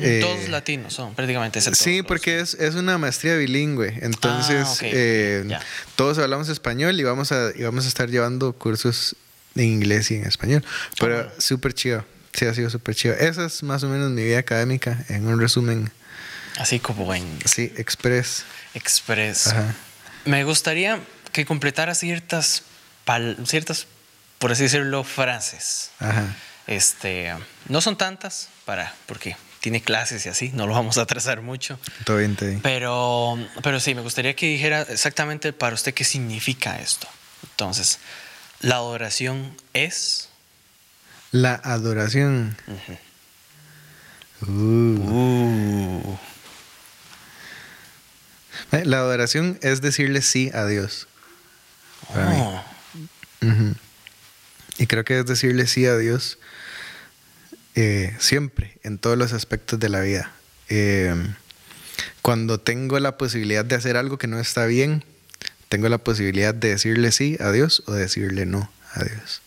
Eh, 0.00 0.18
Todos 0.22 0.48
latinos 0.48 0.94
son, 0.94 1.14
prácticamente. 1.14 1.60
Sí, 1.60 2.02
porque 2.02 2.40
es, 2.40 2.54
es 2.54 2.74
una 2.76 2.96
maestría 2.96 3.36
bilingüe. 3.36 3.98
Entonces, 4.00 4.66
Ah, 4.66 4.84
eh, 4.84 5.58
todos 5.96 6.16
hablamos 6.18 6.48
español 6.48 6.98
y 6.98 7.02
vamos, 7.04 7.30
a, 7.30 7.50
y 7.54 7.62
vamos 7.62 7.84
a 7.84 7.88
estar 7.88 8.08
llevando 8.08 8.54
cursos 8.54 9.16
en 9.54 9.64
inglés 9.64 10.10
y 10.10 10.14
en 10.14 10.24
español. 10.24 10.64
Pero 10.98 11.28
Ah. 11.28 11.32
súper 11.38 11.74
chido. 11.74 12.06
Sí, 12.32 12.46
ha 12.46 12.54
sido 12.54 12.70
súper 12.70 12.94
chido. 12.94 13.14
Esa 13.14 13.44
es 13.44 13.62
más 13.62 13.82
o 13.82 13.88
menos 13.90 14.10
mi 14.10 14.24
vida 14.24 14.38
académica 14.38 15.04
en 15.10 15.26
un 15.26 15.38
resumen. 15.38 15.90
Así 16.58 16.80
como 16.80 17.14
en 17.14 17.38
Sí, 17.44 17.72
express. 17.76 18.44
Express. 18.74 19.48
Ajá. 19.48 19.74
Me 20.24 20.44
gustaría 20.44 21.00
que 21.32 21.46
completara 21.46 21.94
ciertas, 21.94 22.64
ciertas, 23.46 23.86
por 24.38 24.52
así 24.52 24.64
decirlo, 24.64 25.04
frases. 25.04 25.90
Ajá. 26.00 26.34
Este, 26.66 27.32
no 27.68 27.80
son 27.80 27.96
tantas, 27.96 28.48
para, 28.66 28.94
porque 29.06 29.36
tiene 29.60 29.80
clases 29.80 30.26
y 30.26 30.28
así, 30.28 30.50
no 30.52 30.66
lo 30.66 30.74
vamos 30.74 30.98
a 30.98 31.02
atrasar 31.02 31.40
mucho. 31.40 31.78
Todo 32.04 32.18
bien, 32.18 32.36
todo 32.36 32.48
bien. 32.48 32.60
Pero, 32.60 33.38
pero 33.62 33.80
sí, 33.80 33.94
me 33.94 34.02
gustaría 34.02 34.34
que 34.36 34.46
dijera 34.46 34.82
exactamente 34.82 35.52
para 35.52 35.74
usted 35.74 35.94
qué 35.94 36.04
significa 36.04 36.78
esto. 36.80 37.08
Entonces, 37.50 37.98
la 38.60 38.76
adoración 38.76 39.56
es. 39.72 40.28
La 41.30 41.54
adoración. 41.54 42.56
Uh. 44.42 44.46
Uh, 44.46 46.18
La 48.70 48.98
adoración 48.98 49.58
es 49.62 49.80
decirle 49.80 50.22
sí 50.22 50.50
a 50.52 50.66
Dios. 50.66 51.08
Y 54.78 54.86
creo 54.86 55.04
que 55.04 55.18
es 55.18 55.26
decirle 55.26 55.66
sí 55.66 55.86
a 55.86 55.96
Dios 55.96 56.38
eh, 57.74 58.14
siempre, 58.18 58.78
en 58.82 58.98
todos 58.98 59.16
los 59.16 59.32
aspectos 59.32 59.78
de 59.78 59.88
la 59.88 60.00
vida. 60.00 60.32
Eh, 60.68 61.14
cuando 62.22 62.58
tengo 62.58 62.98
la 62.98 63.16
posibilidad 63.16 63.64
de 63.64 63.74
hacer 63.76 63.96
algo 63.96 64.18
que 64.18 64.26
no 64.26 64.38
está 64.38 64.66
bien, 64.66 65.04
tengo 65.68 65.88
la 65.88 65.98
posibilidad 65.98 66.54
de 66.54 66.70
decirle 66.70 67.12
sí 67.12 67.36
a 67.40 67.50
Dios 67.52 67.82
o 67.86 67.92
decirle 67.92 68.46
no 68.46 68.70
a 68.94 69.04
Dios. 69.04 69.42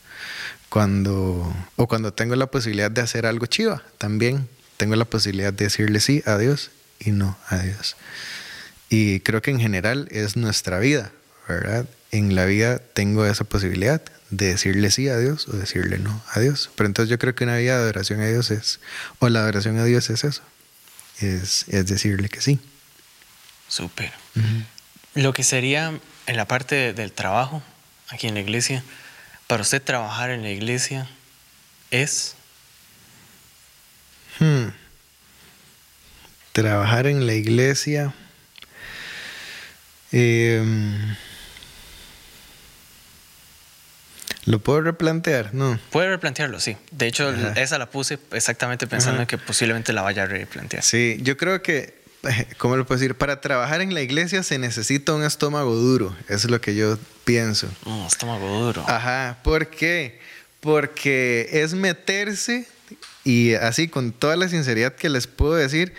Cuando, 0.69 1.53
o 1.75 1.87
cuando 1.87 2.13
tengo 2.13 2.35
la 2.35 2.47
posibilidad 2.47 2.89
de 2.89 3.01
hacer 3.01 3.25
algo 3.25 3.45
chiva, 3.45 3.83
también 3.97 4.47
tengo 4.77 4.95
la 4.95 5.05
posibilidad 5.05 5.51
de 5.51 5.65
decirle 5.65 5.99
sí 5.99 6.23
a 6.25 6.37
Dios 6.37 6.71
y 6.99 7.11
no 7.11 7.37
a 7.49 7.57
Dios. 7.57 7.97
Y 8.91 9.21
creo 9.21 9.41
que 9.41 9.51
en 9.51 9.59
general 9.61 10.09
es 10.11 10.35
nuestra 10.35 10.77
vida, 10.77 11.13
¿verdad? 11.47 11.85
En 12.11 12.35
la 12.35 12.43
vida 12.43 12.77
tengo 12.77 13.25
esa 13.25 13.45
posibilidad 13.45 14.01
de 14.31 14.47
decirle 14.47 14.91
sí 14.91 15.07
a 15.07 15.17
Dios 15.17 15.47
o 15.47 15.53
decirle 15.53 15.97
no 15.97 16.21
a 16.33 16.41
Dios. 16.41 16.69
Pero 16.75 16.87
entonces 16.87 17.09
yo 17.09 17.17
creo 17.17 17.33
que 17.33 17.45
una 17.45 17.55
vida 17.55 17.77
de 17.77 17.83
adoración 17.83 18.19
a 18.19 18.27
Dios 18.27 18.51
es, 18.51 18.81
o 19.19 19.29
la 19.29 19.39
adoración 19.39 19.79
a 19.79 19.85
Dios 19.85 20.09
es 20.09 20.25
eso, 20.25 20.41
es, 21.21 21.65
es 21.69 21.87
decirle 21.87 22.27
que 22.27 22.41
sí. 22.41 22.59
Súper. 23.69 24.11
Lo 25.13 25.31
que 25.31 25.43
sería 25.43 25.97
en 26.27 26.35
la 26.35 26.45
parte 26.45 26.91
del 26.91 27.13
trabajo, 27.13 27.63
aquí 28.09 28.27
en 28.27 28.33
la 28.33 28.41
iglesia, 28.41 28.83
para 29.47 29.61
usted 29.61 29.81
trabajar 29.81 30.31
en 30.31 30.43
la 30.43 30.49
iglesia 30.49 31.07
es... 31.91 32.35
Hmm. 34.37 34.67
Trabajar 36.51 37.07
en 37.07 37.25
la 37.25 37.35
iglesia. 37.35 38.13
Em, 40.11 41.15
¿Lo 44.45 44.59
puedo 44.59 44.81
replantear? 44.81 45.53
No. 45.53 45.79
Puede 45.91 46.09
replantearlo, 46.09 46.59
sí. 46.59 46.75
De 46.91 47.07
hecho, 47.07 47.29
esa 47.55 47.77
la 47.77 47.89
puse 47.89 48.17
exactamente 48.31 48.87
pensando 48.87 49.21
en 49.21 49.27
que 49.27 49.37
posiblemente 49.37 49.93
la 49.93 50.01
vaya 50.01 50.23
a 50.23 50.25
replantear. 50.25 50.83
Sí, 50.83 51.19
yo 51.21 51.37
creo 51.37 51.61
que, 51.61 51.93
¿cómo 52.57 52.75
lo 52.75 52.85
puedo 52.85 52.99
decir? 52.99 53.15
Para 53.15 53.39
trabajar 53.39 53.81
en 53.81 53.93
la 53.93 54.01
iglesia 54.01 54.41
se 54.41 54.57
necesita 54.57 55.13
un 55.13 55.23
estómago 55.23 55.75
duro. 55.75 56.15
Eso 56.27 56.47
es 56.47 56.51
lo 56.51 56.59
que 56.59 56.75
yo 56.75 56.97
pienso. 57.23 57.69
Un 57.85 58.05
estómago 58.07 58.47
duro. 58.47 58.83
Ajá. 58.87 59.37
¿Por 59.43 59.67
qué? 59.67 60.19
Porque 60.59 61.49
es 61.51 61.73
meterse, 61.73 62.67
y 63.23 63.53
así 63.53 63.87
con 63.87 64.11
toda 64.11 64.35
la 64.35 64.49
sinceridad 64.49 64.95
que 64.95 65.09
les 65.09 65.27
puedo 65.27 65.53
decir, 65.53 65.93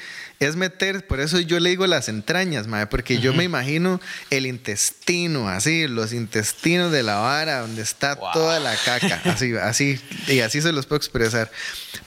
es 0.47 0.57
meter, 0.57 1.07
por 1.07 1.21
eso 1.21 1.39
yo 1.41 1.61
le 1.61 1.71
digo 1.71 1.87
las 1.87 2.09
entrañas, 2.09 2.67
madre, 2.67 2.87
porque 2.87 3.19
yo 3.19 3.33
me 3.33 3.45
imagino 3.45 4.01
el 4.31 4.47
intestino, 4.47 5.49
así, 5.49 5.87
los 5.87 6.13
intestinos 6.13 6.91
de 6.91 7.03
la 7.03 7.17
vara, 7.17 7.61
donde 7.61 7.83
está 7.83 8.17
toda 8.17 8.59
la 8.61 8.75
caca, 8.77 9.21
así, 9.25 9.55
así, 9.57 10.01
y 10.27 10.41
así 10.41 10.61
se 10.61 10.73
los 10.73 10.87
puedo 10.87 10.97
expresar. 10.99 11.51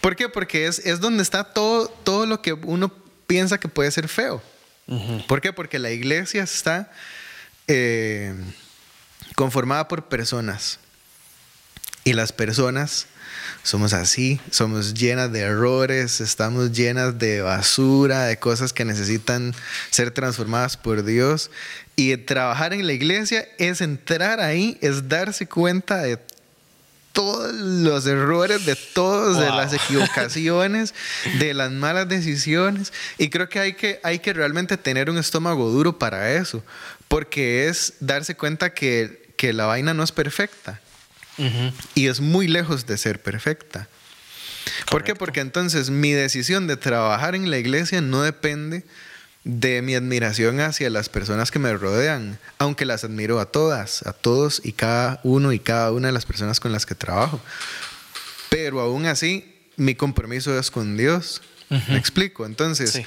¿Por 0.01 0.15
qué? 0.15 0.29
Porque 0.29 0.67
es, 0.67 0.79
es 0.79 0.99
donde 0.99 1.23
está 1.23 1.43
todo, 1.43 1.87
todo 1.87 2.25
lo 2.25 2.41
que 2.41 2.53
uno 2.53 2.91
piensa 3.27 3.59
que 3.59 3.67
puede 3.67 3.91
ser 3.91 4.07
feo. 4.07 4.41
¿Por 5.27 5.41
qué? 5.41 5.51
Porque 5.51 5.79
la 5.79 5.89
iglesia 5.91 6.43
está 6.43 6.91
eh, 7.67 8.35
conformada 9.35 9.87
por 9.87 10.07
personas. 10.07 10.79
Y 12.03 12.13
las 12.13 12.31
personas 12.31 13.07
somos 13.65 13.93
así, 13.93 14.39
somos 14.51 14.93
llenas 14.93 15.31
de 15.31 15.39
errores, 15.39 16.21
estamos 16.21 16.71
llenas 16.71 17.17
de 17.17 17.41
basura, 17.41 18.25
de 18.25 18.37
cosas 18.37 18.73
que 18.73 18.85
necesitan 18.85 19.55
ser 19.89 20.11
transformadas 20.11 20.77
por 20.77 21.03
Dios. 21.03 21.49
Y 21.95 22.15
trabajar 22.17 22.73
en 22.73 22.85
la 22.85 22.93
iglesia 22.93 23.47
es 23.57 23.81
entrar 23.81 24.39
ahí, 24.39 24.77
es 24.81 25.09
darse 25.09 25.47
cuenta 25.47 25.97
de 25.97 26.19
todos 27.11 27.53
los 27.53 28.05
errores, 28.05 28.65
de 28.65 28.75
todas 28.75 29.55
las 29.55 29.73
equivocaciones, 29.81 30.93
de 31.39 31.55
las 31.55 31.71
malas 31.71 32.07
decisiones. 32.07 32.93
Y 33.17 33.29
creo 33.29 33.49
que 33.49 33.59
hay, 33.59 33.73
que 33.73 33.99
hay 34.03 34.19
que 34.19 34.33
realmente 34.33 34.77
tener 34.77 35.09
un 35.09 35.17
estómago 35.17 35.69
duro 35.69 35.97
para 35.97 36.33
eso, 36.33 36.63
porque 37.07 37.67
es 37.67 37.93
darse 37.99 38.35
cuenta 38.35 38.73
que, 38.73 39.33
que 39.37 39.53
la 39.53 39.65
vaina 39.65 39.95
no 39.95 40.03
es 40.03 40.11
perfecta 40.11 40.81
y 41.95 42.07
es 42.07 42.19
muy 42.19 42.47
lejos 42.47 42.85
de 42.85 42.97
ser 42.97 43.21
perfecta. 43.21 43.87
¿Por 44.89 45.03
qué? 45.03 45.15
Porque 45.15 45.41
entonces 45.41 45.89
mi 45.89 46.11
decisión 46.11 46.67
de 46.67 46.77
trabajar 46.77 47.35
en 47.35 47.49
la 47.49 47.57
iglesia 47.57 48.01
no 48.01 48.21
depende 48.23 48.83
de 49.43 49.83
mi 49.83 49.93
admiración 49.93 50.59
hacia 50.59 50.89
las 50.89 51.07
personas 51.07 51.51
que 51.51 51.59
me 51.59 51.71
rodean, 51.73 52.39
aunque 52.57 52.83
las 52.85 53.03
admiro 53.03 53.39
a 53.39 53.45
todas, 53.45 54.05
a 54.07 54.13
todos 54.13 54.59
y 54.63 54.73
cada 54.73 55.21
uno 55.23 55.53
y 55.53 55.59
cada 55.59 55.91
una 55.91 56.07
de 56.07 56.13
las 56.13 56.25
personas 56.25 56.59
con 56.59 56.71
las 56.71 56.85
que 56.87 56.95
trabajo. 56.95 57.39
Pero 58.49 58.79
aún 58.79 59.05
así, 59.05 59.53
mi 59.77 59.93
compromiso 59.93 60.57
es 60.57 60.71
con 60.71 60.97
Dios. 60.97 61.41
¿Me 61.69 61.97
explico? 61.97 62.45
Entonces, 62.45 63.01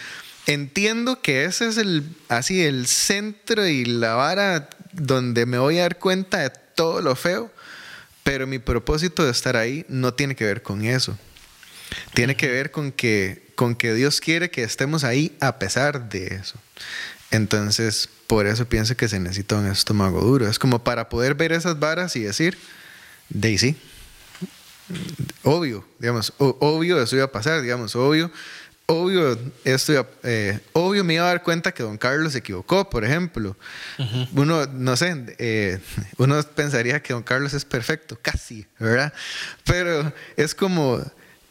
entiendo 0.47 1.20
que 1.20 1.45
ese 1.45 1.68
es 1.68 1.76
el 1.76 2.05
así 2.29 2.62
el 2.62 2.87
centro 2.87 3.66
y 3.66 3.85
la 3.85 4.14
vara 4.14 4.68
donde 4.93 5.47
me 5.47 5.59
voy 5.59 5.79
a 5.79 5.83
dar 5.83 5.99
cuenta 5.99 6.39
de 6.39 6.51
todo 6.74 7.01
lo 7.01 7.16
feo, 7.16 7.51
pero 8.29 8.47
mi 8.47 8.59
propósito 8.59 9.24
de 9.24 9.31
estar 9.31 9.57
ahí 9.57 9.87
no 9.89 10.12
tiene 10.12 10.37
que 10.37 10.45
ver 10.45 10.62
con 10.62 10.85
eso. 10.85 11.18
Tiene 12.12 12.37
que 12.37 12.49
ver 12.49 12.70
con 12.70 12.93
que, 12.93 13.53
con 13.55 13.74
que 13.74 13.95
Dios 13.95 14.20
quiere 14.20 14.51
que 14.51 14.62
estemos 14.64 15.03
ahí 15.03 15.35
a 15.41 15.59
pesar 15.59 16.11
de 16.11 16.35
eso. 16.35 16.59
Entonces, 17.31 18.07
por 18.26 18.47
eso 18.47 18.68
pienso 18.68 18.99
que 18.99 19.09
se 19.09 19.18
necesita 19.18 19.57
un 19.57 19.66
estómago 19.66 20.20
duro. 20.20 20.47
Es 20.47 20.59
como 20.59 20.85
para 20.85 21.09
poder 21.09 21.37
ver 21.37 21.53
esas 21.53 21.79
varas 21.81 22.16
y 22.16 22.20
decir, 22.20 22.59
Daisy, 23.31 23.76
obvio, 25.43 25.89
digamos, 25.99 26.35
obvio 26.37 27.03
eso 27.03 27.16
iba 27.16 27.24
a 27.24 27.33
pasar, 27.33 27.62
digamos, 27.62 27.97
obvio 27.97 28.31
obvio, 28.89 29.39
esto, 29.64 30.09
eh, 30.22 30.59
obvio 30.72 31.05
me 31.05 31.14
iba 31.14 31.24
a 31.24 31.28
dar 31.28 31.43
cuenta 31.43 31.72
que 31.72 31.82
don 31.82 31.99
Carlos 31.99 32.32
se 32.32 32.39
equivocó, 32.39 32.89
por 32.89 33.05
ejemplo. 33.05 33.57
Uno, 34.32 34.66
no 34.66 34.97
sé, 34.97 35.36
eh, 35.39 35.78
uno 36.16 36.43
pensaría 36.43 37.03
que 37.03 37.12
don 37.12 37.22
Carlos 37.22 37.53
es 37.53 37.64
perfecto, 37.64 38.18
casi, 38.20 38.66
¿verdad? 38.78 39.12
Pero 39.64 40.12
es 40.36 40.55
como, 40.55 41.03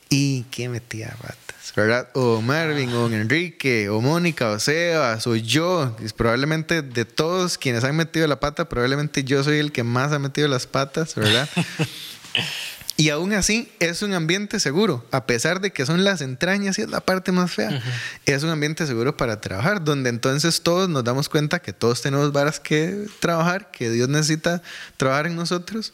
¿y 0.09 0.43
qué 0.43 0.67
metía 0.67 1.15
patas? 1.21 1.73
¿Verdad? 1.75 2.09
O 2.15 2.41
Marvin, 2.41 2.91
o 2.93 3.07
Enrique, 3.07 3.88
o 3.89 4.01
Mónica, 4.01 4.49
o 4.49 4.59
Sebas, 4.59 5.27
o 5.27 5.35
yo. 5.35 5.95
Probablemente 6.15 6.81
de 6.81 7.05
todos 7.05 7.59
quienes 7.59 7.83
han 7.83 7.95
metido 7.95 8.25
la 8.25 8.39
pata, 8.39 8.67
probablemente 8.67 9.23
yo 9.23 9.43
soy 9.43 9.59
el 9.59 9.71
que 9.71 9.83
más 9.83 10.11
ha 10.11 10.17
metido 10.17 10.47
las 10.47 10.65
patas, 10.65 11.13
¿verdad? 11.13 11.47
Y 13.00 13.12
aún 13.12 13.32
así 13.34 13.72
es 13.80 14.02
un 14.02 14.16
ambiente 14.16 14.60
seguro, 14.60 15.06
a 15.12 15.28
pesar 15.28 15.62
de 15.62 15.72
que 15.72 15.86
son 15.86 16.04
las 16.04 16.22
entrañas 16.22 16.80
y 16.80 16.82
es 16.82 16.89
la 16.89 17.00
parte 17.00 17.32
más 17.32 17.52
fea. 17.52 17.80
Es 18.26 18.41
un 18.41 18.50
ambiente 18.50 18.88
seguro 18.88 19.16
para 19.16 19.39
trabajar, 19.39 19.84
donde 19.84 20.10
entonces 20.10 20.64
todos 20.64 20.89
nos 20.89 21.04
damos 21.04 21.30
cuenta 21.30 21.60
que 21.60 21.74
todos 21.74 22.02
tenemos 22.02 22.34
varas 22.34 22.60
que 22.60 23.06
trabajar, 23.20 23.70
que 23.70 23.91
Dios 23.91 24.10
necesita 24.10 24.64
trabajar 24.98 25.28
en 25.28 25.36
nosotros. 25.36 25.93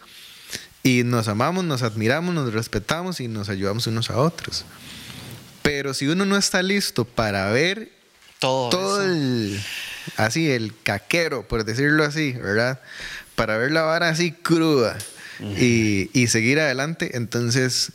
Y 0.81 1.03
nos 1.03 1.27
amamos, 1.27 1.65
nos 1.65 1.83
admiramos, 1.83 2.33
nos 2.33 2.53
respetamos 2.53 3.19
y 3.19 3.27
nos 3.27 3.49
ayudamos 3.49 3.85
unos 3.85 4.09
a 4.09 4.17
otros. 4.17 4.63
Pero 5.61 5.93
si 5.93 6.07
uno 6.07 6.23
no 6.23 6.37
está 6.37 6.63
listo 6.63 7.03
para 7.03 7.49
ver 7.51 7.91
todo, 8.39 8.69
todo 8.69 9.03
el, 9.03 9.61
así, 10.15 10.49
el 10.49 10.73
caquero, 10.83 11.49
por 11.49 11.65
decirlo 11.65 12.05
así, 12.05 12.31
¿verdad? 12.31 12.79
Para 13.35 13.57
ver 13.57 13.73
la 13.73 13.81
vara 13.81 14.07
así 14.07 14.31
cruda 14.31 14.97
y, 15.39 16.27
seguir 16.27 16.59
adelante, 16.59 17.17
entonces 17.17 17.91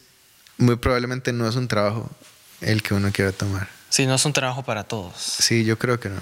muy 0.57 0.77
probablemente 0.77 1.33
no 1.33 1.49
es 1.49 1.57
un 1.57 1.69
trabajo 1.69 2.11
el 2.61 2.83
que 2.83 2.95
uno 2.95 3.13
quiera 3.13 3.33
tomar. 3.33 3.69
Sí, 3.91 4.07
no 4.07 4.15
es 4.15 4.25
un 4.25 4.33
trabajo 4.33 4.63
para 4.63 4.85
todos. 4.85 5.15
Sí, 5.17 5.65
yo 5.65 5.79
creo 5.79 5.99
que 5.99 6.11
no. 6.11 6.21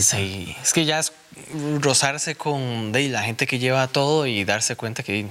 sí, 0.00 0.54
es 0.62 0.72
que 0.72 0.84
ya 0.84 1.00
es 1.00 1.12
rozarse 1.80 2.36
con 2.36 2.92
de, 2.92 3.08
la 3.08 3.22
gente 3.22 3.46
que 3.46 3.58
lleva 3.58 3.88
todo 3.88 4.26
y 4.26 4.44
darse 4.44 4.76
cuenta 4.76 5.02
que, 5.02 5.26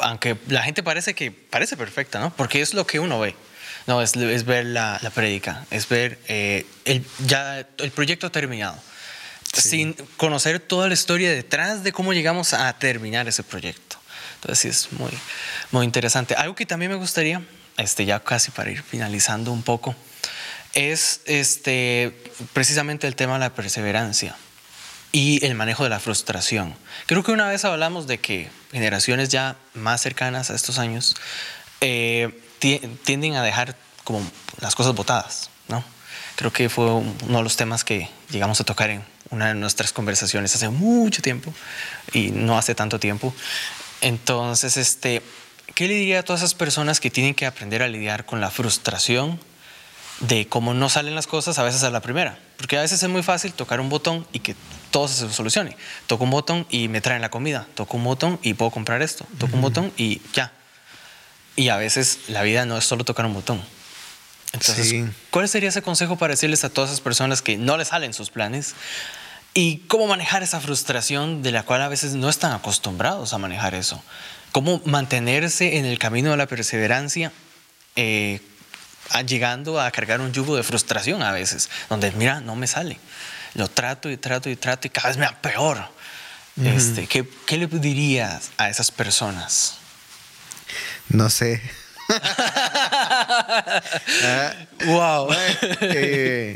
aunque 0.00 0.36
la 0.48 0.62
gente 0.62 0.82
parece 0.82 1.14
que 1.14 1.30
parece 1.30 1.76
perfecta, 1.76 2.18
¿no? 2.20 2.34
Porque 2.34 2.60
es 2.60 2.72
lo 2.74 2.86
que 2.86 3.00
uno 3.00 3.20
ve. 3.20 3.34
No, 3.86 4.00
es, 4.00 4.16
es 4.16 4.44
ver 4.46 4.64
la, 4.64 4.98
la 5.02 5.10
prédica, 5.10 5.66
es 5.70 5.86
ver 5.88 6.18
eh, 6.28 6.64
el, 6.86 7.04
ya 7.26 7.66
el 7.76 7.90
proyecto 7.90 8.30
terminado, 8.30 8.78
sin 9.52 9.92
conocer 10.16 10.58
toda 10.58 10.88
la 10.88 10.94
historia 10.94 11.30
detrás 11.30 11.82
de 11.84 11.92
cómo 11.92 12.14
llegamos 12.14 12.54
a 12.54 12.72
terminar 12.78 13.28
ese 13.28 13.42
proyecto. 13.42 13.98
Entonces 14.44 14.58
sí 14.58 14.68
es 14.68 14.92
muy, 14.92 15.10
muy 15.70 15.86
interesante. 15.86 16.34
Algo 16.34 16.54
que 16.54 16.66
también 16.66 16.90
me 16.90 16.98
gustaría, 16.98 17.42
este, 17.78 18.04
ya 18.04 18.20
casi 18.20 18.50
para 18.50 18.70
ir 18.70 18.82
finalizando 18.82 19.52
un 19.52 19.62
poco, 19.62 19.96
es 20.74 21.22
este, 21.24 22.14
precisamente 22.52 23.06
el 23.06 23.16
tema 23.16 23.34
de 23.34 23.38
la 23.38 23.54
perseverancia 23.54 24.36
y 25.12 25.42
el 25.46 25.54
manejo 25.54 25.84
de 25.84 25.88
la 25.88 25.98
frustración. 25.98 26.74
Creo 27.06 27.22
que 27.22 27.32
una 27.32 27.48
vez 27.48 27.64
hablamos 27.64 28.06
de 28.06 28.18
que 28.18 28.50
generaciones 28.70 29.30
ya 29.30 29.56
más 29.72 30.02
cercanas 30.02 30.50
a 30.50 30.54
estos 30.54 30.78
años 30.78 31.16
eh, 31.80 32.38
tienden 32.58 33.36
a 33.36 33.42
dejar 33.42 33.76
como 34.02 34.20
las 34.60 34.74
cosas 34.74 34.94
botadas, 34.94 35.48
¿no? 35.68 35.82
Creo 36.36 36.52
que 36.52 36.68
fue 36.68 36.84
uno 36.92 37.38
de 37.38 37.42
los 37.42 37.56
temas 37.56 37.82
que 37.82 38.10
llegamos 38.30 38.60
a 38.60 38.64
tocar 38.64 38.90
en 38.90 39.04
una 39.30 39.48
de 39.48 39.54
nuestras 39.54 39.92
conversaciones 39.92 40.54
hace 40.54 40.68
mucho 40.68 41.22
tiempo 41.22 41.54
y 42.12 42.30
no 42.30 42.58
hace 42.58 42.74
tanto 42.74 42.98
tiempo. 42.98 43.32
Entonces, 44.00 44.76
este, 44.76 45.22
¿qué 45.74 45.88
le 45.88 45.94
diría 45.94 46.20
a 46.20 46.22
todas 46.22 46.40
esas 46.42 46.54
personas 46.54 47.00
que 47.00 47.10
tienen 47.10 47.34
que 47.34 47.46
aprender 47.46 47.82
a 47.82 47.88
lidiar 47.88 48.26
con 48.26 48.40
la 48.40 48.50
frustración 48.50 49.40
de 50.20 50.46
cómo 50.46 50.74
no 50.74 50.88
salen 50.88 51.14
las 51.14 51.26
cosas 51.26 51.58
a 51.58 51.62
veces 51.62 51.82
a 51.82 51.90
la 51.90 52.00
primera? 52.00 52.38
Porque 52.56 52.78
a 52.78 52.82
veces 52.82 53.02
es 53.02 53.08
muy 53.08 53.22
fácil 53.22 53.52
tocar 53.52 53.80
un 53.80 53.88
botón 53.88 54.26
y 54.32 54.40
que 54.40 54.54
todo 54.90 55.08
se 55.08 55.28
solucione. 55.32 55.76
Toco 56.06 56.24
un 56.24 56.30
botón 56.30 56.66
y 56.70 56.88
me 56.88 57.00
traen 57.00 57.20
la 57.20 57.30
comida. 57.30 57.66
Toco 57.74 57.96
un 57.96 58.04
botón 58.04 58.38
y 58.42 58.54
puedo 58.54 58.70
comprar 58.70 59.02
esto. 59.02 59.26
Toco 59.38 59.56
un 59.56 59.62
botón 59.62 59.92
y 59.96 60.20
ya. 60.32 60.52
Y 61.56 61.68
a 61.68 61.76
veces 61.76 62.20
la 62.28 62.42
vida 62.42 62.64
no 62.64 62.76
es 62.76 62.84
solo 62.84 63.04
tocar 63.04 63.26
un 63.26 63.34
botón. 63.34 63.62
Entonces, 64.52 64.94
¿cuál 65.30 65.48
sería 65.48 65.68
ese 65.70 65.82
consejo 65.82 66.16
para 66.16 66.32
decirles 66.32 66.62
a 66.62 66.70
todas 66.70 66.90
esas 66.90 67.00
personas 67.00 67.42
que 67.42 67.56
no 67.56 67.76
les 67.76 67.88
salen 67.88 68.14
sus 68.14 68.30
planes 68.30 68.74
¿Y 69.56 69.78
cómo 69.86 70.08
manejar 70.08 70.42
esa 70.42 70.60
frustración 70.60 71.44
de 71.44 71.52
la 71.52 71.62
cual 71.62 71.80
a 71.80 71.88
veces 71.88 72.14
no 72.14 72.28
están 72.28 72.50
acostumbrados 72.50 73.32
a 73.32 73.38
manejar 73.38 73.76
eso? 73.76 74.02
¿Cómo 74.50 74.82
mantenerse 74.84 75.78
en 75.78 75.84
el 75.84 76.00
camino 76.00 76.32
de 76.32 76.36
la 76.36 76.46
perseverancia 76.46 77.30
eh, 77.94 78.40
llegando 79.26 79.80
a 79.80 79.88
cargar 79.92 80.20
un 80.20 80.32
yugo 80.32 80.56
de 80.56 80.64
frustración 80.64 81.22
a 81.22 81.30
veces? 81.30 81.70
Donde, 81.88 82.10
mira, 82.12 82.40
no 82.40 82.56
me 82.56 82.66
sale. 82.66 82.98
Lo 83.54 83.68
trato 83.68 84.10
y 84.10 84.16
trato 84.16 84.50
y 84.50 84.56
trato 84.56 84.88
y 84.88 84.90
cada 84.90 85.08
vez 85.08 85.18
me 85.18 85.26
va 85.26 85.40
peor. 85.40 85.88
este, 86.56 87.06
¿qué, 87.06 87.24
¿Qué 87.46 87.56
le 87.56 87.68
dirías 87.68 88.50
a 88.56 88.68
esas 88.68 88.90
personas? 88.90 89.74
No 91.08 91.30
sé. 91.30 91.62
wow. 94.86 95.28
Eh, 95.80 96.54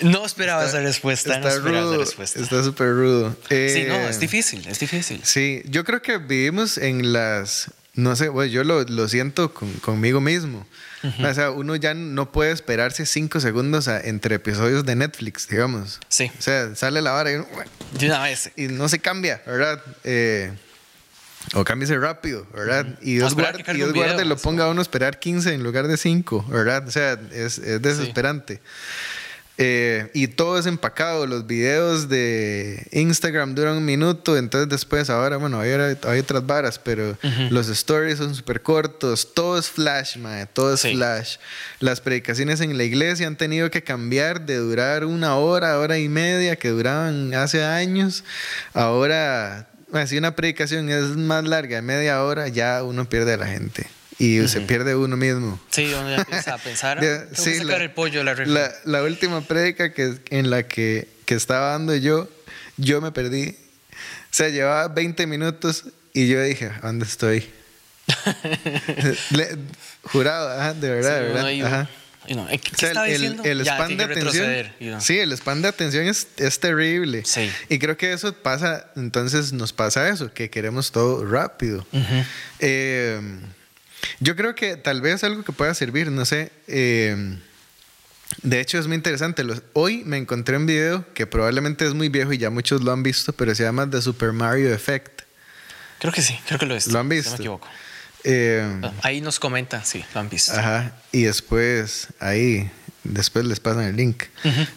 no 0.00 0.24
esperaba 0.24 0.64
esa 0.64 0.80
respuesta. 0.80 1.36
Está 1.36 1.58
no 1.58 1.68
rudo, 1.68 1.98
respuesta. 1.98 2.40
Está 2.40 2.62
súper 2.62 2.90
rudo. 2.90 3.36
sí, 3.48 3.84
no, 3.86 3.94
es 4.08 4.16
eh, 4.16 4.20
difícil, 4.20 4.66
es 4.66 4.78
difícil. 4.78 5.20
Sí, 5.24 5.62
yo 5.66 5.84
creo 5.84 6.02
que 6.02 6.18
vivimos 6.18 6.78
en 6.78 7.12
las. 7.12 7.70
No 7.94 8.14
sé, 8.14 8.28
bueno, 8.28 8.50
yo 8.52 8.62
lo, 8.62 8.82
lo 8.84 9.08
siento 9.08 9.52
conmigo 9.52 10.20
mismo. 10.20 10.66
O 11.02 11.34
sea, 11.34 11.50
uno 11.50 11.76
ya 11.76 11.94
no 11.94 12.32
puede 12.32 12.52
esperarse 12.52 13.06
cinco 13.06 13.40
segundos 13.40 13.88
entre 13.88 14.36
episodios 14.36 14.84
de 14.84 14.96
Netflix, 14.96 15.48
digamos. 15.48 16.00
Sí. 16.08 16.30
O 16.38 16.42
sea, 16.42 16.74
sale 16.74 17.02
la 17.02 17.14
hora 17.14 17.30
y, 17.30 17.34
de 17.34 18.06
una 18.06 18.22
vez. 18.22 18.50
y 18.56 18.66
no 18.66 18.88
se 18.88 18.98
cambia, 18.98 19.40
¿verdad? 19.46 19.80
Eh, 20.04 20.52
o 21.54 21.64
cámbiese 21.64 21.98
rápido, 21.98 22.46
¿verdad? 22.54 22.98
Y 23.00 23.14
Dios, 23.14 23.34
guarde, 23.34 23.64
y 23.72 23.76
Dios 23.76 23.92
guarde 23.92 24.24
lo 24.24 24.36
ponga 24.36 24.64
a 24.64 24.70
uno 24.70 24.80
a 24.80 24.82
esperar 24.82 25.18
15 25.18 25.54
en 25.54 25.62
lugar 25.62 25.88
de 25.88 25.96
5, 25.96 26.46
¿verdad? 26.48 26.86
O 26.86 26.90
sea, 26.90 27.18
es, 27.32 27.58
es 27.58 27.82
desesperante. 27.82 28.60
Eh, 29.60 30.08
y 30.14 30.28
todo 30.28 30.56
es 30.56 30.66
empacado. 30.66 31.26
Los 31.26 31.48
videos 31.48 32.08
de 32.08 32.86
Instagram 32.92 33.56
duran 33.56 33.76
un 33.76 33.84
minuto, 33.84 34.38
entonces 34.38 34.68
después, 34.68 35.10
ahora, 35.10 35.36
bueno, 35.36 35.58
hay, 35.58 35.70
hay 35.70 36.20
otras 36.20 36.46
varas, 36.46 36.78
pero 36.78 37.18
los 37.50 37.68
stories 37.68 38.18
son 38.18 38.36
súper 38.36 38.62
cortos. 38.62 39.34
Todo 39.34 39.58
es 39.58 39.68
flash, 39.68 40.16
mae, 40.16 40.46
todo 40.46 40.74
es 40.74 40.82
flash. 40.82 41.38
Las 41.80 42.00
predicaciones 42.00 42.60
en 42.60 42.78
la 42.78 42.84
iglesia 42.84 43.26
han 43.26 43.36
tenido 43.36 43.68
que 43.68 43.82
cambiar 43.82 44.46
de 44.46 44.58
durar 44.58 45.04
una 45.04 45.34
hora, 45.34 45.76
hora 45.80 45.98
y 45.98 46.08
media, 46.08 46.54
que 46.54 46.68
duraban 46.68 47.34
hace 47.34 47.64
años. 47.64 48.22
Ahora 48.74 49.67
si 50.06 50.18
una 50.18 50.34
predicación 50.36 50.88
es 50.90 51.16
más 51.16 51.44
larga, 51.44 51.76
de 51.76 51.82
media 51.82 52.22
hora, 52.22 52.48
ya 52.48 52.82
uno 52.82 53.08
pierde 53.08 53.34
a 53.34 53.36
la 53.36 53.46
gente. 53.46 53.86
Y 54.18 54.46
se 54.48 54.60
pierde 54.62 54.96
uno 54.96 55.16
mismo. 55.16 55.60
Sí, 55.70 55.92
uno 55.94 56.10
ya 56.10 56.16
empieza 56.16 56.54
a 56.54 56.58
pensar, 56.58 57.00
sí, 57.32 57.54
sacar 57.58 57.82
el 57.82 57.92
pollo 57.92 58.24
la, 58.24 58.34
la, 58.34 58.72
la, 58.84 59.02
última 59.04 59.42
prédica 59.42 59.92
que, 59.92 60.14
en 60.30 60.50
la 60.50 60.64
que, 60.64 61.06
que 61.24 61.34
estaba 61.36 61.70
dando 61.70 61.94
yo, 61.94 62.28
yo 62.76 63.00
me 63.00 63.12
perdí. 63.12 63.56
O 64.30 64.34
sea, 64.34 64.48
llevaba 64.48 64.88
20 64.88 65.26
minutos 65.28 65.84
y 66.12 66.26
yo 66.26 66.42
dije, 66.42 66.72
¿dónde 66.82 67.04
estoy? 67.04 67.48
jurado, 70.02 70.74
de 70.74 70.90
verdad, 70.90 71.20
de 71.20 71.28
verdad. 71.28 71.66
Ajá. 71.66 71.90
El, 72.26 73.60
spam 73.62 73.96
de 73.96 74.04
atención. 74.04 75.00
Sí, 75.00 75.18
el 75.18 75.32
spam 75.32 75.62
de 75.62 75.68
atención 75.68 76.06
es, 76.06 76.28
es 76.36 76.60
terrible. 76.60 77.22
Sí. 77.24 77.50
Y 77.68 77.78
creo 77.78 77.96
que 77.96 78.12
eso 78.12 78.32
pasa, 78.32 78.90
entonces 78.96 79.52
nos 79.52 79.72
pasa 79.72 80.08
eso, 80.08 80.32
que 80.32 80.50
queremos 80.50 80.92
todo 80.92 81.24
rápido. 81.24 81.86
Eh, 82.60 83.20
yo 84.20 84.36
creo 84.36 84.54
que 84.54 84.76
tal 84.76 85.00
vez 85.00 85.24
algo 85.24 85.44
que 85.44 85.52
pueda 85.52 85.74
servir, 85.74 86.10
no 86.10 86.24
sé. 86.24 86.52
Eh, 86.66 87.36
de 88.42 88.60
hecho, 88.60 88.78
es 88.78 88.86
muy 88.86 88.96
interesante. 88.96 89.42
hoy 89.72 90.02
me 90.04 90.16
encontré 90.16 90.56
un 90.56 90.66
video 90.66 91.04
que 91.14 91.26
probablemente 91.26 91.86
es 91.86 91.94
muy 91.94 92.08
viejo 92.08 92.32
y 92.32 92.38
ya 92.38 92.50
muchos 92.50 92.82
lo 92.82 92.92
han 92.92 93.02
visto, 93.02 93.32
pero 93.32 93.54
se 93.54 93.62
llama 93.62 93.88
The 93.88 94.02
Super 94.02 94.32
Mario 94.32 94.72
Effect. 94.72 95.22
Creo 95.98 96.12
que 96.12 96.22
sí, 96.22 96.38
creo 96.46 96.58
que 96.58 96.66
lo 96.66 96.74
visto. 96.74 96.92
¿Lo 96.92 97.00
han 97.00 97.08
visto? 97.08 97.30
no 97.30 97.36
me 97.36 97.42
equivoco. 97.42 97.68
Eh, 98.24 98.80
ahí 99.02 99.20
nos 99.20 99.38
comenta, 99.38 99.84
sí, 99.84 100.04
lo 100.14 100.20
han 100.20 100.28
visto. 100.28 100.52
Ajá, 100.52 100.92
y 101.12 101.22
después 101.22 102.08
ahí, 102.18 102.70
después 103.04 103.44
les 103.44 103.60
pasan 103.60 103.84
el 103.84 103.96
link. 103.96 104.24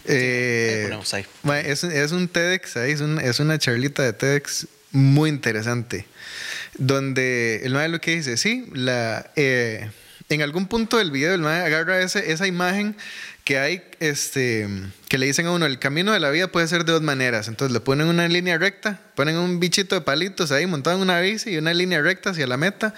Eh, 0.05 0.89
es, 1.65 1.83
es, 1.83 2.11
un 2.11 2.27
TEDx 2.27 2.77
ahí, 2.77 2.91
es, 2.91 3.01
es, 3.01 3.39
una 3.39 3.57
charlita 3.57 4.03
de 4.03 4.13
TEDx 4.13 4.67
muy 4.91 5.29
interesante, 5.29 6.05
donde 6.77 7.61
el 7.63 7.73
maestro 7.73 7.93
lo 7.93 8.01
que 8.01 8.15
dice, 8.15 8.37
sí, 8.37 8.67
la, 8.73 9.31
eh, 9.35 9.89
en 10.29 10.41
algún 10.41 10.67
punto 10.67 10.97
del 10.97 11.11
video 11.11 11.33
el 11.33 11.41
maestro 11.41 11.75
agarra 11.75 12.01
ese, 12.01 12.31
esa 12.31 12.47
imagen 12.47 12.95
que 13.43 13.57
hay, 13.57 13.83
este, 13.99 14.67
que 15.07 15.17
le 15.17 15.25
dicen 15.25 15.47
a 15.47 15.51
uno, 15.51 15.65
el 15.65 15.79
camino 15.79 16.13
de 16.13 16.19
la 16.19 16.29
vida 16.29 16.47
puede 16.47 16.67
ser 16.67 16.85
de 16.85 16.93
dos 16.93 17.01
maneras. 17.01 17.47
Entonces 17.47 17.73
le 17.73 17.79
ponen 17.79 18.07
una 18.07 18.27
línea 18.27 18.57
recta, 18.57 18.99
ponen 19.15 19.37
un 19.37 19.59
bichito 19.59 19.95
de 19.95 20.01
palitos 20.01 20.51
ahí 20.51 20.67
montado 20.67 20.95
en 20.95 21.01
una 21.01 21.19
bici 21.19 21.51
y 21.51 21.57
una 21.57 21.73
línea 21.73 22.01
recta 22.01 22.31
hacia 22.31 22.45
la 22.45 22.57
meta. 22.57 22.93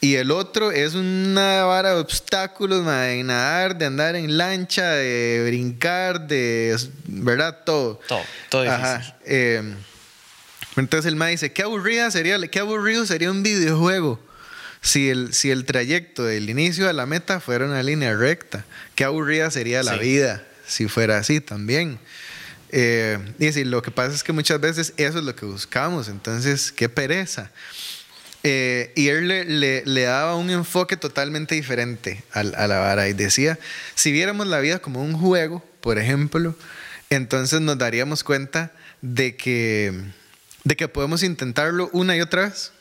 Y 0.00 0.16
el 0.16 0.30
otro 0.30 0.72
es 0.72 0.94
una 0.94 1.64
vara 1.64 1.94
de 1.94 2.00
obstáculos, 2.00 2.84
de 2.84 3.22
nadar, 3.24 3.78
de 3.78 3.86
andar 3.86 4.14
en 4.14 4.36
lancha, 4.36 4.90
de 4.90 5.44
brincar, 5.46 6.26
de, 6.26 6.76
¿verdad? 7.06 7.60
Todo. 7.64 8.00
Todo, 8.06 8.22
todo 8.50 8.62
difícil. 8.62 9.14
Eh, 9.24 9.74
entonces 10.76 11.08
el 11.08 11.16
ma 11.16 11.28
dice, 11.28 11.52
qué 11.52 11.62
aburrida 11.62 12.10
sería, 12.10 12.38
qué 12.48 12.58
aburrido 12.58 13.06
sería 13.06 13.30
un 13.30 13.42
videojuego 13.42 14.27
si 14.80 15.10
el, 15.10 15.34
si 15.34 15.50
el 15.50 15.64
trayecto 15.64 16.24
del 16.24 16.50
inicio 16.50 16.88
a 16.88 16.92
la 16.92 17.06
meta 17.06 17.40
fuera 17.40 17.64
una 17.64 17.82
línea 17.82 18.14
recta, 18.14 18.64
qué 18.94 19.04
aburrida 19.04 19.50
sería 19.50 19.82
la 19.82 19.96
vida 19.96 20.44
si 20.66 20.86
fuera 20.86 21.18
así 21.18 21.40
también. 21.40 21.98
Eh, 22.70 23.18
y 23.38 23.50
si 23.52 23.64
lo 23.64 23.82
que 23.82 23.90
pasa 23.90 24.14
es 24.14 24.22
que 24.22 24.32
muchas 24.32 24.60
veces 24.60 24.92
eso 24.98 25.18
es 25.18 25.24
lo 25.24 25.34
que 25.34 25.46
buscamos, 25.46 26.08
entonces 26.08 26.70
qué 26.70 26.88
pereza. 26.88 27.50
Eh, 28.44 28.92
y 28.94 29.08
él 29.08 29.26
le, 29.26 29.82
le, 29.84 30.02
daba 30.02 30.36
un 30.36 30.50
enfoque 30.50 30.96
totalmente 30.96 31.54
diferente 31.56 32.22
a, 32.32 32.40
a, 32.40 32.68
la 32.68 32.78
vara 32.78 33.08
y 33.08 33.12
decía, 33.12 33.58
si 33.94 34.12
viéramos 34.12 34.46
la 34.46 34.60
vida 34.60 34.78
como 34.78 35.02
un 35.02 35.14
juego, 35.14 35.64
por 35.80 35.98
ejemplo, 35.98 36.54
entonces 37.10 37.60
nos 37.60 37.78
daríamos 37.78 38.22
cuenta 38.22 38.72
de 39.00 39.36
que, 39.36 39.92
de 40.64 40.76
que 40.76 40.86
podemos 40.86 41.22
intentarlo 41.22 41.90
una 41.92 42.16
y 42.16 42.20
otra 42.20 42.42
vez 42.42 42.72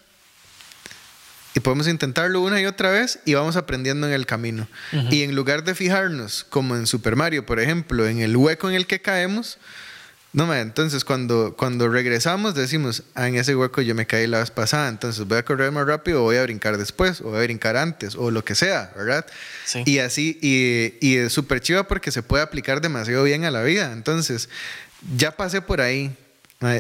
y 1.58 1.60
podemos 1.60 1.88
intentarlo 1.88 2.42
una 2.42 2.62
y 2.62 2.68
otra 2.68 2.92
vez 2.92 3.18
y 3.26 3.34
vamos 3.34 3.56
aprendiendo 3.56 4.06
en 4.06 4.14
el 4.14 4.28
camino. 4.28 4.68
Y 5.10 5.24
en 5.24 5.34
lugar 5.34 5.64
de 5.64 5.74
fijarnos, 5.74 6.44
como 6.44 6.76
en 6.76 6.86
Super 6.86 7.16
Mario, 7.16 7.48
por 7.48 7.60
ejemplo, 7.60 8.08
en 8.08 8.20
el 8.20 8.38
hueco 8.38 8.70
en 8.70 8.76
el 8.76 8.86
que 8.86 9.02
caemos, 9.02 9.58
no, 10.34 10.54
entonces 10.54 11.04
cuando, 11.04 11.56
cuando 11.58 11.90
regresamos 11.90 12.54
decimos, 12.54 13.02
ah, 13.16 13.28
en 13.28 13.38
ese 13.38 13.56
hueco 13.56 13.82
yo 13.82 13.96
me 13.96 14.06
caí 14.06 14.28
la 14.28 14.38
vez 14.38 14.52
pasada, 14.52 14.88
entonces 14.88 15.26
voy 15.26 15.40
a 15.40 15.44
correr 15.44 15.72
más 15.72 15.88
rápido 15.88 16.22
o 16.22 16.26
voy 16.26 16.36
a 16.36 16.44
brincar 16.44 16.78
después 16.78 17.22
o 17.22 17.32
voy 17.32 17.40
a 17.40 17.44
brincar 17.44 17.76
antes 17.76 18.14
o 18.14 18.30
lo 18.30 18.46
que 18.46 18.54
sea, 18.54 18.94
¿verdad? 18.96 19.26
Y 19.84 19.98
así, 19.98 20.38
y, 20.40 20.94
y 21.02 21.16
es 21.18 21.34
súper 21.34 21.60
chiva 21.60 21.88
porque 21.88 22.12
se 22.12 22.22
puede 22.22 22.44
aplicar 22.44 22.82
demasiado 22.82 23.24
bien 23.24 23.46
a 23.46 23.50
la 23.52 23.64
vida. 23.64 23.92
Entonces, 23.94 24.48
ya 25.18 25.32
pasé 25.32 25.64
por 25.64 25.82
ahí. 25.82 26.16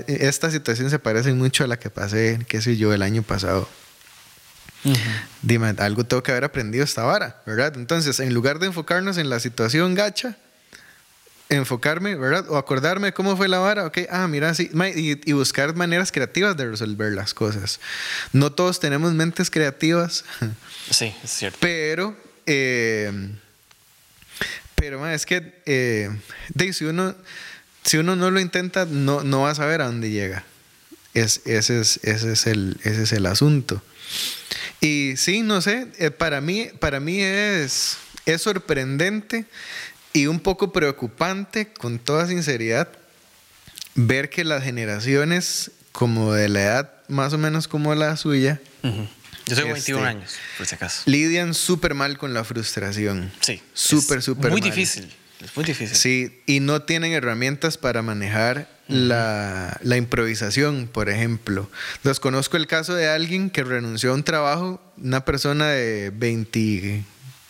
Esta 0.05 0.51
situación 0.51 0.91
se 0.91 0.99
parece 0.99 1.33
mucho 1.33 1.63
a 1.63 1.67
la 1.67 1.79
que 1.79 1.89
pasé, 1.89 2.37
qué 2.47 2.61
sé 2.61 2.77
yo, 2.77 2.93
el 2.93 3.01
año 3.01 3.23
pasado. 3.23 3.67
Dime, 5.41 5.75
algo 5.79 6.03
tengo 6.05 6.23
que 6.23 6.31
haber 6.31 6.43
aprendido 6.43 6.83
esta 6.83 7.03
vara, 7.03 7.41
¿verdad? 7.45 7.73
Entonces, 7.75 8.19
en 8.19 8.33
lugar 8.33 8.59
de 8.59 8.67
enfocarnos 8.67 9.17
en 9.17 9.29
la 9.29 9.39
situación 9.39 9.95
gacha, 9.95 10.37
enfocarme, 11.49 12.15
¿verdad? 12.15 12.49
O 12.49 12.57
acordarme 12.57 13.13
cómo 13.13 13.37
fue 13.37 13.47
la 13.47 13.59
vara, 13.59 13.85
ok, 13.85 13.99
ah, 14.09 14.27
mira, 14.27 14.53
sí, 14.53 14.69
y, 14.95 15.31
buscar 15.33 15.75
maneras 15.75 16.11
creativas 16.11 16.57
de 16.57 16.69
resolver 16.69 17.13
las 17.13 17.33
cosas. 17.33 17.79
No 18.33 18.51
todos 18.51 18.79
tenemos 18.79 19.13
mentes 19.13 19.49
creativas. 19.49 20.23
Sí, 20.89 21.13
es 21.21 21.31
cierto. 21.31 21.57
Pero, 21.59 22.15
eh, 22.45 23.11
pero 24.75 25.05
es 25.05 25.25
que, 25.25 25.61
eh, 25.65 26.09
si, 26.71 26.85
uno, 26.85 27.13
si 27.83 27.97
uno 27.97 28.15
no 28.15 28.31
lo 28.31 28.39
intenta, 28.39 28.85
no, 28.85 29.21
no 29.21 29.41
va 29.41 29.49
a 29.49 29.55
saber 29.55 29.81
a 29.81 29.87
dónde 29.87 30.11
llega. 30.11 30.45
Es, 31.13 31.41
ese, 31.43 31.81
es, 31.81 31.99
ese, 32.03 32.31
es 32.31 32.47
el, 32.47 32.77
ese 32.85 33.03
es 33.03 33.11
el 33.11 33.25
asunto. 33.25 33.83
Y 34.81 35.15
sí, 35.17 35.41
no 35.41 35.61
sé, 35.61 35.87
eh, 35.97 36.11
para 36.11 36.41
mí, 36.41 36.69
para 36.79 36.99
mí 36.99 37.19
es, 37.21 37.97
es 38.25 38.41
sorprendente 38.41 39.45
y 40.13 40.27
un 40.27 40.39
poco 40.39 40.71
preocupante, 40.71 41.67
con 41.73 41.99
toda 41.99 42.27
sinceridad, 42.27 42.89
ver 43.95 44.29
que 44.29 44.43
las 44.43 44.63
generaciones 44.63 45.71
como 45.91 46.33
de 46.33 46.49
la 46.49 46.61
edad 46.61 46.93
más 47.07 47.33
o 47.33 47.37
menos 47.37 47.67
como 47.67 47.95
la 47.95 48.15
suya, 48.17 48.59
Yo 48.83 49.55
tengo 49.55 49.73
21 49.73 49.75
este, 49.77 50.09
años, 50.09 50.35
por 50.57 50.67
si 50.67 50.75
acaso. 50.75 51.03
Lidian 51.05 51.53
súper 51.53 51.93
mal 51.93 52.17
con 52.17 52.33
la 52.33 52.43
frustración. 52.43 53.31
Sí. 53.39 53.61
Súper, 53.73 54.21
súper 54.21 54.51
Muy 54.51 54.61
difícil. 54.61 55.11
Es 55.43 55.55
muy 55.55 55.65
difícil. 55.65 55.95
Sí, 55.95 56.41
y 56.45 56.59
no 56.59 56.81
tienen 56.81 57.13
herramientas 57.13 57.77
para 57.77 58.01
manejar 58.01 58.67
la, 58.87 59.77
la, 59.81 59.97
improvisación, 59.97 60.89
por 60.91 61.09
ejemplo. 61.09 61.69
Los 62.03 62.19
conozco 62.19 62.57
el 62.57 62.67
caso 62.67 62.93
de 62.93 63.07
alguien 63.07 63.49
que 63.49 63.63
renunció 63.63 64.11
a 64.11 64.15
un 64.15 64.23
trabajo, 64.23 64.81
una 64.97 65.25
persona 65.25 65.67
de 65.69 66.11
20, 66.11 67.03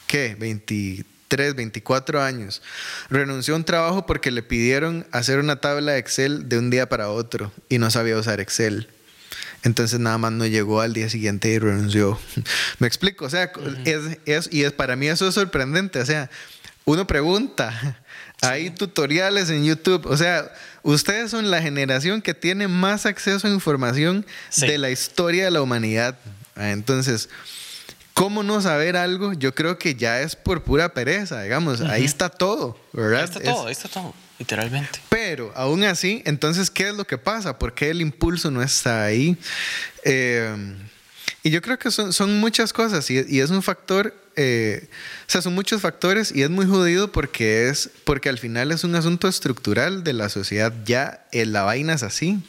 ¿qué? 0.07 0.35
23 0.39 1.17
23, 1.27 1.55
24 1.55 2.21
años. 2.21 2.61
Renunció 3.09 3.53
a 3.53 3.57
un 3.57 3.63
trabajo 3.65 4.05
porque 4.05 4.31
le 4.31 4.43
pidieron 4.43 5.05
hacer 5.11 5.39
una 5.39 5.57
tabla 5.57 5.93
de 5.93 5.99
Excel 5.99 6.47
de 6.49 6.57
un 6.57 6.69
día 6.69 6.87
para 6.89 7.09
otro 7.09 7.51
y 7.69 7.77
no 7.77 7.91
sabía 7.91 8.17
usar 8.17 8.39
Excel. 8.39 8.87
Entonces 9.63 9.99
nada 9.99 10.17
más 10.17 10.31
no 10.31 10.45
llegó 10.45 10.81
al 10.81 10.93
día 10.93 11.09
siguiente 11.09 11.49
y 11.49 11.59
renunció. 11.59 12.19
Me 12.79 12.87
explico, 12.87 13.25
o 13.25 13.29
sea, 13.29 13.51
es, 13.85 14.49
y 14.51 14.63
es, 14.63 14.71
para 14.71 14.95
mí 14.95 15.07
eso 15.07 15.27
es 15.27 15.35
sorprendente, 15.35 15.99
o 15.99 16.05
sea, 16.05 16.29
uno 16.87 17.05
pregunta, 17.05 17.97
hay 18.41 18.69
tutoriales 18.69 19.49
en 19.49 19.65
YouTube, 19.65 20.05
o 20.05 20.15
sea, 20.15 20.49
ustedes 20.83 21.31
son 21.31 21.51
la 21.51 21.61
generación 21.61 22.21
que 22.21 22.33
tiene 22.33 22.69
más 22.69 23.05
acceso 23.05 23.45
a 23.45 23.49
información 23.49 24.25
de 24.55 24.77
la 24.77 24.89
historia 24.89 25.45
de 25.45 25.51
la 25.51 25.61
humanidad. 25.61 26.17
Entonces, 26.55 27.29
¿Cómo 28.13 28.41
no 28.41 28.59
saber 28.63 28.97
algo? 28.97 29.33
Yo 29.33 29.53
creo 29.53 29.77
que 29.77 29.93
ya 29.93 30.21
es 30.21 30.35
por 30.35 30.63
pura 30.63 30.91
pereza, 30.91 31.43
digamos. 31.43 31.81
Ahí 31.81 32.03
está 32.03 32.29
todo, 32.29 32.75
¿verdad? 32.91 33.19
Ahí 33.19 33.25
está 33.25 33.39
todo, 33.41 33.67
ahí 33.67 33.71
está 33.73 33.89
todo, 33.89 34.13
literalmente. 34.39 34.99
Pero 35.07 35.51
aún 35.55 35.83
así, 35.83 36.23
entonces, 36.25 36.71
¿qué 36.71 36.89
es 36.89 36.95
lo 36.95 37.05
que 37.05 37.19
pasa? 37.19 37.59
¿Por 37.59 37.75
qué 37.75 37.91
el 37.91 38.01
impulso 38.01 38.49
no 38.49 38.63
está 38.63 39.03
ahí? 39.03 39.37
Eh, 40.03 40.51
y 41.43 41.51
yo 41.51 41.61
creo 41.61 41.77
que 41.77 41.91
son, 41.91 42.11
son 42.11 42.39
muchas 42.39 42.73
cosas 42.73 43.07
y, 43.11 43.23
y 43.29 43.39
es 43.39 43.51
un 43.51 43.61
factor 43.61 44.15
eh, 44.39 44.87
o 45.27 45.29
sea, 45.29 45.41
son 45.41 45.55
muchos 45.55 45.81
factores 45.81 46.31
y 46.33 46.43
es 46.43 46.49
muy 46.51 46.67
jodido 46.67 47.11
porque 47.11 47.69
es 47.69 47.89
porque 48.03 48.29
al 48.29 48.37
final 48.37 48.71
es 48.71 48.83
un 48.83 48.93
asunto 48.95 49.27
estructural 49.27 50.03
de 50.03 50.13
la 50.13 50.29
sociedad. 50.29 50.71
Ya 50.85 51.25
eh, 51.31 51.47
la 51.47 51.63
vaina 51.63 51.93
es 51.93 52.03
así. 52.03 52.39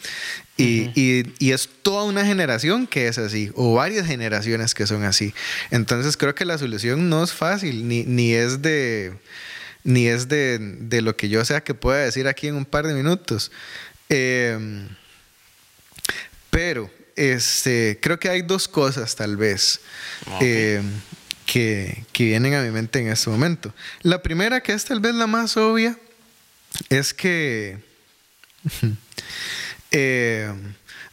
Y, 0.59 0.91
y, 0.95 1.53
es 1.53 1.68
toda 1.82 2.03
una 2.03 2.26
generación 2.26 2.89
que 2.89 3.07
es 3.07 3.16
así, 3.16 3.53
o 3.55 3.74
varias 3.74 4.09
generaciones 4.09 4.74
que 4.74 4.89
son 4.89 5.05
así. 5.05 5.32
Entonces 5.70 6.16
creo 6.16 6.34
que 6.34 6.45
la 6.45 6.59
solución 6.59 7.09
no 7.09 7.22
es 7.22 7.32
fácil, 7.32 7.86
ni, 7.86 8.03
ni 8.03 8.32
es 8.32 8.61
de 8.61 9.12
ni 9.84 10.09
es 10.09 10.26
de, 10.26 10.59
de, 10.59 11.01
lo 11.01 11.16
que 11.16 11.28
yo 11.28 11.45
sea 11.45 11.62
que 11.62 11.74
pueda 11.74 11.99
decir 11.99 12.26
aquí 12.26 12.49
en 12.49 12.57
un 12.57 12.64
par 12.64 12.89
de 12.89 12.95
minutos. 12.95 13.53
Em, 14.09 14.89
pero 16.51 16.91
este, 17.14 17.99
creo 18.01 18.18
que 18.18 18.28
hay 18.28 18.43
dos 18.43 18.68
cosas 18.68 19.14
tal 19.14 19.36
vez. 19.36 19.80
Em, 20.41 20.84
que, 21.49 22.05
vienen 22.18 22.55
a 22.55 22.62
mi 22.62 22.70
mente 22.70 23.01
en 23.01 23.09
este 23.09 23.30
momento. 23.30 23.74
La 24.03 24.22
primera, 24.22 24.62
que 24.62 24.72
es 24.72 24.84
tal 24.84 25.01
vez 25.01 25.14
la 25.14 25.26
más 25.26 25.57
obvia, 25.57 25.96
es 26.90 27.14
que 27.14 27.78
eh, 29.90 30.53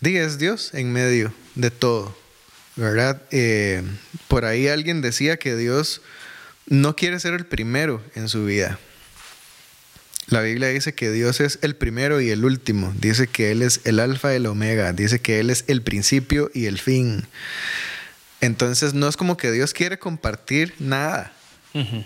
es 0.02 0.38
Dios 0.38 0.74
en 0.74 0.92
medio 0.92 1.34
de 1.56 1.72
todo, 1.72 2.16
¿verdad? 2.76 3.22
Eh, 3.32 3.82
por 4.28 4.44
ahí 4.44 4.68
alguien 4.68 5.02
decía 5.02 5.38
que 5.38 5.56
Dios 5.56 6.02
no 6.68 6.96
quiere 6.96 7.20
ser 7.20 7.34
el 7.34 7.46
primero 7.46 8.04
en 8.14 8.28
su 8.28 8.46
vida. 8.46 8.78
La 10.28 10.42
Biblia 10.42 10.70
dice 10.70 10.96
que 10.96 11.12
Dios 11.12 11.40
es 11.40 11.60
el 11.62 11.76
primero 11.76 12.20
y 12.20 12.32
el 12.32 12.44
último. 12.44 12.94
Dice 13.00 13.28
que 13.28 13.52
Él 13.52 13.62
es 13.62 13.82
el 13.84 14.00
alfa 14.00 14.34
y 14.34 14.38
el 14.38 14.48
omega. 14.48 14.92
Dice 14.92 15.22
que 15.22 15.40
Él 15.40 15.52
es 15.52 15.64
el 15.68 15.84
principio 15.84 16.50
y 16.54 16.66
el 16.66 16.80
fin. 16.80 17.28
Entonces 18.46 18.94
no 18.94 19.08
es 19.08 19.18
como 19.18 19.38
que 19.38 19.52
Dios 19.52 19.74
quiere 19.74 20.00
compartir 20.00 20.74
nada, 20.80 21.34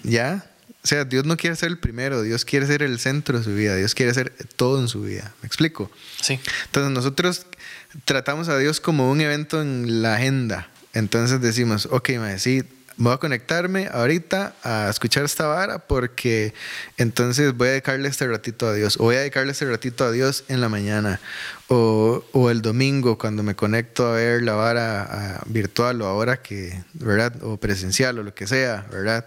¿ya? 0.04 0.46
O 0.82 0.88
sea, 0.88 1.04
Dios 1.04 1.26
no 1.26 1.36
quiere 1.36 1.56
ser 1.56 1.70
el 1.70 1.78
primero, 1.78 2.22
Dios 2.22 2.46
quiere 2.46 2.66
ser 2.66 2.82
el 2.82 3.00
centro 3.00 3.38
de 3.38 3.44
su 3.44 3.54
vida, 3.54 3.76
Dios 3.76 3.94
quiere 3.94 4.14
ser 4.14 4.34
todo 4.56 4.80
en 4.80 4.88
su 4.88 5.02
vida. 5.02 5.34
¿Me 5.42 5.48
explico? 5.48 5.92
Sí. 6.22 6.40
Entonces 6.66 6.92
nosotros 6.92 7.46
tratamos 8.06 8.48
a 8.48 8.58
Dios 8.58 8.80
como 8.80 9.12
un 9.12 9.20
evento 9.20 9.62
en 9.62 10.02
la 10.02 10.16
agenda. 10.16 10.70
Entonces 10.94 11.42
decimos, 11.42 11.88
ok, 11.92 12.10
me 12.12 12.40
sí, 12.40 12.64
voy 13.00 13.14
a 13.14 13.18
conectarme 13.18 13.88
ahorita 13.92 14.56
a 14.62 14.90
escuchar 14.90 15.24
esta 15.24 15.48
vara 15.48 15.80
porque 15.80 16.54
entonces 16.98 17.56
voy 17.56 17.70
a 17.70 17.72
dedicarle 17.72 18.10
este 18.10 18.28
ratito 18.28 18.68
a 18.68 18.74
Dios. 18.74 18.98
O 18.98 19.04
voy 19.04 19.16
a 19.16 19.20
dedicarle 19.20 19.54
este 19.54 19.66
ratito 19.66 20.04
a 20.04 20.12
Dios 20.12 20.44
en 20.50 20.60
la 20.60 20.68
mañana. 20.68 21.22
O, 21.70 22.26
o 22.34 22.50
el 22.50 22.62
domingo 22.62 23.18
cuando 23.18 23.42
me 23.42 23.56
conecto 23.56 24.08
a 24.08 24.14
ver 24.14 24.44
la 24.44 24.54
vara 24.54 25.42
virtual 25.46 26.02
o 26.02 26.08
ahora 26.08 26.42
que, 26.42 26.84
¿verdad? 26.94 27.42
O 27.42 27.58
presencial 27.58 28.20
o 28.20 28.24
lo 28.24 28.34
que 28.34 28.48
sea, 28.48 28.86
¿verdad? 28.92 29.26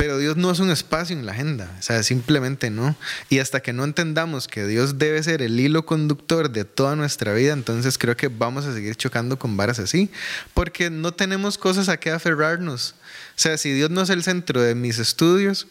Pero 0.00 0.16
Dios 0.16 0.38
no 0.38 0.50
es 0.50 0.60
un 0.60 0.70
espacio 0.70 1.14
en 1.14 1.26
la 1.26 1.32
agenda, 1.32 1.70
o 1.78 1.82
sea, 1.82 2.02
simplemente 2.02 2.70
no. 2.70 2.96
Y 3.28 3.38
hasta 3.38 3.60
que 3.60 3.74
no 3.74 3.84
entendamos 3.84 4.48
que 4.48 4.66
Dios 4.66 4.98
debe 4.98 5.22
ser 5.22 5.42
el 5.42 5.60
hilo 5.60 5.84
conductor 5.84 6.50
de 6.50 6.64
toda 6.64 6.96
nuestra 6.96 7.34
vida, 7.34 7.52
entonces 7.52 7.98
creo 7.98 8.16
que 8.16 8.28
vamos 8.28 8.64
a 8.64 8.72
seguir 8.72 8.96
chocando 8.96 9.38
con 9.38 9.58
varas 9.58 9.78
así, 9.78 10.10
porque 10.54 10.88
no 10.88 11.12
tenemos 11.12 11.58
cosas 11.58 11.90
a 11.90 11.98
qué 11.98 12.10
aferrarnos. 12.10 12.94
O 13.40 13.42
sea, 13.42 13.56
si 13.56 13.72
Dios 13.72 13.88
no 13.88 14.02
es 14.02 14.10
el 14.10 14.22
centro 14.22 14.60
de 14.60 14.74
mis 14.74 14.98
estudios, 14.98 15.66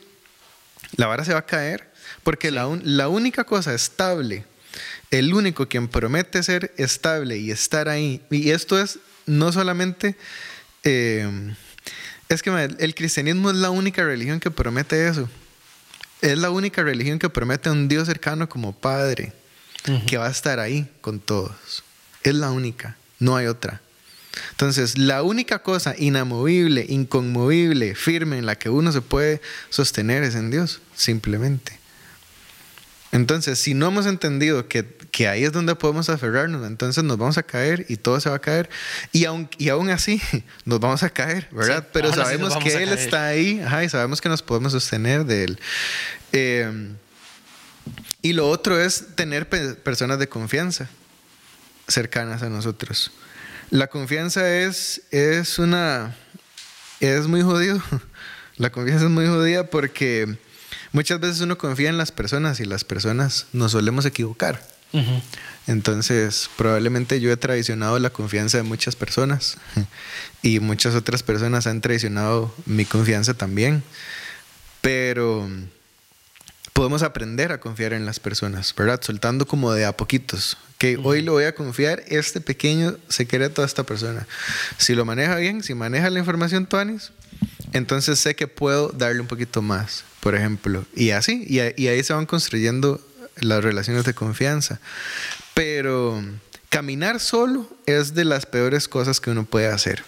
la 0.95 1.05
vara 1.05 1.23
se 1.23 1.33
va 1.33 1.39
a 1.41 1.45
caer, 1.45 1.87
porque 2.23 2.49
la, 2.49 2.67
la 2.81 3.09
única 3.09 3.43
cosa 3.43 3.75
estable, 3.75 4.43
el 5.11 5.35
único 5.35 5.67
quien 5.67 5.87
promete 5.87 6.41
ser 6.41 6.73
estable 6.77 7.37
y 7.37 7.51
estar 7.51 7.87
ahí, 7.87 8.23
y 8.31 8.49
esto 8.49 8.81
es 8.81 8.97
no 9.27 9.51
solamente... 9.51 10.17
Eh, 10.83 11.53
es 12.27 12.41
que 12.41 12.49
el 12.79 12.95
cristianismo 12.95 13.51
es 13.51 13.57
la 13.57 13.69
única 13.69 14.03
religión 14.03 14.39
que 14.39 14.49
promete 14.49 15.07
eso. 15.07 15.29
Es 16.21 16.39
la 16.39 16.49
única 16.49 16.81
religión 16.81 17.19
que 17.19 17.29
promete 17.29 17.69
a 17.69 17.71
un 17.71 17.87
Dios 17.87 18.07
cercano 18.07 18.49
como 18.49 18.73
Padre, 18.73 19.31
que 20.07 20.17
va 20.17 20.25
a 20.25 20.31
estar 20.31 20.59
ahí 20.59 20.89
con 21.01 21.19
todos. 21.19 21.83
Es 22.23 22.33
la 22.33 22.49
única, 22.49 22.97
no 23.19 23.35
hay 23.35 23.45
otra. 23.45 23.79
Entonces, 24.51 24.97
la 24.97 25.23
única 25.23 25.59
cosa 25.59 25.95
inamovible, 25.97 26.85
inconmovible, 26.87 27.95
firme 27.95 28.37
en 28.37 28.45
la 28.45 28.55
que 28.55 28.69
uno 28.69 28.91
se 28.91 29.01
puede 29.01 29.41
sostener 29.69 30.23
es 30.23 30.35
en 30.35 30.51
Dios, 30.51 30.81
simplemente. 30.95 31.79
Entonces, 33.11 33.57
si 33.57 33.73
no 33.73 33.87
hemos 33.87 34.05
entendido 34.05 34.67
que, 34.67 34.85
que, 34.85 35.27
ahí 35.27 35.43
es 35.43 35.51
donde 35.51 35.73
podemos 35.73 36.09
aferrarnos, 36.09 36.65
entonces 36.67 37.03
nos 37.03 37.17
vamos 37.17 37.39
a 37.39 37.43
caer 37.43 37.85
y 37.89 37.97
todo 37.97 38.19
se 38.19 38.29
va 38.29 38.35
a 38.35 38.39
caer. 38.39 38.69
Y 39.11 39.25
aún, 39.25 39.49
y 39.57 39.69
aún 39.69 39.89
así, 39.89 40.21
nos 40.65 40.79
vamos 40.79 41.01
a 41.01 41.09
caer, 41.09 41.47
¿verdad? 41.51 41.87
Pero 41.91 42.13
sabemos 42.13 42.55
que 42.57 42.83
Él 42.83 42.89
está 42.89 43.27
ahí 43.27 43.65
y 43.83 43.89
sabemos 43.89 44.21
que 44.21 44.29
nos 44.29 44.43
podemos 44.43 44.73
sostener 44.73 45.25
de 45.25 45.43
Él. 45.45 45.59
Eh, 46.33 46.93
y 48.21 48.33
lo 48.33 48.47
otro 48.49 48.79
es 48.79 49.15
tener 49.15 49.49
personas 49.49 50.19
de 50.19 50.27
confianza 50.29 50.87
cercanas 51.87 52.43
a 52.43 52.49
nosotros. 52.49 53.11
La 53.69 53.87
confianza 53.87 54.57
es, 54.57 55.01
es 55.11 55.59
una... 55.59 56.15
es 56.99 57.27
muy 57.27 57.41
jodido. 57.41 57.81
La 58.57 58.71
confianza 58.71 59.05
es 59.05 59.11
muy 59.11 59.27
jodida 59.27 59.69
porque 59.69 60.37
muchas 60.91 61.19
veces 61.19 61.41
uno 61.41 61.57
confía 61.57 61.89
en 61.89 61.97
las 61.97 62.11
personas 62.11 62.59
y 62.59 62.65
las 62.65 62.83
personas 62.83 63.45
nos 63.53 63.71
solemos 63.71 64.05
equivocar. 64.05 64.61
Entonces, 65.67 66.49
probablemente 66.57 67.21
yo 67.21 67.31
he 67.31 67.37
traicionado 67.37 67.99
la 67.99 68.09
confianza 68.09 68.57
de 68.57 68.63
muchas 68.63 68.95
personas 68.95 69.57
y 70.41 70.59
muchas 70.59 70.95
otras 70.95 71.23
personas 71.23 71.67
han 71.67 71.79
traicionado 71.79 72.53
mi 72.65 72.85
confianza 72.85 73.33
también. 73.33 73.83
Pero 74.81 75.47
podemos 76.79 77.03
aprender 77.03 77.51
a 77.51 77.59
confiar 77.59 77.91
en 77.91 78.05
las 78.05 78.19
personas, 78.19 78.73
¿verdad? 78.73 79.01
Soltando 79.03 79.45
como 79.45 79.73
de 79.73 79.85
a 79.85 79.97
poquitos. 79.97 80.57
Que 80.77 80.97
hoy 81.03 81.21
le 81.21 81.29
voy 81.29 81.43
a 81.43 81.53
confiar 81.53 82.03
este 82.07 82.39
pequeño 82.39 82.97
secreto 83.09 83.61
a 83.61 83.65
esta 83.65 83.83
persona. 83.83 84.25
Si 84.77 84.95
lo 84.95 85.03
maneja 85.03 85.35
bien, 85.35 85.61
si 85.61 85.73
maneja 85.73 86.09
la 86.09 86.19
información 86.19 86.65
Tuanis, 86.65 87.11
entonces 87.73 88.17
sé 88.19 88.35
que 88.35 88.47
puedo 88.47 88.89
darle 88.89 89.19
un 89.19 89.27
poquito 89.27 89.61
más 89.61 90.05
por 90.19 90.35
ejemplo. 90.35 90.85
Y 90.95 91.11
así, 91.11 91.45
y, 91.47 91.59
ahí 91.59 92.03
se 92.03 92.13
van 92.13 92.25
construyendo 92.25 93.01
las 93.37 93.63
relaciones 93.63 94.05
de 94.05 94.13
confianza. 94.13 94.79
Pero 95.53 96.23
caminar 96.69 97.19
solo 97.19 97.69
es 97.85 98.13
de 98.13 98.25
las 98.25 98.45
peores 98.45 98.87
cosas 98.87 99.19
que 99.19 99.31
uno 99.31 99.45
puede 99.45 99.67
hacer. 99.67 100.03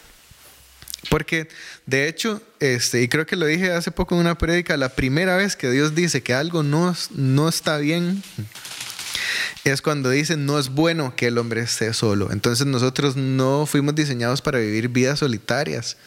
Porque, 1.10 1.47
de 1.86 2.08
hecho, 2.08 2.41
este, 2.60 3.02
y 3.02 3.08
creo 3.08 3.26
que 3.26 3.36
lo 3.36 3.45
dije 3.45 3.72
hace 3.72 3.91
poco 3.91 4.16
en 4.16 4.22
una 4.22 4.38
prédica, 4.38 4.78
la 4.78 4.89
primera 4.89 5.36
vez 5.36 5.56
que 5.56 5.70
Dios 5.70 5.95
dice 5.95 6.22
que 6.22 6.34
algo 6.34 6.64
no, 6.64 6.95
no 7.16 7.49
está 7.49 7.78
bien 7.78 8.24
es 9.64 9.82
cuando 9.82 10.10
dice 10.10 10.38
no 10.38 10.58
es 10.58 10.70
bueno 10.70 11.16
que 11.16 11.28
el 11.28 11.38
hombre 11.38 11.62
esté 11.62 11.93
solo. 11.93 12.32
Entonces 12.32 12.66
nosotros 12.68 13.16
no 13.16 13.66
fuimos 13.66 13.95
diseñados 13.95 14.41
para 14.41 14.60
vivir 14.60 14.89
vidas 14.89 15.20
solitarias. 15.20 15.97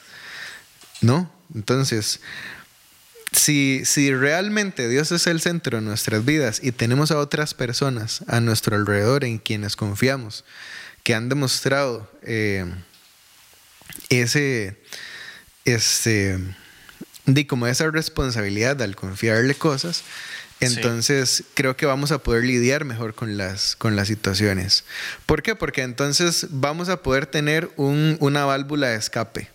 ¿No? 1.00 1.30
Entonces, 1.54 2.20
si, 3.32 3.82
si 3.84 4.14
realmente 4.14 4.88
Dios 4.88 5.12
es 5.12 5.26
el 5.26 5.40
centro 5.40 5.78
de 5.78 5.84
nuestras 5.84 6.24
vidas 6.24 6.60
y 6.62 6.72
tenemos 6.72 7.10
a 7.10 7.18
otras 7.18 7.52
personas 7.52 8.24
a 8.26 8.40
nuestro 8.40 8.76
alrededor 8.76 9.24
en 9.24 9.38
quienes 9.38 9.76
confiamos, 9.76 10.44
que 11.02 11.14
han 11.14 11.28
demostrado 11.28 12.10
eh, 12.22 12.64
ese, 14.08 14.76
este, 15.64 16.38
de 17.26 17.46
como 17.46 17.66
esa 17.66 17.90
responsabilidad 17.90 18.80
al 18.82 18.96
confiarle 18.96 19.54
cosas, 19.54 20.02
entonces 20.60 21.44
creo 21.54 21.76
que 21.76 21.84
vamos 21.84 22.10
a 22.10 22.18
poder 22.18 22.44
lidiar 22.44 22.84
mejor 22.84 23.14
con 23.14 23.36
las, 23.36 23.76
con 23.76 23.96
las 23.96 24.08
situaciones. 24.08 24.84
¿Por 25.26 25.42
qué? 25.42 25.54
Porque 25.54 25.82
entonces 25.82 26.46
vamos 26.50 26.88
a 26.88 27.02
poder 27.02 27.26
tener 27.26 27.70
un, 27.76 28.16
una 28.20 28.44
válvula 28.44 28.88
de 28.88 28.96
escape 28.96 29.50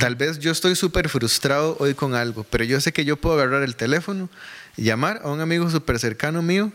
Tal 0.00 0.16
vez 0.16 0.38
yo 0.38 0.50
estoy 0.50 0.76
súper 0.76 1.08
frustrado 1.08 1.76
hoy 1.78 1.94
con 1.94 2.14
algo, 2.14 2.44
pero 2.44 2.64
yo 2.64 2.80
sé 2.80 2.92
que 2.92 3.04
yo 3.04 3.16
puedo 3.16 3.36
agarrar 3.36 3.62
el 3.62 3.76
teléfono, 3.76 4.28
llamar 4.76 5.20
a 5.24 5.30
un 5.30 5.40
amigo 5.40 5.70
súper 5.70 5.98
cercano 5.98 6.42
mío, 6.42 6.72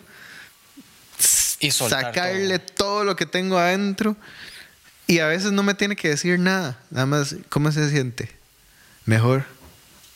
y 1.60 1.72
sacarle 1.72 2.60
todo. 2.60 3.04
lo 3.04 3.16
que 3.16 3.26
tengo 3.26 3.58
adentro 3.58 4.16
y 5.08 5.20
a 5.20 5.28
veces 5.28 5.54
no 5.54 5.64
me 5.64 5.74
tiene 5.74 5.96
que 5.96 6.10
decir 6.10 6.38
nada, 6.38 6.78
nada 6.92 7.06
más 7.06 7.36
cómo 7.50 7.72
se 7.72 7.90
siente. 7.90 8.30
Mejor. 9.06 9.46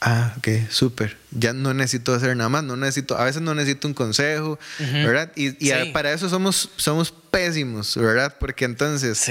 Ah, 0.03 0.33
ok, 0.37 0.47
súper. 0.71 1.15
Ya 1.29 1.53
no 1.53 1.75
necesito 1.75 2.15
hacer 2.15 2.35
nada 2.35 2.49
más, 2.49 2.63
no 2.63 2.75
necesito, 2.75 3.15
a 3.19 3.23
veces 3.23 3.43
no 3.43 3.53
necesito 3.53 3.87
un 3.87 3.93
consejo, 3.93 4.57
¿verdad? 4.79 5.31
Y, 5.35 5.51
para 5.93 6.11
eso 6.11 6.27
somos, 6.27 6.71
somos 6.75 7.11
pésimos, 7.11 7.95
¿verdad? 7.95 8.35
Porque 8.39 8.65
entonces 8.65 9.23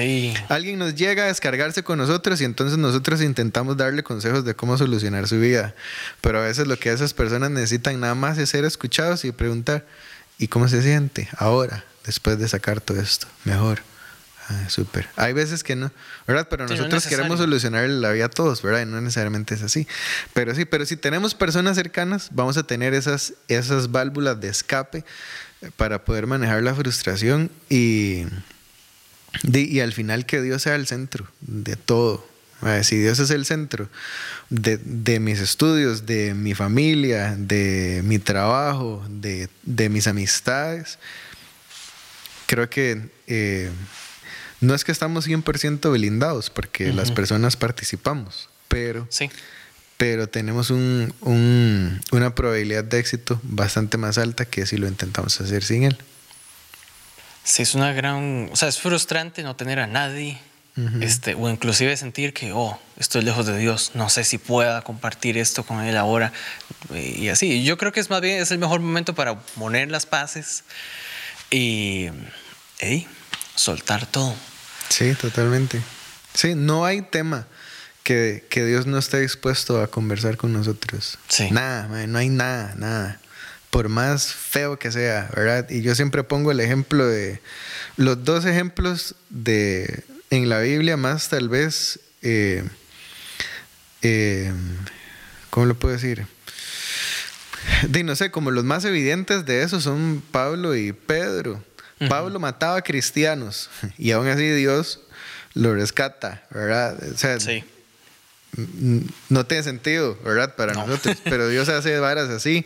alguien 0.49 0.79
nos 0.79 0.95
llega 0.95 1.25
a 1.25 1.27
descargarse 1.27 1.83
con 1.83 1.99
nosotros 1.99 2.41
y 2.41 2.45
entonces 2.45 2.79
nosotros 2.79 3.21
intentamos 3.21 3.77
darle 3.77 4.05
consejos 4.05 4.45
de 4.45 4.55
cómo 4.55 4.79
solucionar 4.79 5.27
su 5.27 5.41
vida. 5.41 5.75
Pero 6.21 6.39
a 6.39 6.43
veces 6.43 6.69
lo 6.69 6.79
que 6.79 6.93
esas 6.93 7.15
personas 7.15 7.51
necesitan 7.51 7.99
nada 7.99 8.15
más 8.15 8.39
es 8.39 8.51
ser 8.51 8.65
escuchados 8.65 9.25
y 9.25 9.33
preguntar, 9.33 9.85
¿y 10.39 10.47
cómo 10.47 10.69
se 10.69 10.83
siente 10.83 11.29
ahora, 11.37 11.85
después 12.07 12.39
de 12.39 12.47
sacar 12.47 12.81
todo 12.81 13.01
esto? 13.01 13.27
Mejor. 13.45 13.90
Ah, 14.51 14.69
súper. 14.69 15.09
Hay 15.15 15.33
veces 15.33 15.63
que 15.63 15.77
no, 15.77 15.93
¿verdad? 16.27 16.49
Pero 16.51 16.67
nosotros 16.67 17.07
queremos 17.07 17.39
solucionar 17.39 17.89
la 17.89 18.11
vida 18.11 18.25
a 18.25 18.29
todos, 18.29 18.63
¿verdad? 18.63 18.83
Y 18.83 18.87
no 18.87 19.01
necesariamente 19.01 19.55
es 19.55 19.63
así. 19.63 19.87
Pero 20.33 20.57
sí, 20.57 20.65
pero 20.65 20.85
si 20.85 20.97
tenemos 20.97 21.37
personas 21.37 21.77
cercanas, 21.77 22.31
vamos 22.33 22.57
a 22.57 22.65
tener 22.65 22.93
esas, 22.93 23.35
esas 23.47 23.93
válvulas 23.93 24.41
de 24.41 24.49
escape 24.49 25.05
para 25.77 26.05
poder 26.05 26.27
manejar 26.27 26.65
la 26.65 26.75
frustración 26.75 27.49
y, 27.69 28.25
y 29.45 29.79
al 29.79 29.93
final 29.93 30.27
que 30.27 30.43
Dios 30.43 30.63
sea 30.63 30.75
el 30.75 30.89
centro 30.89 31.29
de 31.41 31.77
todo. 31.77 32.29
Si 32.83 32.99
Dios 32.99 33.21
es 33.21 33.31
el 33.31 33.47
centro 33.47 33.89
de, 34.51 34.79
de, 34.79 35.21
mis 35.21 35.39
estudios, 35.39 36.07
de 36.07 36.35
mi 36.35 36.55
familia, 36.55 37.35
de 37.39 38.03
mi 38.05 38.19
trabajo, 38.19 39.07
de, 39.09 39.49
de 39.63 39.89
mis 39.89 40.07
amistades, 40.07 40.99
creo 42.47 42.69
que 42.69 43.09
eh, 43.29 43.71
no 44.61 44.75
es 44.75 44.85
que 44.85 44.93
estamos 44.93 45.27
100% 45.27 45.91
blindados, 45.93 46.51
porque 46.51 46.93
las 46.93 47.13
personas 47.13 47.57
participamos, 47.57 48.49
pero, 48.69 49.07
sí. 49.11 49.31
pero 49.97 50.29
tenemos 50.29 50.71
un, 50.71 51.15
una 52.13 52.35
probabilidad 52.35 52.85
de 52.85 52.99
éxito 52.99 53.41
bastante 53.43 53.97
más 53.97 54.19
alta 54.19 54.45
que 54.45 54.67
si 54.67 54.77
lo 54.77 54.87
intentamos 54.87 55.41
hacer 55.41 55.65
sin 55.65 55.85
él. 55.85 55.99
Sí, 57.43 57.63
es 57.63 57.75
una 57.75 57.93
gran... 57.93 58.51
O 58.53 58.57
sea, 58.57 58.69
es 58.69 58.79
frustrante 58.79 59.43
no 59.43 59.57
tener 59.57 59.81
a 59.81 59.87
nadie, 59.87 60.39
este, 61.01 61.35
o 61.35 61.51
inclusive 61.51 61.95
sentir 61.97 62.33
que, 62.33 62.53
oh, 62.53 62.81
estoy 62.97 63.23
lejos 63.23 63.45
de 63.45 63.59
Dios, 63.59 63.91
no 63.95 64.09
sé 64.09 64.25
si 64.25 64.39
pueda 64.39 64.83
compartir 64.83 65.37
esto 65.37 65.65
con 65.65 65.83
Él 65.83 65.97
ahora, 65.97 66.33
y 66.95 67.29
así. 67.29 67.65
Yo 67.65 67.77
creo 67.77 67.93
que 67.93 68.01
es 68.01 68.09
más 68.09 68.23
bien, 68.23 68.41
es 68.41 68.51
el 68.51 68.59
mejor 68.59 68.81
momento 68.81 69.15
para 69.15 69.39
poner 69.39 69.91
las 69.91 70.07
paces 70.07 70.65
y, 71.51 72.09
hey, 72.79 73.07
soltar 73.55 74.07
todo. 74.07 74.35
Sí, 74.91 75.15
totalmente. 75.15 75.81
Sí, 76.35 76.55
no 76.55 76.85
hay 76.85 77.01
tema 77.01 77.47
que, 78.03 78.45
Dios 78.51 78.87
no 78.87 78.99
esté 78.99 79.21
dispuesto 79.21 79.81
a 79.81 79.87
conversar 79.87 80.37
con 80.37 80.53
nosotros. 80.53 81.19
Sí. 81.29 81.49
Nada, 81.51 82.07
no 82.07 82.19
hay 82.19 82.29
nada, 82.29 82.75
nada. 82.77 83.21
Por 83.71 83.89
más 83.89 84.35
feo 84.35 84.79
que 84.79 84.91
sea, 84.91 85.31
¿verdad? 85.35 85.71
Y 85.71 85.83
yo 85.83 85.95
siempre 85.95 86.25
pongo 86.25 86.51
el 86.51 86.59
ejemplo 86.59 87.07
de 87.07 87.41
los 87.97 88.25
dos 88.25 88.45
ejemplos 88.45 89.15
de 89.29 90.03
en 90.31 90.49
la 90.49 90.59
Biblia 90.61 90.97
más 90.97 91.29
tal 91.29 91.49
vez, 91.49 92.01
eh, 92.23 92.65
eh, 94.03 94.53
¿cómo 95.51 95.67
lo 95.67 95.79
puedo 95.79 95.95
decir? 95.95 96.27
De, 97.89 98.03
no 98.03 98.17
sé, 98.17 98.31
como 98.31 98.51
los 98.51 98.65
más 98.65 98.85
evidentes 98.85 99.45
de 99.47 99.63
eso 99.63 99.81
son 99.81 100.23
Pablo 100.33 100.75
y 100.75 100.93
Pedro. 100.93 101.63
Pablo 102.09 102.39
mataba 102.41 102.77
a 102.77 102.83
cristianos 102.83 103.69
y 103.99 104.13
aún 104.13 104.29
así 104.29 104.49
Dios 104.51 105.01
lo 105.55 105.75
rescata, 105.75 106.45
¿verdad? 106.51 106.99
O 107.13 107.17
sea, 107.17 107.41
sí. 107.41 107.65
no 109.29 109.47
tiene 109.47 109.63
sentido, 109.63 110.17
¿verdad? 110.25 110.55
Para 110.55 110.75
nosotros, 110.75 111.19
pero 111.25 111.49
Dios 111.49 111.69
hace 111.69 111.99
varas 111.99 112.31
así, 112.31 112.65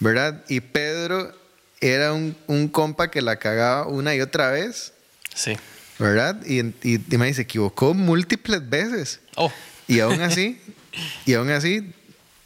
¿verdad? 0.00 0.42
Y 0.48 0.60
Pedro 0.60 1.32
era 1.80 2.12
un, 2.12 2.68
compa 2.68 3.10
que 3.10 3.22
la 3.22 3.36
cagaba 3.36 3.86
una 3.86 4.14
y 4.14 4.20
otra 4.20 4.50
vez. 4.50 4.92
Sí. 5.34 5.56
¿Verdad? 5.98 6.44
Y, 6.44 6.60
y, 6.82 7.00
y 7.08 7.34
se 7.34 7.42
equivocó 7.42 7.94
múltiples 7.94 8.68
veces. 8.68 9.20
Oh. 9.36 9.52
Y 9.88 10.00
aún 10.00 10.20
así, 10.20 10.60
y 11.24 11.34
aún 11.34 11.50
así, 11.50 11.92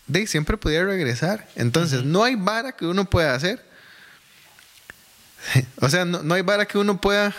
de, 0.07 0.27
siempre 0.27 0.57
podía 0.57 0.85
regresar. 0.85 1.49
Entonces, 1.57 2.05
no 2.05 2.23
hay 2.23 2.37
vara 2.37 2.73
que 2.73 2.87
uno 2.87 3.09
pueda 3.09 3.35
hacer 3.35 3.70
o 5.81 5.89
sea, 5.89 6.05
no, 6.05 6.35
hay 6.35 6.43
vara 6.43 6.67
que 6.67 6.79
uno 6.79 7.01
pueda. 7.01 7.35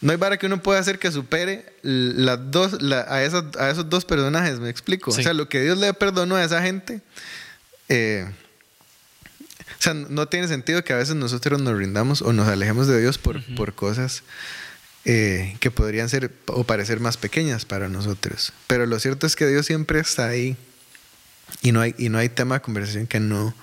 No 0.00 0.12
hay 0.12 0.18
vara 0.18 0.36
que 0.36 0.46
uno 0.46 0.62
pueda 0.62 0.80
hacer 0.80 0.98
que 0.98 1.10
supere 1.10 1.64
las 1.82 2.50
dos, 2.50 2.76
a, 3.08 3.22
esos, 3.22 3.56
a 3.56 3.70
esos 3.70 3.88
dos 3.88 4.04
personajes, 4.04 4.60
me 4.60 4.68
explico. 4.68 5.10
O 5.10 5.14
sea, 5.14 5.32
lo 5.32 5.48
que 5.48 5.62
Dios 5.62 5.78
le 5.78 5.94
perdonó 5.94 6.36
a 6.36 6.44
esa 6.44 6.60
gente, 6.60 7.00
eh, 7.88 8.30
o 9.78 9.82
sea, 9.82 9.94
no 9.94 10.28
tiene 10.28 10.46
sentido 10.46 10.84
que 10.84 10.92
a 10.92 10.96
veces 10.96 11.14
nosotros 11.14 11.62
nos 11.62 11.78
rindamos 11.78 12.20
o 12.20 12.34
nos 12.34 12.48
alejemos 12.48 12.86
de 12.86 13.00
Dios 13.00 13.16
por, 13.16 13.42
por 13.54 13.74
cosas 13.74 14.24
eh, 15.06 15.56
que 15.60 15.70
podrían 15.70 16.08
ser 16.08 16.32
o 16.46 16.64
parecer 16.64 16.98
más 17.00 17.16
pequeñas 17.16 17.64
para 17.64 17.88
nosotros. 17.88 18.52
Pero 18.66 18.86
lo 18.86 18.98
cierto 18.98 19.26
es 19.26 19.36
que 19.36 19.46
Dios 19.46 19.66
siempre 19.66 20.00
está 20.00 20.28
ahí 20.28 20.56
y 21.60 21.72
no 21.72 21.80
hay, 21.80 21.94
y 21.98 22.08
no 22.08 22.18
hay 22.18 22.30
tema 22.30 22.56
de 22.56 22.62
conversación 22.62 23.06
que 23.06 23.20
no, 23.20 23.54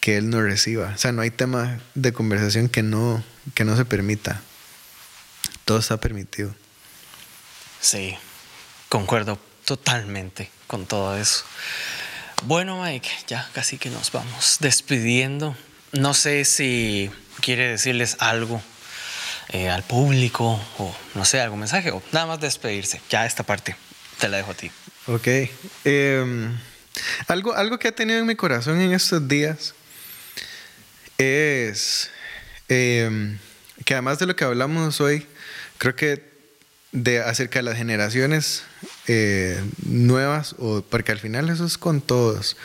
que 0.00 0.16
él 0.16 0.30
no 0.30 0.40
reciba. 0.42 0.92
O 0.94 0.98
sea, 0.98 1.12
no 1.12 1.22
hay 1.22 1.30
tema 1.30 1.78
de 1.94 2.12
conversación 2.12 2.68
que 2.68 2.82
no, 2.82 3.22
que 3.54 3.64
no 3.64 3.76
se 3.76 3.84
permita. 3.84 4.40
Todo 5.64 5.78
está 5.78 5.98
permitido. 5.98 6.54
Sí, 7.80 8.16
concuerdo 8.88 9.38
totalmente 9.64 10.50
con 10.66 10.86
todo 10.86 11.16
eso. 11.16 11.44
Bueno, 12.44 12.82
Mike, 12.82 13.08
ya 13.26 13.48
casi 13.52 13.78
que 13.78 13.90
nos 13.90 14.10
vamos 14.10 14.56
despidiendo. 14.60 15.54
No 15.92 16.14
sé 16.14 16.44
si 16.44 17.10
quiere 17.40 17.68
decirles 17.68 18.16
algo 18.18 18.62
eh, 19.50 19.68
al 19.68 19.82
público 19.82 20.60
o 20.78 20.94
no 21.14 21.24
sé, 21.24 21.40
algún 21.40 21.60
mensaje 21.60 21.90
o 21.90 22.02
nada 22.12 22.26
más 22.26 22.40
despedirse. 22.40 23.00
Ya 23.10 23.26
esta 23.26 23.42
parte 23.42 23.76
te 24.18 24.28
la 24.28 24.38
dejo 24.38 24.52
a 24.52 24.54
ti. 24.54 24.70
Ok. 25.06 25.28
Em, 25.84 26.56
algo, 27.26 27.54
algo 27.54 27.78
que 27.78 27.88
ha 27.88 27.92
tenido 27.92 28.18
en 28.18 28.26
mi 28.26 28.36
corazón 28.36 28.80
en 28.80 28.92
estos 28.92 29.26
días 29.28 29.74
es 31.20 32.10
em, 32.68 33.38
que 33.84 33.94
además 33.94 34.18
de 34.18 34.26
lo 34.26 34.36
que 34.36 34.44
hablamos 34.44 35.00
hoy, 35.00 35.26
creo 35.78 35.94
que 35.94 36.22
de 36.92 37.20
acerca 37.20 37.60
de 37.60 37.62
las 37.64 37.76
generaciones 37.76 38.64
eh, 39.06 39.62
nuevas, 39.84 40.56
o 40.58 40.82
porque 40.82 41.12
al 41.12 41.18
final 41.18 41.48
eso 41.48 41.64
es 41.64 41.78
con 41.78 42.00
todos, 42.00 42.56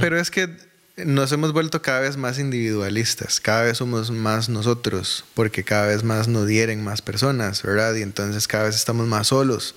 pero 0.00 0.18
es 0.18 0.30
que 0.30 0.48
nos 0.96 1.32
hemos 1.32 1.52
vuelto 1.52 1.82
cada 1.82 2.00
vez 2.00 2.16
más 2.16 2.38
individualistas, 2.38 3.40
cada 3.40 3.62
vez 3.62 3.78
somos 3.78 4.12
más 4.12 4.48
nosotros, 4.48 5.24
porque 5.34 5.64
cada 5.64 5.88
vez 5.88 6.04
más 6.04 6.28
nos 6.28 6.46
dieren 6.46 6.84
más 6.84 7.02
personas, 7.02 7.62
¿verdad? 7.62 7.94
Y 7.96 8.02
entonces 8.02 8.46
cada 8.46 8.64
vez 8.64 8.76
estamos 8.76 9.06
más 9.08 9.28
solos, 9.28 9.74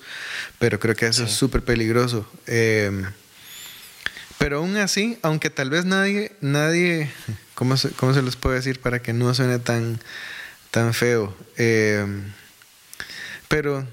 pero 0.60 0.78
creo 0.78 0.94
que 0.94 1.06
eso 1.06 1.24
es 1.24 1.32
súper 1.32 1.62
peligroso. 1.62 2.30
Em, 2.46 3.04
pero 4.38 4.58
aún 4.58 4.76
así, 4.76 5.18
aunque 5.22 5.50
tal 5.50 5.70
vez 5.70 5.84
nadie, 5.84 6.32
nadie, 6.40 7.10
¿cómo 7.58 7.76
se, 7.76 7.90
cómo 7.90 8.14
se 8.14 8.22
les 8.22 8.36
puede 8.36 8.54
decir 8.54 8.80
para 8.80 9.02
que 9.02 9.12
no 9.12 9.34
suene 9.34 9.58
tan, 9.58 9.98
tan 10.70 10.94
feo? 10.94 11.36
Eh, 11.56 12.06
pero 13.48 13.84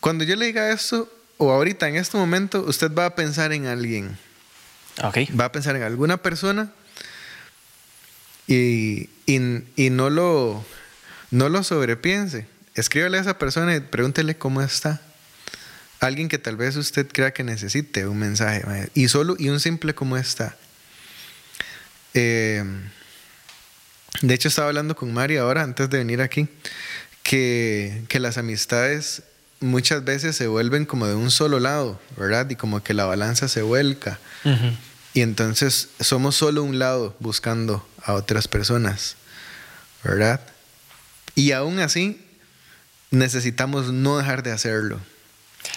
cuando 0.00 0.24
yo 0.24 0.34
le 0.34 0.46
diga 0.46 0.72
esto, 0.72 1.12
o 1.36 1.52
ahorita 1.52 1.90
en 1.90 1.96
este 1.96 2.16
momento, 2.16 2.64
usted 2.66 2.90
va 2.90 3.04
a 3.04 3.14
pensar 3.14 3.52
en 3.52 3.66
alguien. 3.66 4.16
Okay. 5.02 5.26
Va 5.26 5.44
a 5.44 5.52
pensar 5.52 5.76
en 5.76 5.82
alguna 5.82 6.16
persona 6.22 6.72
y, 8.46 9.10
y, 9.26 9.90
no, 9.90 10.08
lo, 10.08 10.64
no 11.30 11.50
lo 11.50 11.62
sobrepiense. 11.62 12.46
Escríbale 12.74 13.18
a 13.18 13.20
esa 13.20 13.36
persona 13.36 13.76
y 13.76 13.80
pregúntele 13.80 14.38
cómo 14.38 14.62
está 14.62 15.02
alguien 16.00 16.28
que 16.28 16.38
tal 16.38 16.56
vez 16.56 16.76
usted 16.76 17.06
crea 17.12 17.34
que 17.34 17.44
necesite 17.44 18.06
un 18.06 18.18
mensaje 18.18 18.90
y 18.94 19.08
solo 19.08 19.36
y 19.38 19.50
un 19.50 19.60
simple 19.60 19.94
como 19.94 20.16
está. 20.16 20.56
Eh, 22.14 22.64
de 24.22 24.34
hecho 24.34 24.48
estaba 24.48 24.68
hablando 24.68 24.96
con 24.96 25.12
Mari 25.12 25.36
ahora 25.36 25.62
antes 25.62 25.88
de 25.88 25.98
venir 25.98 26.20
aquí 26.20 26.48
que, 27.22 28.18
las 28.20 28.38
amistades 28.38 29.22
muchas 29.60 30.04
veces 30.04 30.36
se 30.36 30.46
vuelven 30.46 30.84
como 30.86 31.06
de 31.06 31.14
un 31.14 31.30
solo 31.30 31.60
lado, 31.60 32.00
¿verdad? 32.16 32.48
Y 32.50 32.56
como 32.56 32.82
que 32.82 32.94
la 32.94 33.04
balanza 33.04 33.48
se 33.48 33.62
vuelca. 33.62 34.18
Y 35.12 35.22
entonces 35.22 35.88
somos 36.00 36.36
solo 36.36 36.62
un 36.62 36.78
lado 36.78 37.16
buscando 37.20 37.86
a 38.02 38.14
otras 38.14 38.48
personas, 38.48 39.16
¿verdad? 40.02 40.40
Y 41.34 41.52
aún 41.52 41.78
así 41.80 42.20
necesitamos 43.10 43.92
no 43.92 44.18
dejar 44.18 44.42
de 44.42 44.52
hacerlo. 44.52 45.00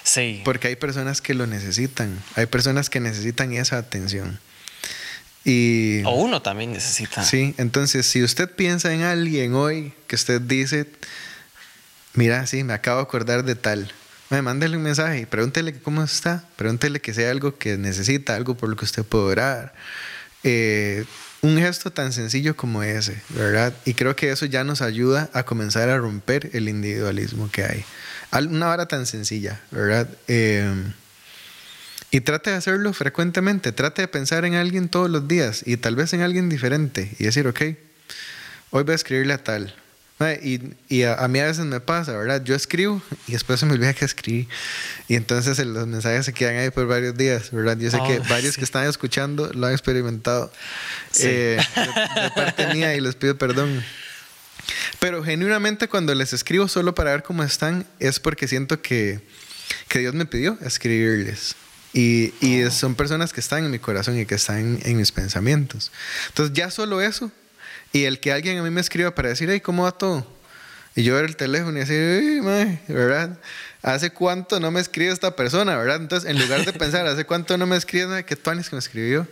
Sí. 0.04 0.42
Porque 0.46 0.70
hay 0.70 0.76
personas 0.76 1.22
que 1.22 1.34
lo 1.34 1.46
necesitan. 1.48 2.22
Hay 2.36 2.46
personas 2.46 2.90
que 2.90 3.00
necesitan 3.00 3.54
esa 3.54 3.78
atención. 3.78 4.40
Y, 5.46 6.04
o 6.06 6.12
uno 6.12 6.42
también 6.42 6.72
necesita. 6.72 7.24
Sí, 7.24 7.54
entonces 7.58 8.06
si 8.06 8.24
usted 8.24 8.50
piensa 8.50 8.94
en 8.94 9.02
alguien 9.02 9.54
hoy 9.56 9.94
que 10.08 10.16
usted 10.16 10.40
dice, 10.40 10.88
mira, 12.14 12.48
sí, 12.48 12.64
me 12.64 12.74
acabo 12.74 12.98
de 12.98 13.04
acordar 13.04 13.44
de 13.44 13.56
tal, 13.56 13.92
me 14.30 14.42
mándele 14.42 14.78
un 14.78 14.84
mensaje 14.84 15.20
y 15.20 15.26
pregúntele 15.26 15.74
cómo 15.80 16.04
está, 16.04 16.46
pregúntele 16.56 17.02
que 17.02 17.14
sea 17.14 17.30
algo 17.30 17.58
que 17.58 17.78
necesita, 17.78 18.36
algo 18.36 18.56
por 18.56 18.70
lo 18.70 18.76
que 18.76 18.86
usted 18.86 19.04
puede 19.04 19.26
orar. 19.26 19.74
Eh, 20.44 21.06
un 21.42 21.58
gesto 21.58 21.92
tan 21.92 22.14
sencillo 22.14 22.56
como 22.56 22.84
ese, 22.84 23.22
¿verdad? 23.30 23.74
Y 23.84 23.96
creo 23.96 24.16
que 24.16 24.32
eso 24.32 24.46
ya 24.46 24.64
nos 24.64 24.82
ayuda 24.82 25.30
a 25.34 25.44
comenzar 25.44 25.90
a 25.90 25.98
romper 25.98 26.50
el 26.54 26.70
individualismo 26.70 27.52
que 27.52 27.66
hay. 27.66 27.86
Una 28.48 28.68
vara 28.68 28.88
tan 28.88 29.06
sencilla, 29.06 29.60
¿verdad? 29.70 30.08
Eh, 30.30 30.74
y 32.14 32.22
trate 32.22 32.52
de 32.52 32.58
hacerlo 32.58 32.94
frecuentemente, 32.94 33.72
trate 33.72 34.04
de 34.04 34.08
pensar 34.08 34.46
en 34.46 34.54
alguien 34.54 34.88
todos 34.88 35.10
los 35.10 35.28
días 35.28 35.64
y 35.66 35.78
tal 35.78 35.96
vez 35.96 36.14
en 36.14 36.22
alguien 36.22 36.48
diferente 36.48 37.12
y 37.18 37.24
decir, 37.24 37.48
ok, 37.48 37.60
hoy 38.70 38.84
voy 38.84 38.92
a 38.92 38.94
escribirle 38.94 39.34
a 39.34 39.44
tal. 39.44 39.74
Y, 40.44 40.62
y 40.90 41.04
a, 41.04 41.28
mí 41.28 41.40
a 41.40 41.46
veces 41.46 41.66
me 41.66 41.80
pasa, 41.80 42.16
¿verdad? 42.16 42.44
Yo 42.44 42.54
escribo 42.54 43.02
y 43.28 43.32
después 43.32 43.60
se 43.60 43.66
me 43.66 43.74
olvida 43.74 43.96
que 43.96 44.06
escribí. 44.06 44.48
Y 45.08 45.16
entonces 45.16 45.58
los 45.66 45.88
mensajes 45.88 46.28
se 46.28 46.34
quedan 46.34 46.58
ahí 46.58 46.70
por 46.70 46.86
varios 46.86 47.18
días, 47.18 47.50
¿verdad? 47.50 47.80
Yo 47.80 47.90
sé 47.90 47.98
que 47.98 48.20
oh, 48.20 48.24
varios 48.30 48.58
que 48.58 48.64
están 48.64 48.88
escuchando 48.88 49.52
lo 49.52 49.66
han 49.66 49.74
experimentado 49.74 50.54
eh, 51.20 51.60
de 51.76 52.30
parte 52.36 52.68
mía 52.76 52.96
y 52.96 53.02
les 53.02 53.16
pido 53.16 53.40
perdón. 53.40 53.84
Pero 55.00 55.24
genuinamente 55.24 55.90
cuando 55.90 56.14
les 56.14 56.32
escribo 56.32 56.68
solo 56.68 56.94
para 56.94 57.10
ver 57.10 57.24
cómo 57.24 57.44
están 57.44 57.88
es 58.00 58.20
porque 58.20 58.48
siento 58.48 58.84
que, 58.84 59.20
que 59.88 59.98
Dios 59.98 60.14
me 60.14 60.28
pidió 60.28 60.60
escribirles. 60.62 61.56
Y, 61.94 62.34
y 62.42 62.70
son 62.72 62.96
personas 62.96 63.34
que 63.34 63.40
están 63.40 63.64
en 63.64 63.72
mi 63.72 63.80
corazón 63.80 64.20
y 64.20 64.26
que 64.26 64.36
están 64.36 64.80
en, 64.84 64.98
mis 64.98 65.12
pensamientos. 65.12 65.92
Entonces 66.30 66.56
ya 66.56 66.72
solo 66.72 67.02
eso. 67.02 67.32
Y 67.92 68.06
el 68.06 68.20
que 68.20 68.34
alguien 68.34 68.58
a 68.58 68.64
mí 68.64 68.72
me 68.72 68.82
escriba 68.82 69.14
para 69.14 69.30
decir, 69.30 69.50
hey, 69.52 69.62
¿cómo 69.62 69.84
va 69.84 69.92
todo? 69.92 70.26
Y 70.96 71.04
yo 71.04 71.16
ver 71.16 71.26
el 71.26 71.36
teléfono 71.36 71.78
y 71.78 71.82
decir, 71.82 72.42
¿verdad? 72.88 73.38
¿Hace 73.84 74.12
cuánto 74.12 74.60
no 74.60 74.72
me 74.72 74.80
escribe 74.80 75.12
esta 75.12 75.36
persona, 75.36 75.76
verdad? 75.76 75.98
Entonces, 75.98 76.30
en 76.30 76.40
lugar 76.40 76.66
de 76.66 76.74
pensar, 76.74 77.06
¿hace 77.06 77.26
cuánto 77.26 77.58
no 77.58 77.68
me 77.68 77.78
escribe? 77.78 78.26
¿Qué 78.26 78.36
tuanes 78.36 78.70
que 78.70 78.76
me 78.76 78.80
escribió? 78.80 79.28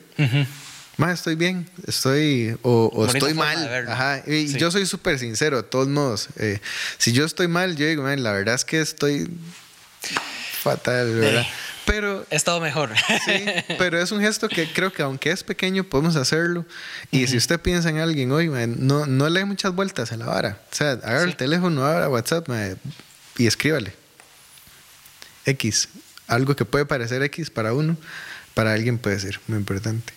Más 0.97 1.13
estoy 1.13 1.35
bien, 1.35 1.67
estoy 1.87 2.57
o, 2.61 3.07
estoy 3.07 3.33
mal. 3.33 3.87
Ajá. 3.87 4.21
Y 4.27 4.53
yo 4.53 4.69
soy 4.69 4.85
súper 4.85 5.17
sincero, 5.17 5.57
de 5.57 5.63
todos 5.63 5.87
modos. 5.87 6.29
Eh, 6.37 6.59
si 6.97 7.11
yo 7.11 7.25
estoy 7.25 7.47
mal, 7.47 7.75
yo 7.75 7.87
digo, 7.87 8.03
la 8.07 8.31
verdad 8.31 8.55
es 8.55 8.65
que 8.65 8.81
estoy 8.81 9.29
fatal, 10.61 11.15
¿verdad? 11.15 11.45
Pero, 11.91 12.25
He 12.29 12.37
estado 12.37 12.61
mejor. 12.61 12.91
Sí, 13.25 13.45
pero 13.77 14.01
es 14.01 14.13
un 14.13 14.21
gesto 14.21 14.47
que 14.47 14.71
creo 14.71 14.93
que 14.93 15.01
aunque 15.01 15.29
es 15.29 15.43
pequeño, 15.43 15.83
podemos 15.83 16.15
hacerlo. 16.15 16.65
Y 17.11 17.27
si 17.27 17.35
usted 17.35 17.59
piensa 17.59 17.89
en 17.89 17.97
alguien 17.97 18.31
hoy, 18.31 18.47
no, 18.47 19.05
no 19.05 19.29
le 19.29 19.41
dé 19.41 19.45
muchas 19.45 19.75
vueltas 19.75 20.13
a 20.13 20.15
la 20.15 20.25
vara. 20.25 20.57
O 20.71 20.75
sea, 20.75 20.91
agarra 20.91 21.23
el 21.23 21.35
teléfono, 21.35 21.85
abra 21.85 22.07
WhatsApp 22.07 22.47
y 23.37 23.45
escríbale. 23.45 23.93
X. 25.45 25.89
Algo 26.27 26.55
que 26.55 26.63
puede 26.63 26.85
parecer 26.85 27.23
X 27.23 27.49
para 27.49 27.73
uno, 27.73 27.97
para 28.53 28.71
alguien 28.71 28.97
puede 28.97 29.19
ser 29.19 29.41
muy 29.47 29.57
importante. 29.57 30.13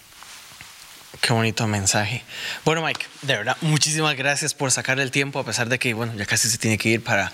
Qué 1.20 1.32
bonito 1.32 1.66
mensaje. 1.66 2.22
Bueno, 2.64 2.82
Mike, 2.82 3.06
de 3.22 3.36
verdad, 3.36 3.56
muchísimas 3.60 4.16
gracias 4.16 4.54
por 4.54 4.70
sacar 4.70 4.98
el 5.00 5.10
tiempo, 5.10 5.38
a 5.38 5.44
pesar 5.44 5.68
de 5.68 5.78
que, 5.78 5.94
bueno, 5.94 6.12
ya 6.16 6.26
casi 6.26 6.48
se 6.48 6.58
tiene 6.58 6.78
que 6.78 6.88
ir 6.90 7.04
para 7.04 7.32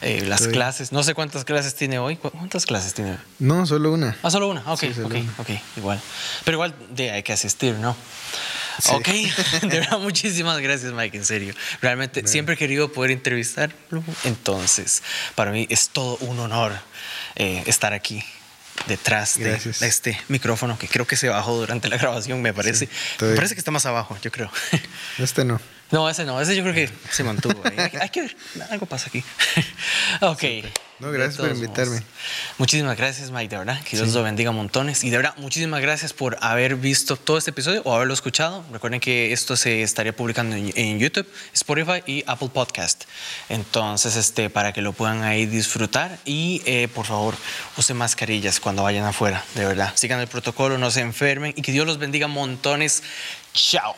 eh, 0.00 0.22
las 0.26 0.46
clases. 0.48 0.92
No 0.92 1.02
sé 1.02 1.14
cuántas 1.14 1.44
clases 1.44 1.74
tiene 1.74 1.98
hoy. 1.98 2.16
¿Cuántas 2.16 2.66
clases 2.66 2.94
tiene? 2.94 3.18
No, 3.38 3.66
solo 3.66 3.92
una. 3.92 4.16
Ah, 4.22 4.30
solo 4.30 4.48
una. 4.48 4.60
Ok, 4.72 4.84
ok, 5.04 5.14
ok, 5.38 5.50
igual. 5.76 6.00
Pero 6.44 6.56
igual 6.56 6.74
de, 6.90 7.10
hay 7.10 7.22
que 7.22 7.32
asistir, 7.32 7.74
¿no? 7.74 7.96
Ok, 8.90 9.08
de 9.62 9.80
verdad, 9.80 9.98
muchísimas 9.98 10.58
gracias, 10.60 10.92
Mike, 10.92 11.16
en 11.16 11.24
serio. 11.24 11.54
Realmente 11.80 12.26
siempre 12.26 12.54
he 12.54 12.58
querido 12.58 12.92
poder 12.92 13.12
entrevistarlo, 13.12 14.02
entonces 14.24 15.02
para 15.34 15.50
mí 15.52 15.66
es 15.70 15.90
todo 15.90 16.16
un 16.18 16.38
honor 16.40 16.72
eh, 17.36 17.62
estar 17.66 17.92
aquí 17.92 18.22
detrás 18.86 19.38
de 19.38 19.58
este 19.80 20.20
micrófono 20.28 20.78
que 20.78 20.88
creo 20.88 21.06
que 21.06 21.16
se 21.16 21.28
bajó 21.28 21.56
durante 21.56 21.88
la 21.88 21.96
grabación, 21.96 22.42
me 22.42 22.52
parece. 22.52 22.88
me 23.20 23.34
parece 23.34 23.54
que 23.54 23.60
está 23.60 23.70
más 23.70 23.86
abajo, 23.86 24.16
yo 24.22 24.30
creo. 24.30 24.50
Este 25.18 25.44
no. 25.44 25.60
No, 25.94 26.10
ese 26.10 26.24
no, 26.24 26.40
ese 26.40 26.56
yo 26.56 26.64
creo 26.64 26.74
que 26.74 26.90
se 27.12 27.22
mantuvo. 27.22 27.54
Hay, 28.00 28.08
que 28.08 28.22
ver, 28.22 28.36
algo 28.68 28.84
pasa 28.84 29.06
aquí. 29.06 29.22
ok. 30.22 30.42
No, 30.98 31.12
gracias 31.12 31.36
por 31.36 31.48
invitarme. 31.48 32.02
Muchísimas 32.58 32.96
gracias, 32.96 33.30
Mike, 33.30 33.50
de 33.50 33.58
verdad. 33.58 33.80
Que 33.84 33.96
Dios 33.96 34.12
lo 34.12 34.24
bendiga 34.24 34.50
montones. 34.50 35.04
Y 35.04 35.10
de 35.10 35.18
verdad, 35.18 35.36
muchísimas 35.36 35.80
gracias 35.80 36.12
por 36.12 36.36
haber 36.40 36.74
visto 36.74 37.14
todo 37.14 37.38
este 37.38 37.50
episodio 37.50 37.80
o 37.84 37.94
haberlo 37.94 38.12
escuchado. 38.12 38.64
Recuerden 38.72 38.98
que 38.98 39.32
esto 39.32 39.56
se 39.56 39.82
estaría 39.82 40.16
publicando 40.16 40.56
en, 40.56 40.98
YouTube, 40.98 41.28
Spotify 41.52 42.02
y 42.08 42.24
Apple 42.26 42.50
Podcast. 42.52 43.04
Entonces, 43.48 44.16
este, 44.16 44.50
para 44.50 44.72
que 44.72 44.82
lo 44.82 44.94
puedan 44.94 45.22
ahí 45.22 45.46
disfrutar. 45.46 46.18
Y 46.24 46.60
eh, 46.66 46.88
por 46.88 47.06
favor, 47.06 47.36
usen 47.76 47.96
mascarillas 47.96 48.58
cuando 48.58 48.82
vayan 48.82 49.04
afuera, 49.04 49.44
de 49.54 49.64
verdad. 49.64 49.92
Sigan 49.94 50.18
el 50.18 50.26
protocolo, 50.26 50.76
no 50.76 50.90
se 50.90 51.02
enfermen 51.02 51.54
y 51.56 51.62
que 51.62 51.70
Dios 51.70 51.86
los 51.86 51.98
bendiga 51.98 52.26
montones. 52.26 53.04
Chao. 53.52 53.94